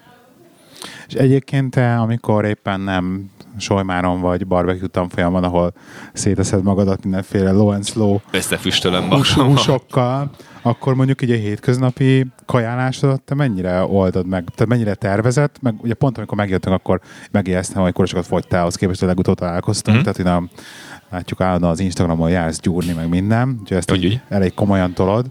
És 1.07 1.13
egyébként 1.13 1.71
te, 1.71 1.95
amikor 1.95 2.45
éppen 2.45 2.79
nem 2.79 3.31
Solymáron 3.57 4.21
vagy 4.21 4.47
barbecue 4.47 4.87
tanfolyamon, 4.87 5.43
ahol 5.43 5.73
széteszed 6.13 6.63
magadat 6.63 7.03
mindenféle 7.03 7.51
low 7.51 7.67
and 7.67 7.85
slow 7.85 8.19
Összefüstölöm 8.31 9.09
húsokkal, 9.09 10.29
akkor 10.61 10.95
mondjuk 10.95 11.21
így 11.21 11.31
a 11.31 11.35
hétköznapi 11.35 12.27
kajálásodat 12.45 13.21
te 13.21 13.35
mennyire 13.35 13.83
oldod 13.83 14.27
meg? 14.27 14.43
Tehát 14.43 14.67
mennyire 14.67 14.93
tervezett? 14.93 15.61
Meg 15.61 15.75
ugye 15.81 15.93
pont 15.93 16.17
amikor 16.17 16.37
megjöttünk, 16.37 16.75
akkor 16.75 17.01
megijesztem, 17.31 17.81
hogy 17.81 18.07
sokat 18.07 18.25
fogytál, 18.25 18.61
ahhoz 18.61 18.75
képest, 18.75 18.99
hogy 18.99 19.07
legutóbb 19.07 19.37
találkoztunk. 19.37 19.97
Mhm. 19.97 20.05
Tehát 20.05 20.19
én 20.19 20.27
a, 20.27 20.59
látjuk 21.09 21.41
állandóan 21.41 21.71
az 21.71 21.79
Instagramon 21.79 22.29
jársz 22.29 22.59
gyúrni, 22.59 22.93
meg 22.93 23.09
minden. 23.09 23.57
Úgyhogy 23.61 23.77
ezt 23.77 23.91
Úgy, 23.91 24.05
úgy. 24.05 24.21
elég 24.29 24.53
komolyan 24.53 24.93
tolod. 24.93 25.25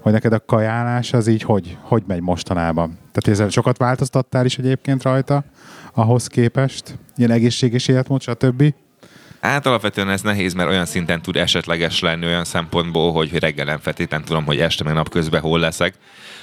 Hogy 0.00 0.12
neked 0.12 0.32
a 0.32 0.44
kajálás 0.44 1.12
az 1.12 1.26
így 1.26 1.42
hogy, 1.42 1.76
hogy 1.80 2.02
megy 2.06 2.20
mostanában? 2.20 2.98
Tehát 3.12 3.28
ezzel 3.28 3.48
sokat 3.48 3.78
változtattál 3.78 4.44
is 4.44 4.58
egyébként 4.58 5.02
rajta 5.02 5.44
ahhoz 5.94 6.26
képest? 6.26 6.98
Ilyen 7.16 7.30
egészséges 7.30 7.88
életmód, 7.88 8.22
stb. 8.22 8.74
Hát 9.40 9.66
alapvetően 9.66 10.10
ez 10.10 10.20
nehéz, 10.20 10.54
mert 10.54 10.68
olyan 10.68 10.86
szinten 10.86 11.22
tud 11.22 11.36
esetleges 11.36 12.00
lenni 12.00 12.26
olyan 12.26 12.44
szempontból, 12.44 13.12
hogy 13.12 13.38
reggel 13.38 13.64
nem 13.64 13.78
feltétlenül 13.78 14.26
tudom, 14.26 14.44
hogy 14.44 14.58
este 14.58 14.84
meg 14.84 14.94
napközben 14.94 15.40
hol 15.40 15.58
leszek, 15.58 15.94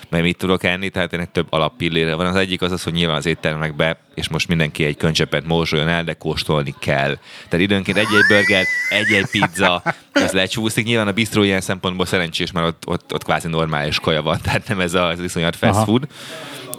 mert 0.10 0.24
mit 0.24 0.38
tudok 0.38 0.64
enni, 0.64 0.90
tehát 0.90 1.14
ennek 1.14 1.32
több 1.32 1.48
alappillére 1.50 2.16
van. 2.16 2.26
Az 2.26 2.36
egyik 2.36 2.62
az 2.62 2.72
az, 2.72 2.84
hogy 2.84 2.94
nyilván 2.94 3.16
az 3.16 3.26
éttermekbe, 3.26 3.98
és 4.16 4.28
most 4.28 4.48
mindenki 4.48 4.84
egy 4.84 4.98
köncsepet 4.98 5.48
morzsoljon 5.48 5.88
el, 5.88 6.04
de 6.04 6.14
kóstolni 6.14 6.76
kell. 6.80 7.18
Tehát 7.48 7.66
időnként 7.66 7.98
egy-egy 7.98 8.28
burger, 8.28 8.66
egy-egy 8.90 9.30
pizza, 9.32 9.84
ez 10.12 10.32
lecsúszik. 10.32 10.86
Nyilván 10.86 11.08
a 11.08 11.12
bistró 11.12 11.44
ilyen 11.44 11.62
szempontból 11.62 12.06
szerencsés, 12.06 12.52
mert 12.52 12.68
ott, 12.68 12.84
ott, 12.88 13.14
ott 13.14 13.24
kvázi 13.24 13.48
normális 13.48 14.00
kaja 14.00 14.22
van, 14.22 14.40
tehát 14.44 14.68
nem 14.68 14.80
ez 14.80 14.94
az 14.94 15.20
iszonyat 15.20 15.56
fast 15.56 15.74
Aha. 15.74 15.86
food. 15.86 16.08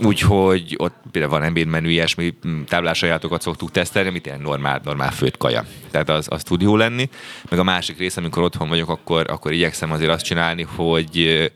Úgyhogy 0.02 0.74
ott 0.76 0.94
például 1.10 1.32
van 1.32 1.42
ebédmenü, 1.42 1.88
ilyesmi 1.88 2.34
mm, 2.48 2.62
táblásajátokat 2.62 3.42
szoktuk 3.42 3.70
tesztelni, 3.70 4.08
amit 4.08 4.26
ilyen 4.26 4.40
normál, 4.40 4.80
normál 4.84 5.10
főtt 5.10 5.36
kaja. 5.36 5.64
Tehát 5.90 6.08
az, 6.08 6.26
az 6.30 6.42
tud 6.42 6.60
jó 6.62 6.76
lenni. 6.76 7.08
Meg 7.50 7.58
a 7.58 7.62
másik 7.62 7.98
része, 7.98 8.20
amikor 8.20 8.42
otthon 8.42 8.68
vagyok, 8.68 8.88
akkor, 8.88 9.26
akkor 9.30 9.52
igyekszem 9.52 9.92
azért 9.92 10.10
azt 10.10 10.24
csinálni, 10.24 10.62
hogy 10.62 11.50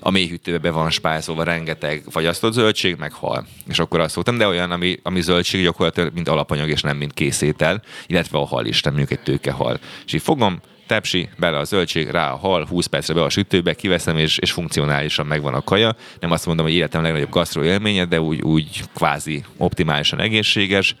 a 0.00 0.10
mélyhűtőbe 0.10 0.58
be 0.58 0.70
van 0.70 0.90
spájzolva 0.90 1.42
rengeteg 1.42 2.02
fagyasztott 2.10 2.52
zöldség, 2.52 2.96
meg 2.98 3.12
hal. 3.12 3.46
És 3.68 3.78
akkor 3.78 4.00
azt 4.00 4.14
szoktam, 4.14 4.38
de 4.38 4.46
olyan, 4.46 4.70
ami, 4.70 4.98
ami 5.02 5.20
zöldség 5.20 5.62
gyakorlatilag 5.62 6.12
mint 6.14 6.28
alapanyag, 6.28 6.68
és 6.68 6.82
nem 6.82 6.96
mint 6.96 7.14
készétel, 7.14 7.82
illetve 8.06 8.38
a 8.38 8.46
hal 8.46 8.66
is, 8.66 8.82
nem 8.82 8.94
mondjuk 8.94 9.18
egy 9.18 9.24
tőkehal. 9.24 9.78
És 10.06 10.12
így 10.12 10.22
fogom, 10.22 10.60
tepsi, 10.88 11.28
bele 11.36 11.58
a 11.58 11.64
zöldség, 11.64 12.08
rá 12.08 12.32
a 12.32 12.36
hal, 12.36 12.66
20 12.66 12.86
percre 12.86 13.14
be 13.14 13.22
a 13.22 13.28
sütőbe, 13.28 13.74
kiveszem, 13.74 14.18
és, 14.18 14.38
és 14.38 14.52
funkcionálisan 14.52 15.26
megvan 15.26 15.54
a 15.54 15.62
kaja. 15.62 15.96
Nem 16.20 16.30
azt 16.30 16.46
mondom, 16.46 16.64
hogy 16.66 16.74
életem 16.74 17.02
legnagyobb 17.02 17.30
gasztró 17.30 17.62
élménye, 17.62 18.04
de 18.04 18.20
úgy, 18.20 18.42
úgy 18.42 18.82
kvázi 18.94 19.44
optimálisan 19.56 20.20
egészséges, 20.20 20.96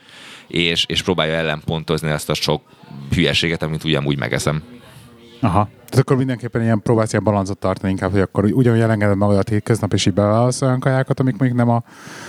és, 0.46 0.84
és 0.86 1.02
próbálja 1.02 1.34
ellenpontozni 1.34 2.10
azt 2.10 2.30
a 2.30 2.34
sok 2.34 2.62
hülyeséget, 3.14 3.62
amit 3.62 3.84
ugyanúgy 3.84 4.18
megeszem. 4.18 4.62
Aha. 5.40 5.68
Tehát 5.88 5.98
akkor 5.98 6.16
mindenképpen 6.16 6.62
ilyen 6.62 6.82
próbálsz 6.82 7.12
ilyen 7.12 7.24
balancot 7.24 7.58
tartani 7.58 7.90
inkább, 7.90 8.10
hogy 8.10 8.20
akkor 8.20 8.44
ugyanúgy 8.44 8.80
elengeded 8.80 9.16
magadat 9.16 9.48
hétköznap, 9.48 9.92
és 9.92 10.06
így 10.06 10.14
beválasz 10.14 10.62
olyan 10.62 10.80
kajákat, 10.80 11.20
amik 11.20 11.36
még 11.36 11.52
nem 11.52 11.68
a... 11.68 11.82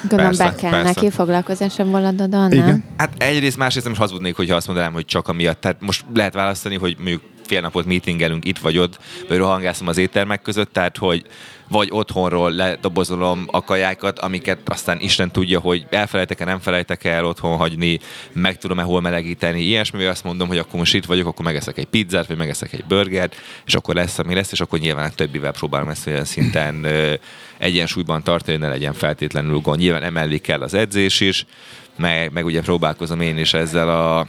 Gondolom 0.09 0.33
be 0.37 0.55
kell 0.55 0.71
persze. 0.71 0.85
neki 0.85 1.09
foglalkozáson 1.09 1.91
voladodon, 1.91 2.39
nem? 2.39 2.51
Igen. 2.51 2.83
Hát 2.97 3.13
egyrészt, 3.17 3.57
másrészt 3.57 3.85
nem 3.85 3.93
is 3.93 3.99
hazudnék, 3.99 4.35
hogyha 4.35 4.55
azt 4.55 4.67
mondanám, 4.67 4.93
hogy 4.93 5.05
csak 5.05 5.27
amiatt. 5.27 5.61
Tehát 5.61 5.81
most 5.81 6.05
lehet 6.13 6.33
választani, 6.33 6.77
hogy 6.77 6.95
mondjuk 6.97 7.21
fél 7.49 7.61
napot 7.61 7.85
meetingelünk 7.85 8.45
itt 8.45 8.57
vagy 8.57 8.77
ott, 8.77 8.99
vagy 9.27 9.37
rohangászom 9.37 9.87
az 9.87 9.97
éttermek 9.97 10.41
között, 10.41 10.73
tehát 10.73 10.97
hogy 10.97 11.25
vagy 11.69 11.87
otthonról 11.91 12.51
ledobozolom 12.51 13.43
a 13.47 13.63
kajákat, 13.63 14.19
amiket 14.19 14.59
aztán 14.65 14.99
Isten 14.99 15.31
tudja, 15.31 15.59
hogy 15.59 15.85
elfelejtek-e, 15.89 16.45
nem 16.45 16.59
felejtek 16.59 17.03
el 17.03 17.25
otthon 17.25 17.57
hagyni, 17.57 17.99
meg 18.33 18.57
tudom-e 18.57 18.83
hol 18.83 19.01
melegíteni, 19.01 19.61
ilyesmi, 19.61 19.97
vagy 19.97 20.07
azt 20.07 20.23
mondom, 20.23 20.47
hogy 20.47 20.57
akkor 20.57 20.79
most 20.79 20.93
itt 20.93 21.05
vagyok, 21.05 21.27
akkor 21.27 21.45
megeszek 21.45 21.77
egy 21.77 21.85
pizzát, 21.85 22.27
vagy 22.27 22.37
megeszek 22.37 22.73
egy 22.73 22.85
burgert, 22.87 23.35
és 23.65 23.75
akkor 23.75 23.95
lesz, 23.95 24.19
ami 24.19 24.33
lesz, 24.33 24.51
és 24.51 24.61
akkor 24.61 24.79
nyilván 24.79 25.05
a 25.05 25.15
többivel 25.15 25.51
próbálom 25.51 25.89
ezt 25.89 26.07
olyan 26.07 26.25
szinten 26.25 26.87
egyensúlyban 27.57 28.23
tartani, 28.23 28.57
ne 28.57 28.67
legyen 28.67 28.93
feltétlenül 28.93 29.59
gond. 29.59 29.79
Nyilván 29.79 30.03
emellé 30.03 30.37
kell 30.37 30.61
az 30.61 30.73
edzés 30.73 31.19
is, 31.19 31.45
meg, 31.95 32.31
meg 32.31 32.45
ugye 32.45 32.61
próbálkozom 32.61 33.21
én 33.21 33.37
is 33.37 33.53
ezzel 33.53 33.89
a 33.89 34.27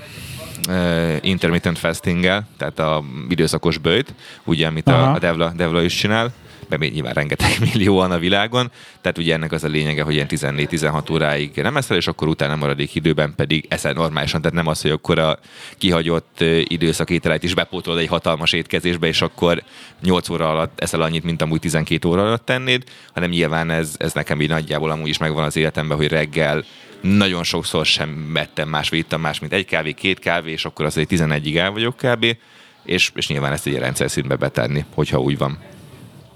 intermittent 1.20 1.78
fastinggel, 1.78 2.46
tehát 2.56 2.78
a 2.78 3.04
időszakos 3.28 3.78
bőjt, 3.78 4.14
ugye, 4.44 4.66
amit 4.66 4.88
Aha. 4.88 5.10
a, 5.10 5.14
a 5.14 5.18
Devla, 5.18 5.52
Devla 5.56 5.82
is 5.82 5.94
csinál, 5.94 6.32
mert 6.70 6.82
még 6.82 6.92
nyilván 6.92 7.12
rengeteg 7.12 7.50
millióan 7.72 8.10
a 8.10 8.18
világon, 8.18 8.70
tehát 9.00 9.18
ugye 9.18 9.34
ennek 9.34 9.52
az 9.52 9.64
a 9.64 9.68
lényege, 9.68 10.02
hogy 10.02 10.14
ilyen 10.14 10.26
14-16 10.30 11.12
óráig 11.12 11.50
nem 11.54 11.76
eszel, 11.76 11.96
és 11.96 12.06
akkor 12.06 12.28
utána 12.28 12.56
maradék 12.56 12.94
időben 12.94 13.34
pedig 13.34 13.66
eszel 13.68 13.92
normálisan, 13.92 14.40
tehát 14.40 14.56
nem 14.56 14.66
az, 14.66 14.82
hogy 14.82 14.90
akkor 14.90 15.18
a 15.18 15.38
kihagyott 15.78 16.44
időszak 16.64 17.10
ételeit 17.10 17.42
is 17.42 17.54
bepótolod 17.54 18.00
egy 18.00 18.08
hatalmas 18.08 18.52
étkezésbe, 18.52 19.06
és 19.06 19.22
akkor 19.22 19.62
8 20.02 20.28
óra 20.28 20.50
alatt 20.50 20.80
eszel 20.80 21.00
annyit, 21.00 21.24
mint 21.24 21.42
amúgy 21.42 21.60
12 21.60 22.08
óra 22.08 22.22
alatt 22.22 22.44
tennéd, 22.44 22.84
hanem 23.12 23.30
nyilván 23.30 23.70
ez, 23.70 23.94
ez 23.98 24.12
nekem 24.12 24.40
így 24.40 24.48
nagyjából 24.48 24.90
amúgy 24.90 25.08
is 25.08 25.18
megvan 25.18 25.44
az 25.44 25.56
életemben, 25.56 25.96
hogy 25.96 26.08
reggel 26.08 26.64
nagyon 27.00 27.44
sokszor 27.44 27.86
sem 27.86 28.30
ettem 28.34 28.68
más, 28.68 28.88
vagy 28.88 28.98
ittam 28.98 29.20
más, 29.20 29.38
mint 29.38 29.52
egy 29.52 29.64
kávé, 29.64 29.92
két 29.92 30.18
kávé, 30.18 30.50
és 30.50 30.64
akkor 30.64 30.84
azért 30.84 31.10
11-ig 31.12 31.56
el 31.56 31.70
vagyok 31.70 31.96
kb. 31.96 32.36
És, 32.84 33.10
és 33.14 33.28
nyilván 33.28 33.52
ezt 33.52 33.66
egy 33.66 33.78
rendszer 33.78 34.10
szintbe 34.10 34.36
betenni, 34.36 34.84
hogyha 34.94 35.20
úgy 35.20 35.38
van. 35.38 35.58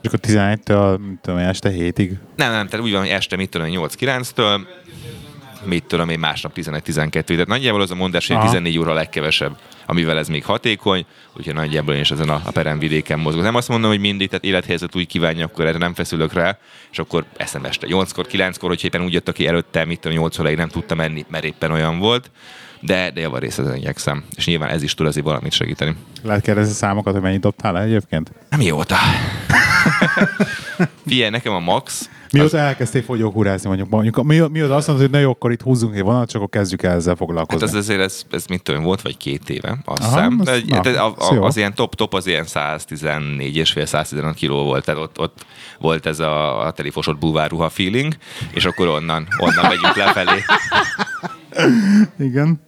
És 0.05 0.11
akkor 0.11 0.21
11-től, 0.23 0.99
mit 1.09 1.19
tudom, 1.21 1.39
én, 1.39 1.47
este 1.47 1.71
7-ig. 1.71 2.11
Nem, 2.37 2.53
nem, 2.53 2.67
tehát 2.69 2.87
úgy 2.87 2.93
van, 2.93 3.01
hogy 3.01 3.11
este 3.11 3.37
mit 3.37 3.51
tudom, 3.51 3.67
én, 3.67 3.79
8-9-től, 3.81 4.61
mit 5.65 5.85
tudom 5.85 6.09
én, 6.09 6.19
másnap 6.19 6.53
11-12. 6.57 7.25
Tehát 7.25 7.47
nagyjából 7.47 7.81
az 7.81 7.91
a 7.91 7.95
mondás, 7.95 8.27
hogy 8.27 8.37
Aha. 8.37 8.45
14 8.45 8.79
óra 8.79 8.91
a 8.91 8.95
legkevesebb, 8.95 9.57
amivel 9.87 10.19
ez 10.19 10.29
még 10.29 10.45
hatékony, 10.45 11.07
úgyhogy 11.37 11.55
nagyjából 11.55 11.95
én 11.95 12.01
is 12.01 12.11
ezen 12.11 12.29
a, 12.29 12.43
a 12.45 12.51
peremvidéken 12.51 13.19
mozgok. 13.19 13.43
Nem 13.43 13.55
azt 13.55 13.69
mondom, 13.69 13.91
hogy 13.91 14.01
mindig, 14.01 14.29
tehát 14.29 14.45
élethelyzet 14.45 14.97
úgy 14.97 15.07
kívánja, 15.07 15.45
akkor 15.45 15.67
erre 15.67 15.79
nem 15.79 15.95
feszülök 15.95 16.33
rá, 16.33 16.59
és 16.91 16.99
akkor 16.99 17.25
eszem 17.37 17.65
este 17.65 17.87
8-kor, 17.91 18.27
9-kor, 18.33 18.69
hogyha 18.69 18.87
éppen 18.87 19.03
úgy 19.03 19.13
jött, 19.13 19.29
aki 19.29 19.47
előtte, 19.47 19.85
mit 19.85 20.01
tudom, 20.01 20.19
8 20.19 20.39
óráig 20.39 20.57
nem 20.57 20.69
tudtam 20.69 20.97
menni, 20.97 21.25
mert 21.29 21.45
éppen 21.45 21.71
olyan 21.71 21.99
volt, 21.99 22.31
de, 22.81 23.11
de 23.11 23.21
javarészt 23.21 23.59
ezen 23.59 23.77
igyekszem. 23.77 24.25
És 24.37 24.47
nyilván 24.47 24.71
ez 24.71 24.83
is 24.83 24.95
tud 24.95 25.07
azért 25.07 25.27
valamit 25.27 25.53
segíteni. 25.53 25.97
Lehet 26.23 26.43
kérdezni 26.43 26.73
számokat, 26.73 27.13
hogy 27.13 27.23
mennyit 27.23 27.41
dobtál 27.41 27.73
le 27.73 27.81
egyébként? 27.81 28.33
Nem 28.49 28.59
mióta. 28.59 28.97
Figyelj, 31.07 31.31
nekem 31.31 31.53
a 31.53 31.59
max, 31.61 32.09
Mióta 32.33 32.59
elkezdtél 32.59 33.03
fogyókúrázni, 33.03 33.69
mondjuk, 33.69 33.89
mondjuk 33.89 34.23
mi, 34.23 34.39
mióta 34.51 34.75
azt 34.75 34.87
mondod, 34.87 35.05
hogy 35.07 35.15
na 35.15 35.21
jó, 35.21 35.31
akkor 35.31 35.53
itt 35.53 35.63
húzzunk 35.63 35.95
egy 35.95 36.03
vonalat, 36.03 36.29
csak 36.29 36.37
akkor 36.43 36.61
kezdjük 36.61 36.83
el 36.83 36.95
ezzel 36.95 37.09
Hát 37.09 37.19
foglalkozni. 37.19 37.67
az 37.67 37.75
azért 37.75 38.01
ez, 38.01 38.23
ez 38.31 38.45
mit 38.47 38.63
tudom, 38.63 38.83
volt 38.83 39.03
vagy 39.03 39.17
két 39.17 39.51
éve, 39.51 39.79
azt 39.85 40.03
Aha, 40.03 40.11
hiszem. 40.17 40.37
az- 40.41 40.47
De, 40.47 40.61
na, 40.67 40.81
de 40.81 41.01
a, 41.01 41.15
az 41.19 41.31
jó. 41.35 41.43
a, 41.43 41.47
az 41.47 41.57
ilyen 41.57 41.75
top-top 41.75 42.15
az 42.15 42.27
ilyen 42.27 42.45
114 42.45 43.57
és 43.57 43.73
fél 43.73 43.87
115 43.87 44.35
kiló 44.35 44.65
volt, 44.65 44.85
tehát 44.85 45.01
ott, 45.01 45.19
ott 45.21 45.47
volt 45.79 46.07
ez 46.07 46.19
a, 46.21 46.67
a 46.67 46.71
telifosott 46.73 47.19
búváruha 47.19 47.69
feeling, 47.69 48.15
és 48.53 48.65
akkor 48.65 48.89
onnan, 48.89 49.27
onnan 49.39 49.65
megyünk 49.69 49.97
lefelé. 49.97 50.41
Igen. 52.29 52.61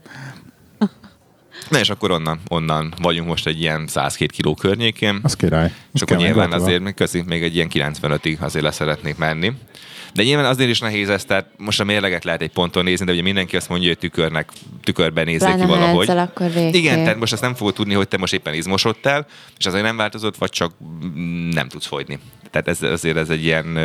Na 1.69 1.79
és 1.79 1.91
akkor 1.91 2.11
onnan, 2.11 2.41
onnan 2.49 2.95
vagyunk 3.03 3.29
most 3.29 3.47
egy 3.47 3.61
ilyen 3.61 3.87
102 3.87 4.31
kiló 4.31 4.55
környékén. 4.55 5.21
Az 5.23 5.37
király. 5.37 5.73
És 5.95 6.03
akkor 6.03 6.17
nyilván 6.17 6.53
azért 6.53 6.83
még 6.83 7.25
még 7.27 7.43
egy 7.43 7.55
ilyen 7.55 7.69
95-ig 7.73 8.39
azért 8.39 8.65
le 8.65 8.71
szeretnék 8.71 9.17
menni. 9.17 9.53
De 10.15 10.23
nyilván 10.23 10.45
azért 10.45 10.71
is 10.71 10.81
nehéz 10.81 11.09
ez, 11.09 11.25
tehát 11.25 11.47
most 11.57 11.81
a 11.81 11.85
mérleget 11.85 12.25
lehet 12.25 12.43
egy 12.43 12.51
ponton 12.51 12.85
nézni, 12.85 13.07
de 13.07 13.13
ugye 13.13 13.23
mindenki 13.23 13.57
azt 13.57 13.69
mondja, 13.69 13.89
hogy 13.89 13.99
tükörnek, 13.99 14.49
tükörben 14.83 15.25
nézzék 15.25 15.55
ki 15.55 15.67
valahogy. 15.67 16.09
edzel, 16.09 16.19
akkor 16.19 16.53
végképp. 16.53 16.75
Igen, 16.75 17.03
tehát 17.03 17.19
most 17.19 17.33
azt 17.33 17.43
nem 17.43 17.55
fogod 17.55 17.75
tudni, 17.75 17.95
hogy 17.95 18.09
te 18.09 18.17
most 18.17 18.33
éppen 18.33 18.55
izmosodtál, 18.55 19.27
és 19.59 19.67
azért 19.67 19.85
nem 19.85 19.97
változott, 19.97 20.37
vagy 20.37 20.51
csak 20.51 20.73
nem 21.51 21.69
tudsz 21.69 21.87
fogyni. 21.87 22.19
Tehát 22.51 22.69
ez, 22.69 22.83
azért 22.83 23.17
ez 23.17 23.29
egy 23.29 23.45
ilyen 23.45 23.79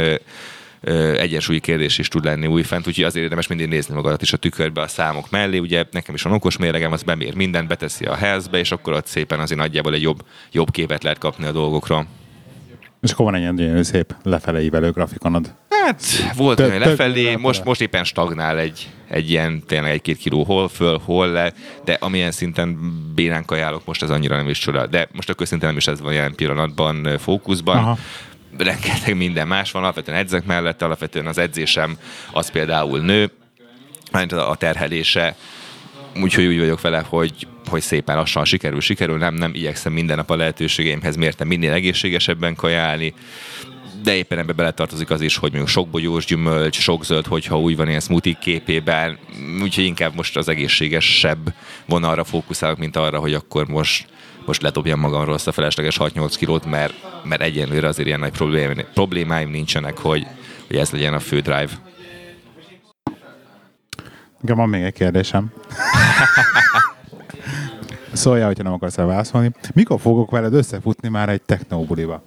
egyensúlyi 1.17 1.59
kérdés 1.59 1.97
is 1.97 2.07
tud 2.07 2.25
lenni 2.25 2.47
újfent, 2.47 2.87
úgyhogy 2.87 3.03
azért 3.03 3.23
érdemes 3.23 3.47
mindig 3.47 3.67
nézni 3.67 3.95
magadat 3.95 4.21
is 4.21 4.33
a 4.33 4.37
tükörbe 4.37 4.81
a 4.81 4.87
számok 4.87 5.29
mellé. 5.29 5.57
Ugye 5.57 5.83
nekem 5.91 6.15
is 6.15 6.21
van 6.21 6.33
okos 6.33 6.57
mérlegem, 6.57 6.91
az 6.91 7.03
bemér 7.03 7.35
mindent, 7.35 7.67
beteszi 7.67 8.05
a 8.05 8.15
health 8.15 8.57
és 8.57 8.71
akkor 8.71 8.93
ott 8.93 9.05
szépen 9.05 9.39
azért 9.39 9.59
nagyjából 9.59 9.93
egy 9.93 10.01
jobb, 10.01 10.25
jobb 10.51 10.71
képet 10.71 11.03
lehet 11.03 11.19
kapni 11.19 11.45
a 11.45 11.51
dolgokról. 11.51 12.05
És 13.01 13.11
akkor 13.11 13.25
van 13.25 13.35
egy 13.35 13.59
ilyen 13.59 13.83
szép 13.83 14.15
lefelé 14.23 14.63
ívelő 14.63 14.91
grafikonod. 14.91 15.53
Hát 15.69 16.03
volt 16.35 16.57
Tök- 16.57 16.69
olyan 16.69 16.79
lefelé, 16.79 17.35
most, 17.35 17.63
most 17.63 17.81
éppen 17.81 18.03
stagnál 18.03 18.57
egy, 18.57 18.89
egy 19.09 19.29
ilyen 19.29 19.63
tényleg 19.67 19.91
egy-két 19.91 20.17
kiló 20.17 20.43
hol 20.43 20.67
föl, 20.67 20.99
hol 21.05 21.27
le, 21.27 21.53
de 21.85 21.97
amilyen 21.99 22.31
szinten 22.31 22.77
bénán 23.15 23.45
kajálok, 23.45 23.85
most 23.85 24.03
ez 24.03 24.09
annyira 24.09 24.35
nem 24.35 24.49
is 24.49 24.59
csoda. 24.59 24.87
De 24.87 25.07
most 25.11 25.29
akkor 25.29 25.47
szinte 25.47 25.65
nem 25.65 25.77
is 25.77 25.87
ez 25.87 26.01
van 26.01 26.13
jelen 26.13 26.35
pillanatban 26.35 27.17
fókuszban. 27.17 27.77
Aha. 27.77 27.97
Rengeteg 28.63 29.15
minden 29.15 29.47
más 29.47 29.71
van, 29.71 29.83
alapvetően 29.83 30.17
edzek 30.17 30.45
mellett, 30.45 30.81
alapvetően 30.81 31.27
az 31.27 31.37
edzésem 31.37 31.97
az 32.31 32.51
például 32.51 32.99
nő, 32.99 33.31
a 34.29 34.55
terhelése, 34.55 35.35
úgyhogy 36.21 36.45
úgy 36.45 36.59
vagyok 36.59 36.81
vele, 36.81 37.03
hogy, 37.09 37.47
hogy 37.65 37.81
szépen 37.81 38.15
lassan 38.15 38.45
sikerül, 38.45 38.81
sikerül, 38.81 39.17
nem, 39.17 39.33
nem 39.33 39.53
igyekszem 39.53 39.93
minden 39.93 40.17
nap 40.17 40.29
a 40.29 40.35
lehetőségeimhez 40.35 41.15
mértem 41.15 41.47
minél 41.47 41.71
egészségesebben 41.71 42.55
kajálni, 42.55 43.13
de 44.03 44.15
éppen 44.15 44.37
ebbe 44.37 44.53
beletartozik 44.53 45.09
az 45.09 45.21
is, 45.21 45.37
hogy 45.37 45.49
mondjuk 45.49 45.71
sok 45.71 45.89
bogyós 45.89 46.25
gyümölcs, 46.25 46.79
sok 46.79 47.05
zöld, 47.05 47.25
hogyha 47.25 47.59
úgy 47.59 47.75
van 47.75 47.87
ilyen 47.87 47.99
smoothie 47.99 48.37
képében, 48.41 49.17
úgyhogy 49.61 49.83
inkább 49.83 50.15
most 50.15 50.37
az 50.37 50.47
egészségesebb 50.47 51.53
vonalra 51.85 52.23
fókuszálok, 52.23 52.77
mint 52.77 52.95
arra, 52.95 53.19
hogy 53.19 53.33
akkor 53.33 53.67
most 53.67 54.05
most 54.45 54.61
ledobjam 54.61 54.99
magamról 54.99 55.33
azt 55.33 55.47
a 55.47 55.51
felesleges 55.51 55.97
6-8 55.99 56.33
kilót, 56.37 56.65
mert, 56.65 56.93
mert 57.23 57.41
egyenlőre 57.41 57.87
azért 57.87 58.07
ilyen 58.07 58.19
nagy 58.19 58.31
problémáim, 58.31 58.85
problémáim 58.93 59.49
nincsenek, 59.49 59.97
hogy, 59.97 60.27
hogy 60.67 60.75
ez 60.75 60.91
legyen 60.91 61.13
a 61.13 61.19
fő 61.19 61.39
drive. 61.39 61.71
Nekem 64.39 64.57
van 64.57 64.69
még 64.69 64.83
egy 64.83 64.93
kérdésem. 64.93 65.51
Szóljál, 68.13 68.47
hogyha 68.47 68.63
nem 68.63 68.73
akarsz 68.73 68.97
elválaszolni. 68.97 69.51
Mikor 69.73 69.99
fogok 69.99 70.31
veled 70.31 70.53
összefutni 70.53 71.09
már 71.09 71.29
egy 71.29 71.41
technóbuliba? 71.41 72.23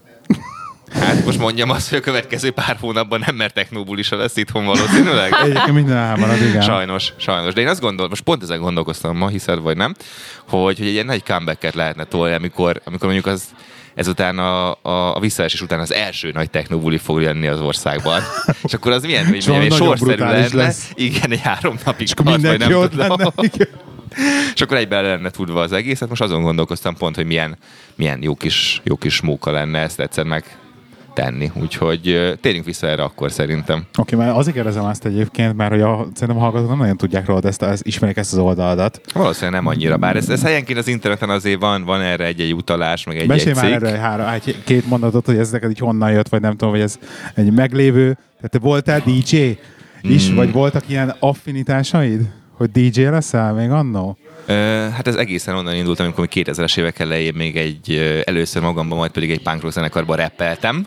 Hát 1.00 1.24
most 1.24 1.38
mondjam 1.38 1.70
azt, 1.70 1.88
hogy 1.88 1.98
a 1.98 2.00
következő 2.00 2.50
pár 2.50 2.76
hónapban 2.80 3.22
nem 3.26 3.34
mert 3.34 3.54
technóbulisa 3.54 4.16
lesz 4.16 4.36
itthon 4.36 4.64
valószínűleg. 4.64 5.32
Egyébként 5.42 5.72
minden 5.72 5.96
elmarad, 5.96 6.42
igen. 6.42 6.62
Sajnos, 6.62 7.12
sajnos. 7.16 7.54
De 7.54 7.60
én 7.60 7.68
azt 7.68 7.80
gondolom, 7.80 8.10
most 8.10 8.22
pont 8.22 8.42
ezen 8.42 8.60
gondolkoztam 8.60 9.16
ma, 9.16 9.28
hiszed 9.28 9.60
vagy 9.60 9.76
nem, 9.76 9.94
hogy, 10.48 10.78
hogy 10.78 10.86
egy 10.86 10.92
ilyen 10.92 11.06
nagy 11.06 11.22
comebacket 11.22 11.74
lehetne 11.74 12.04
tolni, 12.04 12.34
amikor, 12.34 12.80
amikor 12.84 13.04
mondjuk 13.04 13.26
az 13.26 13.44
ezután 13.94 14.38
a, 14.38 14.70
a, 14.82 15.16
a 15.16 15.20
visszaesés 15.20 15.60
után 15.60 15.80
az 15.80 15.92
első 15.92 16.30
nagy 16.32 16.50
technobuli 16.50 16.98
fog 16.98 17.20
jönni 17.20 17.46
az 17.46 17.60
országban. 17.60 18.22
És 18.66 18.74
akkor 18.74 18.92
az 18.92 19.02
milyen, 19.02 19.24
hogy 19.26 19.44
milyen 19.46 19.70
sorszerű 19.70 20.22
lenne. 20.22 20.48
lesz. 20.52 20.90
Igen, 20.94 21.30
egy 21.30 21.40
három 21.40 21.76
napig 21.84 22.06
És 22.06 22.12
akkor 22.12 22.40
vagy 22.40 22.58
nem 22.58 22.70
tudom. 22.70 23.18
És 24.54 24.60
akkor 24.60 24.76
egyben 24.76 25.02
le 25.02 25.08
lenne 25.08 25.30
tudva 25.30 25.60
az 25.60 25.72
egész. 25.72 26.00
Hát 26.00 26.08
most 26.08 26.20
azon 26.20 26.42
gondolkoztam 26.42 26.96
pont, 26.96 27.16
hogy 27.16 27.26
milyen, 27.26 27.58
milyen 27.94 28.22
jó, 28.22 28.34
kis, 28.34 28.80
jó 28.84 28.96
kis 28.96 29.20
móka 29.20 29.50
lenne 29.50 29.78
ezt 29.78 30.00
egyszer 30.00 30.24
meg 30.24 30.58
tenni. 31.14 31.50
Úgyhogy 31.54 32.34
térjünk 32.40 32.64
vissza 32.64 32.86
erre 32.86 33.02
akkor 33.02 33.32
szerintem. 33.32 33.84
Oké, 33.98 34.16
mert 34.16 34.36
azért 34.36 34.54
kérdezem 34.54 34.84
azt 34.84 35.04
egyébként, 35.04 35.56
mert 35.56 35.70
hogy 35.70 35.80
a, 35.80 36.06
szerintem 36.14 36.36
a 36.36 36.40
hallgatók 36.40 36.68
nem 36.68 36.78
nagyon 36.78 36.96
tudják 36.96 37.26
róla, 37.26 37.40
ezt, 37.42 37.62
ezt, 37.62 37.86
ismerik 37.86 38.16
ezt 38.16 38.32
az 38.32 38.38
oldaladat. 38.38 39.00
Valószínűleg 39.12 39.60
nem 39.62 39.66
annyira, 39.66 39.96
bár 39.96 40.16
ez, 40.16 40.28
ez 40.28 40.42
helyenként 40.42 40.78
az 40.78 40.88
interneten 40.88 41.30
azért 41.30 41.60
van, 41.60 41.84
van 41.84 42.00
erre 42.00 42.24
egy-egy 42.24 42.54
utalás, 42.54 43.04
meg 43.04 43.16
egy-egy 43.16 43.28
Mesélj 43.28 43.54
már 43.54 43.82
egy, 43.82 43.98
három, 43.98 44.26
egy, 44.26 44.62
két 44.64 44.86
mondatot, 44.88 45.26
hogy 45.26 45.36
ez 45.36 45.50
neked 45.50 45.70
így 45.70 45.78
honnan 45.78 46.10
jött, 46.12 46.28
vagy 46.28 46.40
nem 46.40 46.50
tudom, 46.50 46.70
hogy 46.70 46.82
ez 46.82 46.98
egy 47.34 47.52
meglévő, 47.52 48.12
tehát 48.12 48.50
te 48.50 48.58
voltál 48.58 49.02
DJ 49.06 49.58
is, 50.02 50.30
Mm. 50.30 50.34
vagy 50.34 50.52
voltak 50.52 50.82
ilyen 50.86 51.14
affinitásaid, 51.18 52.20
hogy 52.56 52.70
DJ 52.70 53.02
leszel 53.02 53.52
még 53.52 53.70
annó? 53.70 54.16
Hát 54.92 55.06
ez 55.06 55.14
egészen 55.14 55.54
onnan 55.56 55.74
indult, 55.74 56.00
amikor 56.00 56.28
még 56.34 56.46
2000-es 56.46 56.78
évek 56.78 56.98
elején 56.98 57.34
még 57.34 57.56
egy 57.56 57.90
először 58.24 58.62
magamban, 58.62 58.98
majd 58.98 59.10
pedig 59.10 59.30
egy 59.30 59.42
punk 59.42 59.72
zenekarban 59.72 60.16
rappeltem. 60.16 60.86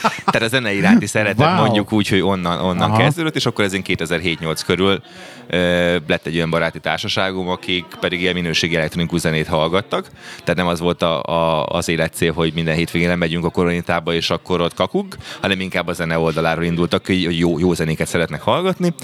Tehát 0.00 0.42
a 0.42 0.48
zene 0.48 0.72
iránti 0.72 1.06
szeretet 1.06 1.38
Wow. 1.46 1.54
mondjuk 1.54 1.92
úgy, 1.92 2.08
hogy 2.08 2.20
onnan, 2.20 2.60
onnan 2.60 2.90
Aha. 2.90 3.02
kezdődött, 3.02 3.36
és 3.36 3.46
akkor 3.46 3.64
ez 3.64 3.72
2007-8 3.74 4.60
körül 4.66 5.02
ö, 5.46 5.96
lett 6.06 6.26
egy 6.26 6.36
olyan 6.36 6.50
baráti 6.50 6.80
társaságom, 6.80 7.48
akik 7.48 7.84
pedig 8.00 8.20
ilyen 8.20 8.34
minőségi 8.34 8.76
elektronikus 8.76 9.20
zenét 9.20 9.46
hallgattak. 9.46 10.06
Tehát 10.44 10.56
nem 10.56 10.66
az 10.66 10.80
volt 10.80 11.02
a, 11.02 11.22
a, 11.22 11.66
az 11.66 11.88
életcél, 11.88 12.32
hogy 12.32 12.52
minden 12.54 12.74
hétvégén 12.74 13.08
lemegyünk 13.08 13.44
a 13.44 13.50
koronitába, 13.50 14.14
és 14.14 14.30
akkor 14.30 14.60
ott 14.60 14.74
kakuk, 14.74 15.16
hanem 15.40 15.60
inkább 15.60 15.86
a 15.86 15.92
zene 15.92 16.18
oldaláról 16.18 16.64
indultak, 16.64 17.06
hogy 17.06 17.24
hogy 17.24 17.38
jó, 17.38 17.58
jó 17.58 17.74
zenéket 17.74 18.06
szeretnek 18.06 18.40
hallgatni. 18.40 18.94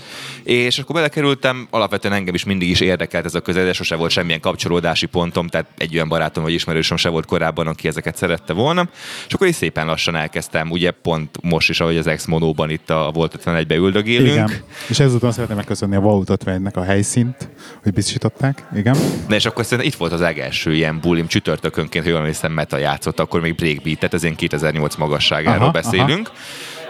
És 0.42 0.78
akkor 0.78 0.94
belekerültem, 0.94 1.66
alapvetően 1.70 2.14
engem 2.14 2.34
is 2.34 2.44
mindig 2.44 2.68
is 2.68 2.80
érdekelt 2.80 3.24
ez 3.24 3.34
a 3.34 3.40
közel, 3.40 3.64
de 3.64 3.72
sose 3.72 3.94
volt 3.94 4.10
semmilyen 4.10 4.40
kapcsolódási 4.40 5.06
pontom, 5.06 5.48
tehát 5.48 5.66
egy 5.78 5.94
olyan 5.94 6.08
barátom 6.08 6.42
vagy 6.42 6.52
ismerősöm 6.52 6.96
se 6.96 7.08
volt 7.08 7.26
korábban, 7.26 7.66
aki 7.66 7.88
ezeket 7.88 8.16
szerette 8.16 8.52
volna. 8.52 8.88
És 9.26 9.34
akkor 9.34 9.46
is 9.46 9.54
szépen 9.54 9.86
lassan 9.86 10.16
elkezdtem, 10.16 10.70
ugye 10.70 10.85
pont 10.90 11.38
most 11.42 11.68
is, 11.68 11.80
ahogy 11.80 11.96
az 11.96 12.06
ex 12.06 12.24
monóban 12.24 12.70
itt 12.70 12.90
a 12.90 13.10
Volt 13.14 13.38
51-be 13.44 13.74
üldögélünk. 13.74 14.32
Igen. 14.32 14.50
És 14.88 15.00
ezúton 15.00 15.32
szeretném 15.32 15.56
megköszönni 15.56 15.96
a 15.96 16.00
Vault 16.00 16.30
51-nek 16.44 16.74
a 16.74 16.82
helyszínt, 16.82 17.48
hogy 17.82 17.92
biztosították. 17.92 18.66
Igen. 18.76 18.96
Na 19.28 19.34
és 19.34 19.46
akkor 19.46 19.64
szerintem 19.64 19.92
itt 19.92 19.98
volt 19.98 20.12
az 20.12 20.20
legelső 20.20 20.74
ilyen 20.74 21.00
bulim 21.00 21.26
csütörtökönként, 21.26 22.04
ha 22.04 22.10
jól 22.10 22.20
emlékszem, 22.20 22.52
Meta 22.52 22.76
játszott, 22.76 23.20
akkor 23.20 23.40
még 23.40 23.54
breakbeat, 23.54 23.98
tehát 23.98 24.14
ez 24.14 24.22
ilyen 24.22 24.36
2008 24.36 24.96
magasságáról 24.96 25.62
Aha, 25.62 25.70
beszélünk. 25.70 26.30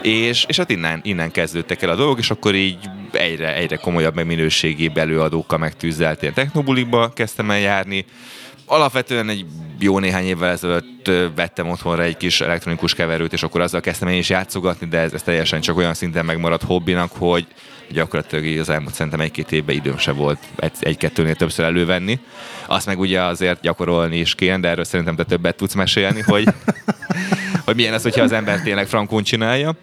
És, 0.02 0.44
és 0.48 0.56
hát 0.56 0.70
innen, 0.70 1.00
innen 1.02 1.30
kezdődtek 1.30 1.82
el 1.82 1.90
a 1.90 1.94
dolgok, 1.94 2.18
és 2.18 2.30
akkor 2.30 2.54
így 2.54 2.78
egyre, 3.12 3.54
egyre 3.54 3.76
komolyabb, 3.76 4.14
meg 4.14 4.26
minőségébb 4.26 4.96
előadókkal 4.96 5.58
megtűzelt 5.58 6.22
ilyen 6.22 6.34
technobulikba 6.34 7.08
kezdtem 7.08 7.50
el 7.50 7.58
járni. 7.58 8.04
Alapvetően 8.66 9.28
egy 9.28 9.44
jó 9.78 9.98
néhány 9.98 10.24
évvel 10.24 10.50
ezelőtt 10.50 11.10
vettem 11.34 11.68
otthonra 11.68 12.02
egy 12.02 12.16
kis 12.16 12.40
elektronikus 12.40 12.94
keverőt, 12.94 13.32
és 13.32 13.42
akkor 13.42 13.60
azzal 13.60 13.80
kezdtem 13.80 14.08
én 14.08 14.18
is 14.18 14.28
játszogatni, 14.28 14.86
de 14.86 14.98
ez, 14.98 15.12
ez 15.12 15.22
teljesen 15.22 15.60
csak 15.60 15.76
olyan 15.76 15.94
szinten 15.94 16.24
megmaradt 16.24 16.62
hobbinak, 16.62 17.10
hogy 17.18 17.46
gyakorlatilag 17.90 18.58
az 18.58 18.68
elmúlt 18.68 18.94
szerintem 18.94 19.20
egy-két 19.20 19.52
évben 19.52 19.74
időm 19.76 19.98
se 19.98 20.12
volt 20.12 20.38
egy- 20.56 20.72
egy-kettőnél 20.80 21.34
többször 21.34 21.64
elővenni. 21.64 22.18
Azt 22.66 22.86
meg 22.86 22.98
ugye 22.98 23.22
azért 23.22 23.60
gyakorolni 23.60 24.18
is 24.18 24.34
kéne, 24.34 24.58
de 24.58 24.68
erről 24.68 24.84
szerintem 24.84 25.16
te 25.16 25.24
többet 25.24 25.56
tudsz 25.56 25.74
mesélni, 25.74 26.20
hogy, 26.20 26.48
hogy 27.64 27.74
milyen 27.74 27.94
az, 27.94 28.02
hogyha 28.02 28.22
az 28.22 28.32
ember 28.32 28.60
tényleg 28.60 28.86
frankón 28.86 29.22
csinálja. 29.22 29.74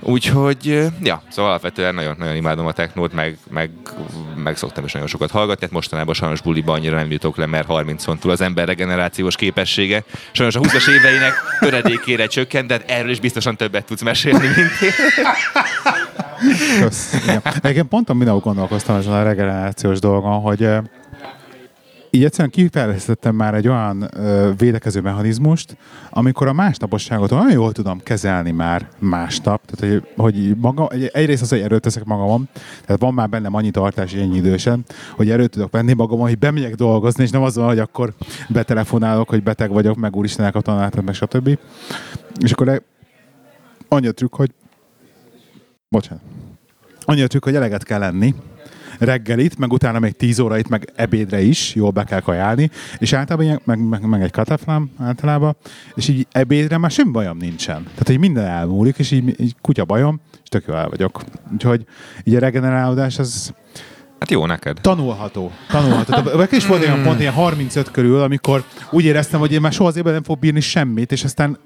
Úgyhogy, 0.00 0.66
ja, 1.02 1.22
szóval 1.28 1.50
alapvetően 1.50 1.94
nagyon, 1.94 2.14
nagyon 2.18 2.36
imádom 2.36 2.66
a 2.66 2.72
technót, 2.72 3.12
meg, 3.12 3.38
meg, 3.50 3.70
meg 4.34 4.56
szoktam 4.56 4.84
is 4.84 4.92
nagyon 4.92 5.08
sokat 5.08 5.30
hallgatni, 5.30 5.62
hát 5.62 5.74
mostanában 5.74 6.14
sajnos 6.14 6.40
buliba 6.40 6.72
annyira 6.72 6.96
nem 6.96 7.10
jutok 7.10 7.36
le, 7.36 7.46
mert 7.46 7.66
30 7.66 8.06
on 8.06 8.18
túl 8.18 8.30
az 8.30 8.40
ember 8.40 8.66
regenerációs 8.66 9.36
képessége. 9.36 10.04
Sajnos 10.32 10.54
a 10.54 10.60
20-as 10.60 10.88
éveinek 10.88 11.34
töredékére 11.60 12.26
csökkent, 12.26 12.66
de 12.66 12.74
hát 12.74 12.90
erről 12.90 13.10
is 13.10 13.20
biztosan 13.20 13.56
többet 13.56 13.84
tudsz 13.84 14.02
mesélni, 14.02 14.46
mint 14.46 14.80
én. 14.82 14.90
Kösz. 16.80 17.12
Igen. 17.22 17.42
Egyébként 17.44 17.88
pont 17.88 18.08
a 18.10 18.14
mindenhol 18.14 18.40
gondolkoztam 18.42 18.96
ezen 18.96 19.12
a 19.12 19.22
regenerációs 19.22 19.98
dolgon, 19.98 20.40
hogy 20.40 20.68
így 22.16 22.24
egyszerűen 22.24 22.50
kifejlesztettem 22.50 23.34
már 23.34 23.54
egy 23.54 23.68
olyan 23.68 24.08
ö, 24.14 24.50
védekező 24.56 25.00
mechanizmust, 25.00 25.76
amikor 26.10 26.46
a 26.46 26.52
másnaposságot 26.52 27.32
olyan 27.32 27.50
jól 27.50 27.72
tudom 27.72 28.00
kezelni 28.02 28.50
már 28.50 28.88
másnap, 28.98 29.62
tehát 29.70 29.94
hogy, 29.94 30.08
hogy 30.16 30.56
maga, 30.56 30.88
egy- 30.88 31.10
egyrészt 31.12 31.42
az, 31.42 31.48
hogy 31.48 31.60
erőt 31.60 31.80
teszek 31.80 32.04
magamon, 32.04 32.48
tehát 32.84 33.00
van 33.00 33.14
már 33.14 33.28
bennem 33.28 33.54
annyi 33.54 33.70
tartás 33.70 34.12
ennyi 34.14 34.36
idősen, 34.36 34.84
hogy 35.16 35.30
erőt 35.30 35.50
tudok 35.50 35.70
venni 35.72 35.92
magamon, 35.92 36.26
hogy 36.28 36.38
bemegyek 36.38 36.74
dolgozni, 36.74 37.22
és 37.22 37.30
nem 37.30 37.42
az 37.42 37.56
van, 37.56 37.66
hogy 37.66 37.78
akkor 37.78 38.12
betelefonálok, 38.48 39.28
hogy 39.28 39.42
beteg 39.42 39.70
vagyok, 39.70 39.96
meg 39.96 40.16
úristen 40.16 40.44
elkatonáltad, 40.44 41.04
meg 41.04 41.14
stb. 41.14 41.58
És 42.40 42.52
akkor 42.52 42.68
e- 42.68 42.82
annyi 43.88 44.06
a 44.06 44.12
trükk, 44.12 44.34
hogy 44.34 44.50
bocsánat, 45.88 46.22
annyi 47.04 47.22
a 47.22 47.26
trükk, 47.26 47.44
hogy 47.44 47.54
eleget 47.54 47.84
kell 47.84 47.98
lenni, 47.98 48.34
reggelit, 48.98 49.58
meg 49.58 49.72
utána 49.72 49.98
még 49.98 50.12
10 50.16 50.38
órait, 50.38 50.68
meg 50.68 50.92
ebédre 50.94 51.40
is 51.40 51.74
jól 51.74 51.90
be 51.90 52.04
kell 52.04 52.20
kajálni, 52.20 52.70
és 52.98 53.12
általában 53.12 53.60
meg, 53.64 53.88
meg, 53.88 54.02
meg 54.02 54.22
egy 54.22 54.30
kataflám 54.30 54.90
általában, 54.98 55.56
és 55.94 56.08
így 56.08 56.26
ebédre 56.32 56.78
már 56.78 56.90
semmi 56.90 57.10
bajom 57.10 57.36
nincsen. 57.36 57.82
Tehát, 57.82 58.06
hogy 58.06 58.18
minden 58.18 58.44
elmúlik, 58.44 58.98
és 58.98 59.10
így, 59.10 59.40
így 59.40 59.54
kutya 59.60 59.84
bajom, 59.84 60.20
és 60.42 60.48
tök 60.48 60.64
jól 60.66 60.76
el 60.76 60.88
vagyok. 60.88 61.22
Úgyhogy 61.52 61.84
így 62.24 62.34
a 62.34 62.38
regenerálódás 62.38 63.18
az 63.18 63.54
Hát 64.18 64.30
jó 64.30 64.46
neked. 64.46 64.78
tanulható. 64.80 65.50
Tanulható. 65.68 66.38
Nekem 66.38 66.58
is 66.58 66.66
volt 66.66 66.82
olyan 66.82 67.02
pont 67.02 67.20
ilyen 67.20 67.32
35 67.32 67.90
körül, 67.90 68.20
amikor 68.20 68.64
úgy 68.90 69.04
éreztem, 69.04 69.40
hogy 69.40 69.52
én 69.52 69.60
már 69.60 69.72
soha 69.72 69.88
az 69.88 69.94
nem 69.94 70.22
fog 70.22 70.38
bírni 70.38 70.60
semmit, 70.60 71.12
és 71.12 71.24
aztán 71.24 71.58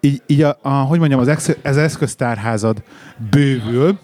így, 0.00 0.22
így 0.26 0.42
a, 0.42 0.58
a, 0.62 0.68
hogy 0.68 0.98
mondjam, 0.98 1.20
az, 1.20 1.28
ex, 1.28 1.56
az 1.62 1.76
eszköztárházad 1.76 2.82
bővül, 3.30 3.98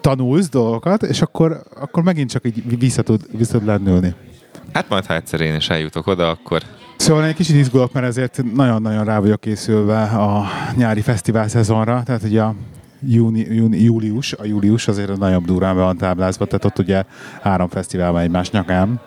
tanulsz 0.00 0.48
dolgokat, 0.48 1.02
és 1.02 1.22
akkor, 1.22 1.62
akkor 1.80 2.02
megint 2.02 2.30
csak 2.30 2.44
így 2.46 2.78
vissza 2.78 3.02
tud, 3.02 3.26
vissza 3.36 3.58
tud 3.58 3.66
lennülni. 3.66 4.14
Hát 4.72 4.88
majd, 4.88 5.06
ha 5.06 5.14
egyszer 5.14 5.40
én 5.40 5.54
is 5.54 5.68
eljutok 5.68 6.06
oda, 6.06 6.28
akkor 6.28 6.62
Szóval 6.96 7.24
egy 7.24 7.34
kicsit 7.34 7.56
izgulok, 7.56 7.92
mert 7.92 8.06
ezért 8.06 8.42
nagyon-nagyon 8.54 9.04
rá 9.04 9.18
vagyok 9.18 9.40
készülve 9.40 10.02
a 10.02 10.46
nyári 10.76 11.00
fesztivál 11.00 11.48
szezonra, 11.48 12.02
tehát 12.02 12.22
ugye 12.22 12.42
a 12.42 12.54
júni, 13.06 13.46
júni, 13.50 13.82
július, 13.82 14.32
a 14.32 14.44
július 14.44 14.88
azért 14.88 15.18
nagyobb 15.18 15.44
durán 15.44 15.76
be 15.76 15.82
van 15.82 15.96
táblázva, 15.96 16.44
tehát 16.44 16.64
ott 16.64 16.78
ugye 16.78 17.04
három 17.42 17.68
fesztivál 17.68 18.12
van 18.12 18.20
egymás 18.20 18.50
nyakán. 18.50 19.00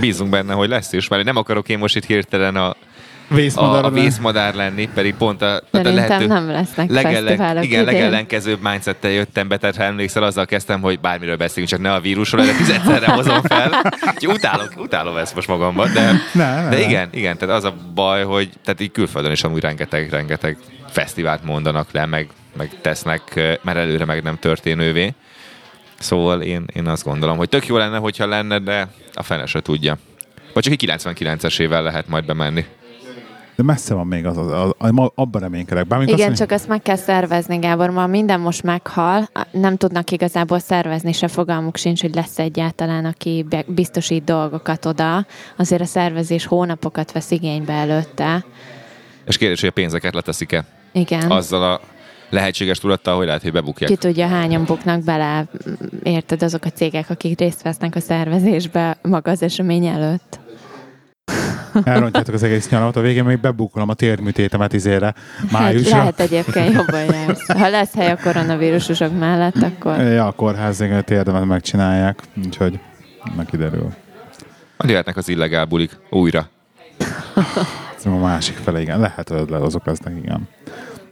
bízunk 0.00 0.30
benne, 0.30 0.52
hogy 0.52 0.68
lesz 0.68 0.92
is, 0.92 1.08
mert 1.08 1.24
nem 1.24 1.36
akarok 1.36 1.68
én 1.68 1.78
most 1.78 1.96
itt 1.96 2.04
hirtelen 2.04 2.56
a, 2.56 2.76
a, 3.28 3.34
Vészmadar, 3.34 3.84
a 3.84 3.90
vészmadár 3.90 4.54
lenni, 4.54 4.88
pedig 4.94 5.14
pont 5.14 5.42
a, 5.42 5.62
tehát 5.70 5.86
a 5.86 5.90
Szerintem 5.90 6.26
nem 6.26 6.48
lesznek 6.48 6.90
fesztiválok 6.90 7.64
igen, 7.64 7.82
idén. 7.82 7.94
legellenkezőbb 7.94 8.62
mindsettel 8.62 9.10
jöttem 9.10 9.48
be, 9.48 9.56
tehát 9.56 9.76
ha 9.76 9.82
emlékszel, 9.82 10.22
azzal 10.22 10.46
kezdtem, 10.46 10.80
hogy 10.80 11.00
bármiről 11.00 11.36
beszélünk, 11.36 11.68
csak 11.68 11.80
ne 11.80 11.92
a 11.92 12.00
vírusról, 12.00 12.44
de 12.44 12.52
tízeszerre 12.52 13.12
hozom 13.12 13.42
fel. 13.42 13.70
Úgyhogy 14.14 14.34
utálok, 14.34 14.72
utálom 14.76 15.16
ezt 15.16 15.34
most 15.34 15.48
magamban, 15.48 15.92
de, 15.92 16.12
Ne, 16.32 16.62
ne, 16.62 16.68
de 16.68 16.80
igen, 16.80 17.08
igen, 17.12 17.36
tehát 17.36 17.56
az 17.56 17.64
a 17.64 17.74
baj, 17.94 18.24
hogy 18.24 18.50
tehát 18.64 18.80
így 18.80 18.92
külföldön 18.92 19.32
is 19.32 19.44
amúgy 19.44 19.60
rengeteg, 19.60 20.10
rengeteg 20.10 20.56
fesztivált 20.90 21.44
mondanak 21.44 21.88
le, 21.92 22.06
meg, 22.06 22.28
meg 22.56 22.70
tesznek, 22.80 23.34
mert 23.62 23.78
előre 23.78 24.04
meg 24.04 24.22
nem 24.22 24.38
történővé. 24.38 25.14
Szóval 25.98 26.42
én, 26.42 26.64
én 26.72 26.86
azt 26.86 27.04
gondolom, 27.04 27.36
hogy 27.36 27.48
tök 27.48 27.66
jó 27.66 27.76
lenne, 27.76 27.98
hogyha 27.98 28.26
lenne, 28.26 28.58
de 28.58 28.88
a 29.14 29.22
fene 29.22 29.46
se 29.46 29.60
tudja. 29.60 29.98
Vagy 30.52 30.62
csak 30.62 30.72
egy 30.72 30.84
99-esével 30.86 31.82
lehet 31.82 32.08
majd 32.08 32.24
bemenni. 32.24 32.64
De 33.56 33.62
messze 33.62 33.94
van 33.94 34.06
még 34.06 34.26
az, 34.26 34.36
az, 34.36 34.50
az, 34.50 34.70
az 34.78 35.10
abban 35.14 35.40
reménykedek. 35.40 35.86
Bármint 35.86 36.10
Igen, 36.10 36.30
azt, 36.30 36.38
csak 36.38 36.50
azt 36.50 36.68
meg 36.68 36.82
kell 36.82 36.96
szervezni, 36.96 37.58
Gábor. 37.58 37.90
Ma 37.90 38.06
minden 38.06 38.40
most 38.40 38.62
meghal, 38.62 39.28
nem 39.50 39.76
tudnak 39.76 40.10
igazából 40.10 40.58
szervezni, 40.58 41.12
se 41.12 41.28
fogalmuk 41.28 41.76
sincs, 41.76 42.00
hogy 42.00 42.14
lesz 42.14 42.38
egyáltalán, 42.38 43.04
aki 43.04 43.46
biztosít 43.66 44.24
dolgokat 44.24 44.84
oda. 44.84 45.26
Azért 45.56 45.80
a 45.80 45.84
szervezés 45.84 46.46
hónapokat 46.46 47.12
vesz 47.12 47.30
igénybe 47.30 47.72
előtte. 47.72 48.44
És 49.26 49.36
kérdés, 49.36 49.60
hogy 49.60 49.68
a 49.68 49.72
pénzeket 49.72 50.14
leteszik-e 50.14 50.64
Igen. 50.92 51.30
azzal 51.30 51.72
a 51.72 51.80
lehetséges 52.30 52.78
tudattal, 52.78 53.16
hogy 53.16 53.26
lehet, 53.26 53.42
hogy 53.42 53.52
bebukják. 53.52 53.90
Ki 53.90 53.96
tudja, 53.96 54.26
hányan 54.26 54.64
buknak 54.64 55.04
bele, 55.04 55.44
érted, 56.02 56.42
azok 56.42 56.64
a 56.64 56.70
cégek, 56.70 57.10
akik 57.10 57.38
részt 57.38 57.62
vesznek 57.62 57.94
a 57.94 58.00
szervezésbe 58.00 58.96
maga 59.02 59.30
az 59.30 59.42
esemény 59.42 59.86
előtt. 59.86 60.38
Elrontjátok 61.84 62.34
az 62.34 62.42
egész 62.42 62.68
nyaramat, 62.68 62.96
a 62.96 63.00
végén 63.00 63.24
még 63.24 63.40
bebukolom 63.40 63.88
a 63.88 63.94
térműtétemet 63.94 64.72
izére 64.72 65.14
Hát, 65.40 65.50
májusra. 65.50 65.96
lehet 65.96 66.20
egyébként 66.20 66.74
jobban 66.74 67.04
jársz. 67.04 67.46
Ha 67.52 67.68
lesz 67.68 67.94
hely 67.94 68.10
a 68.10 68.16
koronavírusosok 68.22 69.18
mellett, 69.18 69.56
akkor 69.62 70.00
Ja, 70.00 70.26
a 70.26 70.32
kórházig 70.32 70.90
a 70.92 71.00
térdemet 71.02 71.44
megcsinálják, 71.44 72.22
úgyhogy 72.44 72.78
meg 73.36 73.46
kiderül. 73.46 73.92
Majd 74.76 74.90
jöhetnek 74.90 75.16
az 75.16 75.28
illegál 75.28 75.64
bulik 75.64 75.96
újra. 76.10 76.48
A 78.04 78.08
másik 78.08 78.56
fele, 78.56 78.80
igen. 78.80 79.00
Lehet, 79.00 79.28
hogy 79.28 79.50
le- 79.50 79.56
azok 79.62 79.86
lesznek, 79.86 80.14
igen. 80.22 80.48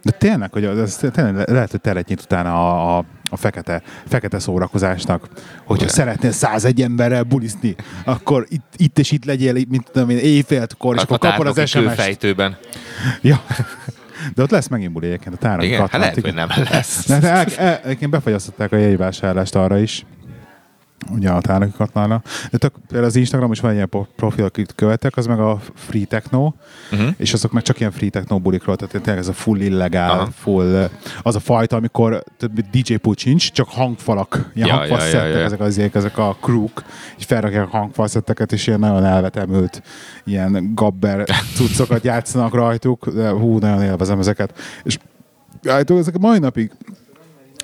De 0.03 0.11
tényleg, 0.11 0.53
hogy 0.53 0.64
az, 0.64 1.07
tényleg 1.12 1.34
le- 1.34 1.44
lehet, 1.53 1.70
hogy 1.70 1.80
teret 1.80 2.09
nyit 2.09 2.20
utána 2.20 2.50
a, 2.53 2.98
a, 2.98 3.05
a 3.30 3.36
fekete, 3.36 3.82
fekete 4.09 4.38
szórakozásnak. 4.38 5.28
Hogyha 5.64 5.84
Igen. 5.84 5.88
szeretnél 5.88 6.30
101 6.32 6.82
emberrel 6.82 7.22
bulizni, 7.22 7.74
akkor 8.05 8.46
itt, 8.48 8.74
itt 8.76 8.98
és 8.98 9.11
itt 9.11 9.24
legyél, 9.24 9.53
mint 9.68 9.90
tudom 9.92 10.11
én, 10.11 10.18
éjfélkor, 10.18 10.94
és 10.96 11.03
akkor 11.03 11.18
kapod 11.18 11.46
az 11.46 11.68
SMS-t. 11.68 11.86
kőfejtőben. 11.86 12.57
Ja. 13.20 13.42
De 14.34 14.42
ott 14.42 14.50
lesz 14.50 14.68
megint 14.68 14.92
buli 14.92 15.07
egyébként, 15.07 15.34
a 15.34 15.38
tárnoki 15.38 15.66
Igen, 15.66 15.80
hát 15.80 15.92
lehet, 15.92 16.14
hogy 16.14 16.26
igen. 16.26 16.34
nem 16.34 16.64
lesz. 16.70 17.07
De 17.07 17.14
hát 17.28 17.53
el, 17.53 17.66
el, 17.66 17.80
egyébként 17.84 18.11
befagyasztották 18.11 18.72
a 18.72 18.76
jegyvásárlást 18.76 19.55
arra 19.55 19.78
is, 19.78 20.05
ugye 21.11 21.30
a 21.30 21.40
tárnoki 21.40 21.72
katlanra. 21.76 22.22
De 22.50 22.59
tök, 22.59 22.72
például 22.86 23.09
az 23.09 23.16
Instagram 23.16 23.53
is 23.53 23.61
van 23.61 23.70
egy 23.70 23.76
ilyen 23.76 24.07
profil, 24.16 24.44
akit 24.44 24.74
követek, 24.74 25.16
az 25.16 25.26
meg 25.26 25.40
a 25.40 25.61
Free 25.74 26.05
Techno, 26.05 26.53
Uh-huh. 26.92 27.09
és 27.16 27.32
azok 27.32 27.53
meg 27.53 27.62
csak 27.62 27.80
ilyen 27.80 27.92
free 27.92 28.11
techno 28.11 28.38
bulikról, 28.38 28.76
tehát 28.76 28.92
tényleg 28.92 29.18
ez 29.18 29.28
a 29.28 29.32
full 29.32 29.61
illegál, 29.61 30.11
Aha. 30.11 30.30
full, 30.34 30.88
az 31.22 31.36
a 31.36 31.40
fajta, 31.40 31.76
amikor 31.76 32.22
több 32.36 32.61
DJ 32.70 32.94
pult 32.94 33.18
sincs, 33.18 33.53
csak 33.53 33.68
hangfalak, 33.68 34.50
ilyen 34.55 34.68
Ja, 34.68 34.74
ja, 34.74 34.78
hangfalszettek, 34.78 35.22
ja, 35.22 35.28
ja, 35.28 35.38
ja. 35.38 35.44
ezek, 35.44 35.61
az, 35.61 35.78
ezek 35.92 36.18
a 36.18 36.36
crook, 36.40 36.82
és 37.18 37.24
felrakják 37.24 37.64
a 37.72 37.76
hangfalszetteket, 37.76 38.53
és 38.53 38.66
ilyen 38.66 38.78
nagyon 38.78 39.05
elvetemült, 39.05 39.82
ilyen 40.24 40.70
gabber 40.74 41.24
cuccokat 41.57 42.05
játszanak 42.05 42.55
rajtuk, 42.55 43.09
de 43.09 43.30
hú, 43.30 43.59
nagyon 43.59 43.82
élvezem 43.82 44.18
ezeket. 44.18 44.59
És 44.82 44.98
állítólag 45.68 46.03
ezek 46.03 46.14
a 46.14 46.18
mai 46.18 46.38
napig 46.38 46.70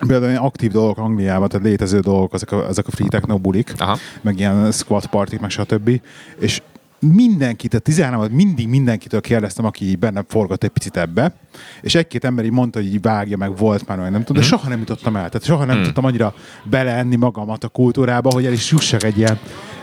például 0.07 0.31
ilyen 0.31 0.43
aktív 0.43 0.71
dolgok 0.71 0.99
Angliában, 0.99 1.49
tehát 1.49 1.67
létező 1.67 2.01
dolgok, 2.01 2.35
ezek 2.35 2.53
a, 2.53 2.67
ezek 2.67 2.87
a 2.87 2.91
free 2.91 3.09
techno 3.09 3.39
bulik, 3.39 3.73
Aha. 3.77 3.97
meg 4.21 4.39
ilyen 4.39 4.73
squat 4.73 5.07
partik, 5.07 5.41
meg 5.41 5.51
stb. 5.51 6.01
És 6.39 6.63
mindenkit, 7.01 7.75
a 7.75 7.79
13 7.79 8.33
mindig 8.33 8.69
mindenkitől 8.69 9.21
kérdeztem, 9.21 9.65
aki 9.65 9.97
benne 9.97 10.25
forgott 10.29 10.65
egy 10.65 10.71
picit 10.71 10.97
ebbe, 10.97 11.35
és 11.81 11.95
egy-két 11.95 12.25
ember 12.25 12.45
így 12.45 12.51
mondta, 12.51 12.79
hogy 12.79 12.89
így 12.89 13.01
vágja, 13.01 13.37
meg 13.37 13.57
volt 13.57 13.87
már, 13.87 13.99
meg 13.99 14.11
nem 14.11 14.25
tudom, 14.25 14.43
de 14.43 14.49
soha 14.49 14.69
nem 14.69 14.79
jutottam 14.79 15.17
el. 15.17 15.29
Tehát 15.29 15.47
soha 15.47 15.65
nem 15.65 15.83
tudtam 15.83 16.05
annyira 16.05 16.35
beleenni 16.65 17.17
magamat 17.17 17.65
a 17.65 17.69
kultúrába, 17.69 18.31
hogy 18.33 18.47
el 18.47 18.53
is 18.53 18.71
jussak 18.71 19.03
egy 19.03 19.19
ilyen, 19.19 19.39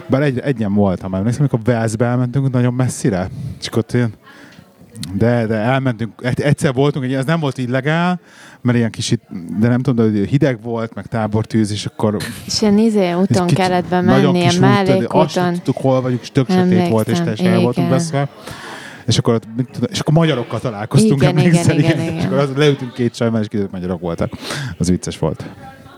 bár 0.07 0.21
egy, 0.21 0.39
egyen 0.39 0.73
voltam, 0.73 1.15
emlékszem, 1.15 1.45
amikor 1.49 1.73
Velszbe 1.73 2.05
elmentünk 2.05 2.51
nagyon 2.51 2.73
messzire, 2.73 3.29
és 3.59 3.69
ott 3.75 3.93
ilyen, 3.93 4.13
de, 5.13 5.45
de 5.45 5.55
elmentünk, 5.55 6.11
egy- 6.21 6.41
egyszer 6.41 6.73
voltunk, 6.73 7.11
ez 7.11 7.25
nem 7.25 7.39
volt 7.39 7.57
illegál, 7.57 8.19
mert 8.61 8.77
ilyen 8.77 8.89
kicsit, 8.91 9.21
de 9.59 9.67
nem 9.67 9.81
tudom, 9.81 10.11
hogy 10.11 10.27
hideg 10.27 10.61
volt, 10.61 10.93
meg 10.93 11.05
tábortűz, 11.05 11.71
és 11.71 11.85
akkor 11.85 12.17
És 12.45 12.61
ilyen 12.61 12.77
izé 12.77 13.13
úton 13.13 13.47
kicsit 13.47 13.57
kellett 13.65 13.85
bemenni, 13.85 14.39
ilyen 14.39 14.55
mellékúton. 14.59 15.53
tudtuk, 15.53 15.77
hol 15.77 16.01
vagyunk, 16.01 16.21
és 16.21 16.31
tök 16.31 16.49
sötét 16.51 16.87
volt, 16.87 17.07
és 17.07 17.17
teljesen 17.17 17.45
el 17.45 17.59
voltunk 17.59 17.87
igen. 17.87 17.89
veszve. 17.89 18.29
És 19.05 19.17
akkor, 19.17 19.39
tudom, 19.71 19.89
és 19.91 19.99
akkor 19.99 20.13
magyarokkal 20.13 20.59
találkoztunk, 20.59 21.21
Igen, 21.21 21.37
emlékszel, 21.37 21.77
igen, 21.79 21.91
igen, 21.99 21.99
És 22.05 22.11
igen. 22.11 22.25
akkor 22.25 22.37
az, 22.37 22.49
leültünk 22.55 22.93
két 22.93 23.15
csajmal, 23.15 23.41
és 23.41 23.47
kiderült, 23.47 23.71
magyarok 23.73 23.99
voltak. 23.99 24.31
Az 24.77 24.89
vicces 24.89 25.19
volt. 25.19 25.45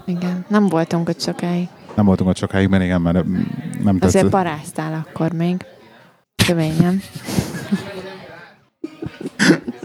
Igen, 0.06 0.46
nem 0.50 0.68
voltunk 0.68 1.10
ott 1.10 1.22
sokáig. 1.22 1.68
Nem 1.96 2.06
voltunk 2.06 2.30
ott 2.30 2.38
sokáig, 2.38 2.68
mert 2.68 2.84
igen, 2.84 3.02
mert 3.02 3.26
nem 3.26 3.98
Azért 4.00 4.00
tetszett. 4.00 4.30
paráztál 4.30 5.06
akkor 5.10 5.32
még. 5.32 5.66
Keményen. 6.36 7.02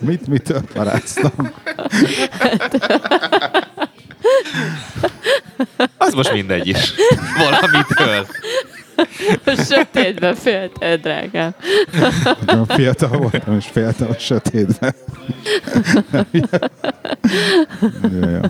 Mit, 0.01 0.27
mit 0.27 0.53
paráztam? 0.75 1.53
Az 5.97 6.15
most 6.15 6.33
mindegy 6.33 6.67
is. 6.67 6.93
Valamitől. 7.39 8.27
Sötétben 9.67 10.35
féltél, 10.35 10.97
drágám. 10.97 11.55
Nagyon 12.47 12.67
fiatal 12.67 13.09
voltam, 13.09 13.57
és 13.57 13.67
féltem 13.67 14.09
a 14.11 14.19
sötétben. 14.19 14.95
jó, 18.13 18.29
jó. 18.29 18.41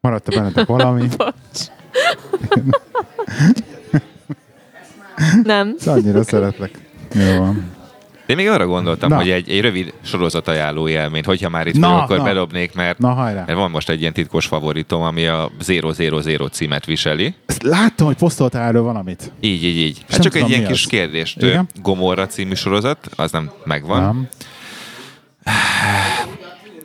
Maradt-e 0.00 0.36
bennetek 0.36 0.66
valami? 0.66 1.08
Bocs. 1.16 1.34
Nem. 5.42 5.76
Annyira 5.86 6.24
szeretlek. 6.24 6.78
Jó 7.14 7.38
van. 7.38 7.76
Én 8.28 8.36
még 8.36 8.48
arra 8.48 8.66
gondoltam, 8.66 9.08
Na. 9.08 9.16
hogy 9.16 9.30
egy, 9.30 9.50
egy 9.50 9.60
rövid 9.60 9.92
sorozat 10.02 10.48
ajánló 10.48 10.88
élményt, 10.88 11.24
hogyha 11.24 11.48
már 11.48 11.66
itt 11.66 11.74
Na, 11.78 11.88
vagyok, 11.88 12.02
akkor 12.02 12.16
na. 12.16 12.22
bedobnék, 12.22 12.74
mert, 12.74 12.98
Na, 12.98 13.12
hajrá. 13.12 13.44
mert 13.46 13.58
van 13.58 13.70
most 13.70 13.88
egy 13.88 14.00
ilyen 14.00 14.12
titkos 14.12 14.46
favoritom, 14.46 15.02
ami 15.02 15.26
a 15.26 15.50
000 15.66 16.48
címet 16.50 16.84
viseli. 16.84 17.34
Ezt 17.46 17.62
láttam, 17.62 18.06
hogy 18.06 18.16
posztoltál 18.16 18.62
erről 18.68 18.82
valamit. 18.82 19.32
Így, 19.40 19.64
így, 19.64 19.76
így. 19.76 20.04
Hát 20.10 20.22
csak 20.22 20.32
tudom, 20.32 20.46
egy 20.46 20.56
ilyen 20.56 20.70
kis 20.70 20.84
az. 20.84 20.90
kérdést. 20.90 21.42
Igen? 21.42 21.68
Gomorra 21.82 22.26
című 22.26 22.54
sorozat, 22.54 23.08
az 23.16 23.30
nem 23.32 23.50
megvan. 23.64 24.02
Nem. 24.02 24.28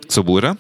Szobúra? 0.08 0.56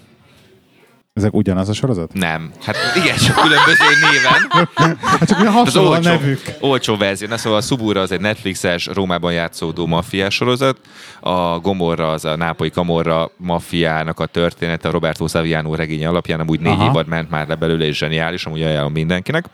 Ezek 1.14 1.34
ugyanaz 1.34 1.70
a 1.70 1.74
sorozat? 1.74 2.14
Nem. 2.14 2.51
Hát 2.61 2.76
igen, 2.95 3.18
csak 3.18 3.36
különböző 3.36 3.84
néven. 4.11 4.68
Hát 5.01 5.28
csak 5.28 5.39
Az 5.39 5.53
hasonló 5.53 5.89
a 5.89 5.95
olcsó, 5.95 6.09
nevük. 6.09 6.41
olcsó 6.59 6.97
verzió. 6.97 7.28
Na, 7.28 7.38
szóval 7.38 7.59
a 7.59 7.61
Subura 7.61 8.01
az 8.01 8.11
egy 8.11 8.20
Netflixes, 8.20 8.86
Rómában 8.86 9.34
játszódó 9.34 9.86
maffiás 9.86 10.34
sorozat. 10.36 10.78
A 11.20 11.59
Gomorra 11.59 12.11
az 12.11 12.26
a 12.26 12.36
nápolyi 12.36 12.70
Kamorra 12.70 13.32
maffiának 13.38 14.20
a 14.20 14.26
története 14.26 14.88
a 14.88 14.91
Roberto 14.91 15.28
Saviano 15.28 15.76
regénye 15.76 16.07
alapján, 16.07 16.39
amúgy 16.39 16.59
négy 16.59 16.72
Aha. 16.74 16.86
évad 16.86 17.07
ment 17.07 17.30
már 17.30 17.47
le 17.47 17.55
belőle, 17.55 17.86
és 17.86 17.97
zseniális, 17.97 18.45
amúgy 18.45 18.61
ajánlom 18.61 18.91
mindenkinek. 18.91 19.45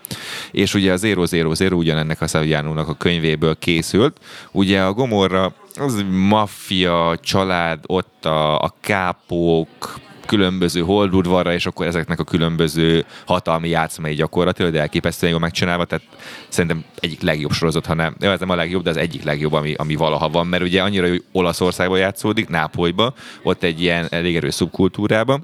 És 0.51 0.73
ugye 0.73 0.93
a 0.93 0.97
000 1.01 1.75
ugyanennek 1.75 2.21
a 2.21 2.27
Saviano-nak 2.27 2.87
a 2.87 2.93
könyvéből 2.93 3.57
készült. 3.57 4.17
Ugye 4.51 4.81
a 4.81 4.93
Gomorra 4.93 5.53
az 5.75 6.03
maffia, 6.11 7.17
család, 7.21 7.79
ott 7.85 8.25
a, 8.25 8.61
a 8.61 8.73
kápók, 8.81 9.99
különböző 10.29 10.81
holdudvarra, 10.81 11.53
és 11.53 11.65
akkor 11.65 11.85
ezeknek 11.85 12.19
a 12.19 12.23
különböző 12.23 13.05
hatalmi 13.25 13.69
játszmai 13.69 14.13
gyakorlatilag, 14.13 14.71
de 14.71 14.79
elképesztően 14.79 15.31
jól 15.31 15.41
megcsinálva, 15.41 15.85
tehát 15.85 16.05
szerintem 16.47 16.83
egyik 16.99 17.21
legjobb 17.21 17.51
sorozat, 17.51 17.85
ha 17.85 17.93
nem, 17.93 18.15
ez 18.19 18.39
nem 18.39 18.49
a 18.49 18.55
legjobb, 18.55 18.83
de 18.83 18.89
az 18.89 18.97
egyik 18.97 19.23
legjobb, 19.23 19.53
ami, 19.53 19.73
ami 19.73 19.95
valaha 19.95 20.29
van, 20.29 20.47
mert 20.47 20.63
ugye 20.63 20.81
annyira, 20.81 21.07
hogy 21.07 21.23
Olaszországban 21.31 21.97
játszódik, 21.99 22.49
Nápolyba, 22.49 23.13
ott 23.43 23.63
egy 23.63 23.81
ilyen 23.81 24.07
elég 24.09 24.35
erős 24.35 24.53
szubkultúrába, 24.53 25.39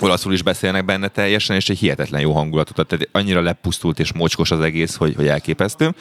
olaszul 0.00 0.32
is 0.32 0.42
beszélnek 0.42 0.84
benne 0.84 1.08
teljesen, 1.08 1.56
és 1.56 1.68
egy 1.68 1.78
hihetetlen 1.78 2.20
jó 2.20 2.32
hangulatot 2.32 2.78
ad. 2.78 2.86
Tehát 2.86 3.08
annyira 3.12 3.40
lepusztult 3.40 3.98
és 3.98 4.12
mocskos 4.12 4.50
az 4.50 4.60
egész, 4.60 4.94
hogy, 4.94 5.14
hogy 5.14 5.26
elképesztő. 5.26 5.94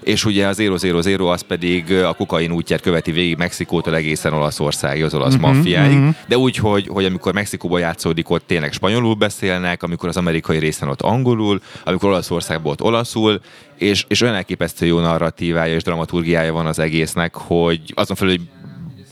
És 0.00 0.24
ugye 0.24 0.46
a 0.46 0.52
000 0.56 1.30
az 1.32 1.42
pedig 1.42 1.92
a 1.92 2.12
kokain 2.12 2.52
útját 2.52 2.80
követi 2.80 3.10
végig 3.12 3.36
Mexikótól 3.36 3.94
egészen 3.94 4.32
Olaszországig, 4.32 5.04
az 5.04 5.14
olasz 5.14 5.34
uh-huh, 5.34 5.54
maffiáig. 5.54 5.96
Uh-huh. 5.96 6.14
De 6.26 6.38
úgy, 6.38 6.56
hogy, 6.56 6.86
hogy 6.86 7.04
amikor 7.04 7.32
Mexikóban 7.32 7.80
játszódik, 7.80 8.30
ott 8.30 8.46
tényleg 8.46 8.72
spanyolul 8.72 9.14
beszélnek, 9.14 9.82
amikor 9.82 10.08
az 10.08 10.16
amerikai 10.16 10.58
részen 10.58 10.88
ott 10.88 11.02
angolul, 11.02 11.60
amikor 11.84 12.08
Olaszországban 12.08 12.72
ott 12.72 12.82
olaszul, 12.82 13.40
és, 13.76 14.04
és 14.08 14.20
olyan 14.20 14.34
elképesztő 14.34 14.86
jó 14.86 14.98
narratívája 14.98 15.74
és 15.74 15.82
dramaturgiája 15.82 16.52
van 16.52 16.66
az 16.66 16.78
egésznek, 16.78 17.34
hogy 17.34 17.80
azon 17.94 18.16
felül, 18.16 18.36
hogy 18.36 18.48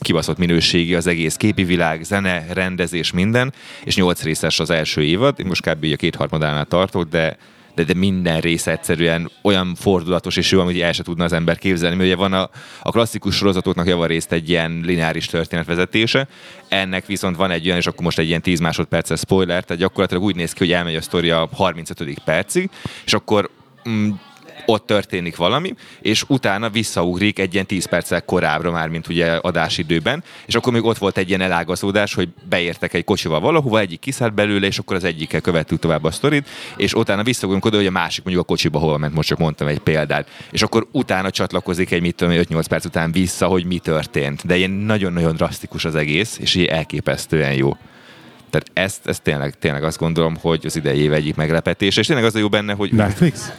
kibaszott 0.01 0.39
minőségi 0.39 0.95
az 0.95 1.07
egész 1.07 1.37
képi 1.37 1.65
világ, 1.65 2.03
zene, 2.03 2.47
rendezés, 2.53 3.13
minden, 3.13 3.53
és 3.85 3.97
nyolc 3.97 4.23
részes 4.23 4.61
az 4.61 4.71
első 4.71 5.03
évad, 5.03 5.41
én 5.41 5.47
most 5.47 5.69
kb. 5.69 5.87
a 5.93 5.97
kétharmadánál 5.97 6.67
tartok, 6.67 7.09
de 7.09 7.37
de, 7.75 7.85
de 7.85 7.95
minden 7.95 8.41
része 8.41 8.71
egyszerűen 8.71 9.31
olyan 9.43 9.75
fordulatos 9.75 10.37
és 10.37 10.51
jó, 10.51 10.61
amit 10.61 10.83
el 10.83 10.93
se 10.93 11.03
tudna 11.03 11.25
az 11.25 11.33
ember 11.33 11.59
képzelni. 11.59 11.97
Mert 11.97 12.09
ugye 12.09 12.17
van 12.17 12.33
a, 12.33 12.51
a 12.83 12.91
klasszikus 12.91 13.37
sorozatoknak 13.37 13.87
javarészt 13.87 14.33
egy 14.33 14.49
ilyen 14.49 14.81
lineáris 14.85 15.27
történetvezetése, 15.27 16.29
ennek 16.69 17.07
viszont 17.07 17.37
van 17.37 17.51
egy 17.51 17.67
olyan, 17.67 17.77
és 17.77 17.87
akkor 17.87 18.05
most 18.05 18.19
egy 18.19 18.29
ilyen 18.29 18.43
10 18.43 18.61
másodperces 18.61 19.21
spoiler, 19.21 19.65
tehát 19.65 19.83
gyakorlatilag 19.83 20.23
úgy 20.23 20.37
néz 20.37 20.53
ki, 20.53 20.59
hogy 20.59 20.73
elmegy 20.73 20.95
a 20.95 21.01
sztori 21.01 21.31
a 21.31 21.49
35. 21.53 22.19
percig, 22.25 22.71
és 23.05 23.13
akkor 23.13 23.51
mm, 23.89 24.11
ott 24.71 24.87
történik 24.87 25.37
valami, 25.37 25.75
és 26.01 26.25
utána 26.27 26.71
visszaugrik 26.71 27.39
egy 27.39 27.55
ilyen 27.55 27.67
10 27.67 27.85
perccel 27.85 28.25
korábbra 28.25 28.71
már, 28.71 28.89
mint 28.89 29.09
ugye 29.09 29.27
adásidőben, 29.27 30.25
és 30.47 30.55
akkor 30.55 30.73
még 30.73 30.85
ott 30.85 30.99
volt 30.99 31.19
egy 31.19 31.29
ilyen 31.29 31.41
elágazódás, 31.41 32.15
hogy 32.15 32.29
beértek 32.49 32.95
egy 32.95 33.05
kocsival 33.05 33.41
valahova, 33.41 33.79
egyik 33.79 34.01
kiszállt 34.01 34.35
belőle, 34.35 34.67
és 34.67 34.79
akkor 34.79 34.97
az 34.97 35.05
egyikkel 35.05 35.41
követtük 35.41 35.79
tovább 35.79 36.05
a 36.05 36.11
sztorit, 36.11 36.49
és 36.77 36.95
utána 36.95 37.23
visszaugrunk 37.23 37.65
oda, 37.65 37.77
hogy 37.77 37.87
a 37.87 37.91
másik 37.91 38.25
mondjuk 38.25 38.45
a 38.45 38.49
kocsiba 38.49 38.79
hova 38.79 38.99
ment, 38.99 39.15
most 39.15 39.29
csak 39.29 39.39
mondtam 39.39 39.67
egy 39.67 39.79
példát, 39.79 40.29
és 40.51 40.63
akkor 40.63 40.87
utána 40.93 41.31
csatlakozik 41.31 41.91
egy 41.91 42.01
mit 42.01 42.15
tudom, 42.15 42.33
én, 42.33 42.45
5-8 42.49 42.65
perc 42.69 42.85
után 42.85 43.13
vissza, 43.13 43.47
hogy 43.47 43.65
mi 43.65 43.79
történt. 43.79 44.47
De 44.47 44.57
ilyen 44.57 44.71
nagyon-nagyon 44.71 45.37
drasztikus 45.37 45.85
az 45.85 45.95
egész, 45.95 46.39
és 46.41 46.55
így 46.55 46.65
elképesztően 46.65 47.53
jó. 47.53 47.77
Tehát 48.51 48.71
ezt, 48.73 49.07
ezt 49.07 49.23
tényleg, 49.23 49.59
tényleg 49.59 49.85
azt 49.85 49.99
gondolom, 49.99 50.37
hogy 50.41 50.67
az 50.67 50.77
idei 50.77 50.99
év 50.99 51.13
egyik 51.13 51.35
meglepetés, 51.35 51.97
és 51.97 52.07
tényleg 52.07 52.25
az 52.25 52.35
a 52.35 52.39
jó 52.39 52.49
benne, 52.49 52.73
hogy 52.73 52.93
Netflix? 52.93 53.53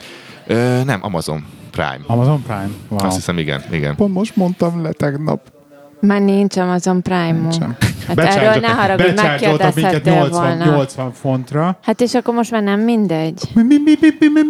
Ö, 0.51 0.83
nem, 0.83 0.99
Amazon 1.03 1.45
Prime. 1.71 1.99
Amazon 2.07 2.41
Prime? 2.43 2.69
Wow. 2.89 3.05
Azt 3.05 3.15
hiszem, 3.15 3.37
igen. 3.37 3.63
igen. 3.71 3.95
Pont 3.95 4.13
most 4.13 4.35
mondtam 4.35 4.81
le 4.81 4.91
tegnap. 4.91 5.51
Már 5.99 6.21
nincs 6.21 6.57
Amazon 6.57 7.01
Prime-on. 7.01 7.75
Hát 8.07 8.19
erről 8.19 8.59
ne 8.59 8.67
haragudj, 8.67 9.21
megkérdezhettél 9.21 10.13
80, 10.13 10.57
80 10.57 11.11
fontra. 11.11 11.77
Hát 11.81 12.01
és 12.01 12.13
akkor 12.13 12.33
most 12.33 12.51
már 12.51 12.63
nem 12.63 12.79
mindegy. 12.79 13.41
Mi, 13.53 13.61
mi, 13.63 13.77
mi, 13.77 13.93
mi, 13.99 14.09
mi, 14.19 14.27
mi, 14.27 14.41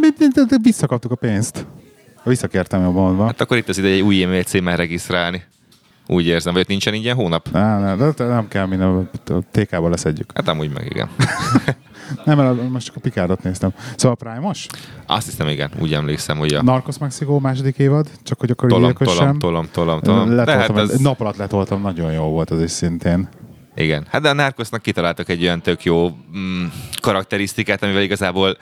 mi, 0.50 0.56
visszakaptuk 0.62 1.12
a 1.12 1.16
pénzt. 1.16 1.66
Visszakértem 2.24 2.82
jobban. 2.82 3.26
Hát 3.26 3.42
akkor 3.42 3.58
itt 3.58 3.70
az 3.70 3.78
ideje 3.78 4.04
új 4.04 4.24
e-mail 4.24 4.44
címmel 4.44 4.76
regisztrálni. 4.76 5.44
Úgy 6.12 6.26
érzem, 6.26 6.54
vagy 6.54 6.62
ott 6.62 6.68
nincsen 6.68 6.94
ingyen 6.94 7.16
hónap? 7.16 7.50
Nem, 7.52 7.82
nem, 7.84 8.14
nem 8.18 8.48
kell, 8.48 8.66
minden 8.66 9.10
a 9.26 9.40
TK-ba 9.52 9.90
leszedjük. 9.90 10.32
Hát 10.36 10.48
amúgy 10.48 10.72
meg 10.74 10.86
igen. 10.86 11.10
Nem, 12.26 12.38
mert 12.38 12.70
most 12.70 12.86
csak 12.86 12.96
a 12.96 13.00
Picardot 13.00 13.44
néztem. 13.44 13.74
Szóval 13.96 14.18
a 14.20 14.30
Prime-os? 14.30 14.68
Azt 15.08 15.26
hiszem, 15.26 15.48
igen. 15.48 15.72
Úgy 15.80 15.94
emlékszem, 15.94 16.38
hogy 16.38 16.54
a 16.54 16.64
Narcos 16.64 16.98
Mexico 16.98 17.40
második 17.40 17.78
évad, 17.78 18.08
csak 18.24 18.40
hogy 18.40 18.52
akkor 18.52 18.70
tolam, 18.70 18.90
így 18.90 18.96
tolam, 18.96 19.16
sem. 19.16 19.40
tolam, 19.40 19.68
tolam. 19.70 20.00
De 20.02 20.36
Letoltam, 20.36 20.76
hát 20.76 20.90
ez, 20.90 21.00
nap 21.00 21.22
alatt 21.22 21.38
letoltam, 21.38 21.82
nagyon 21.82 22.12
jó 22.12 22.24
volt 22.24 22.50
az 22.50 22.62
is 22.62 22.72
szintén. 22.72 23.30
igen. 23.76 24.06
Hát 24.10 24.22
de 24.22 24.30
a 24.30 24.34
Narcosnak 24.34 24.82
kitaláltak 24.82 25.30
egy 25.30 25.44
olyan 25.44 25.62
tök 25.62 25.84
jó 25.84 26.10
mm, 26.38 26.66
karakterisztikát, 27.02 27.84
amivel 27.84 28.02
igazából 28.02 28.58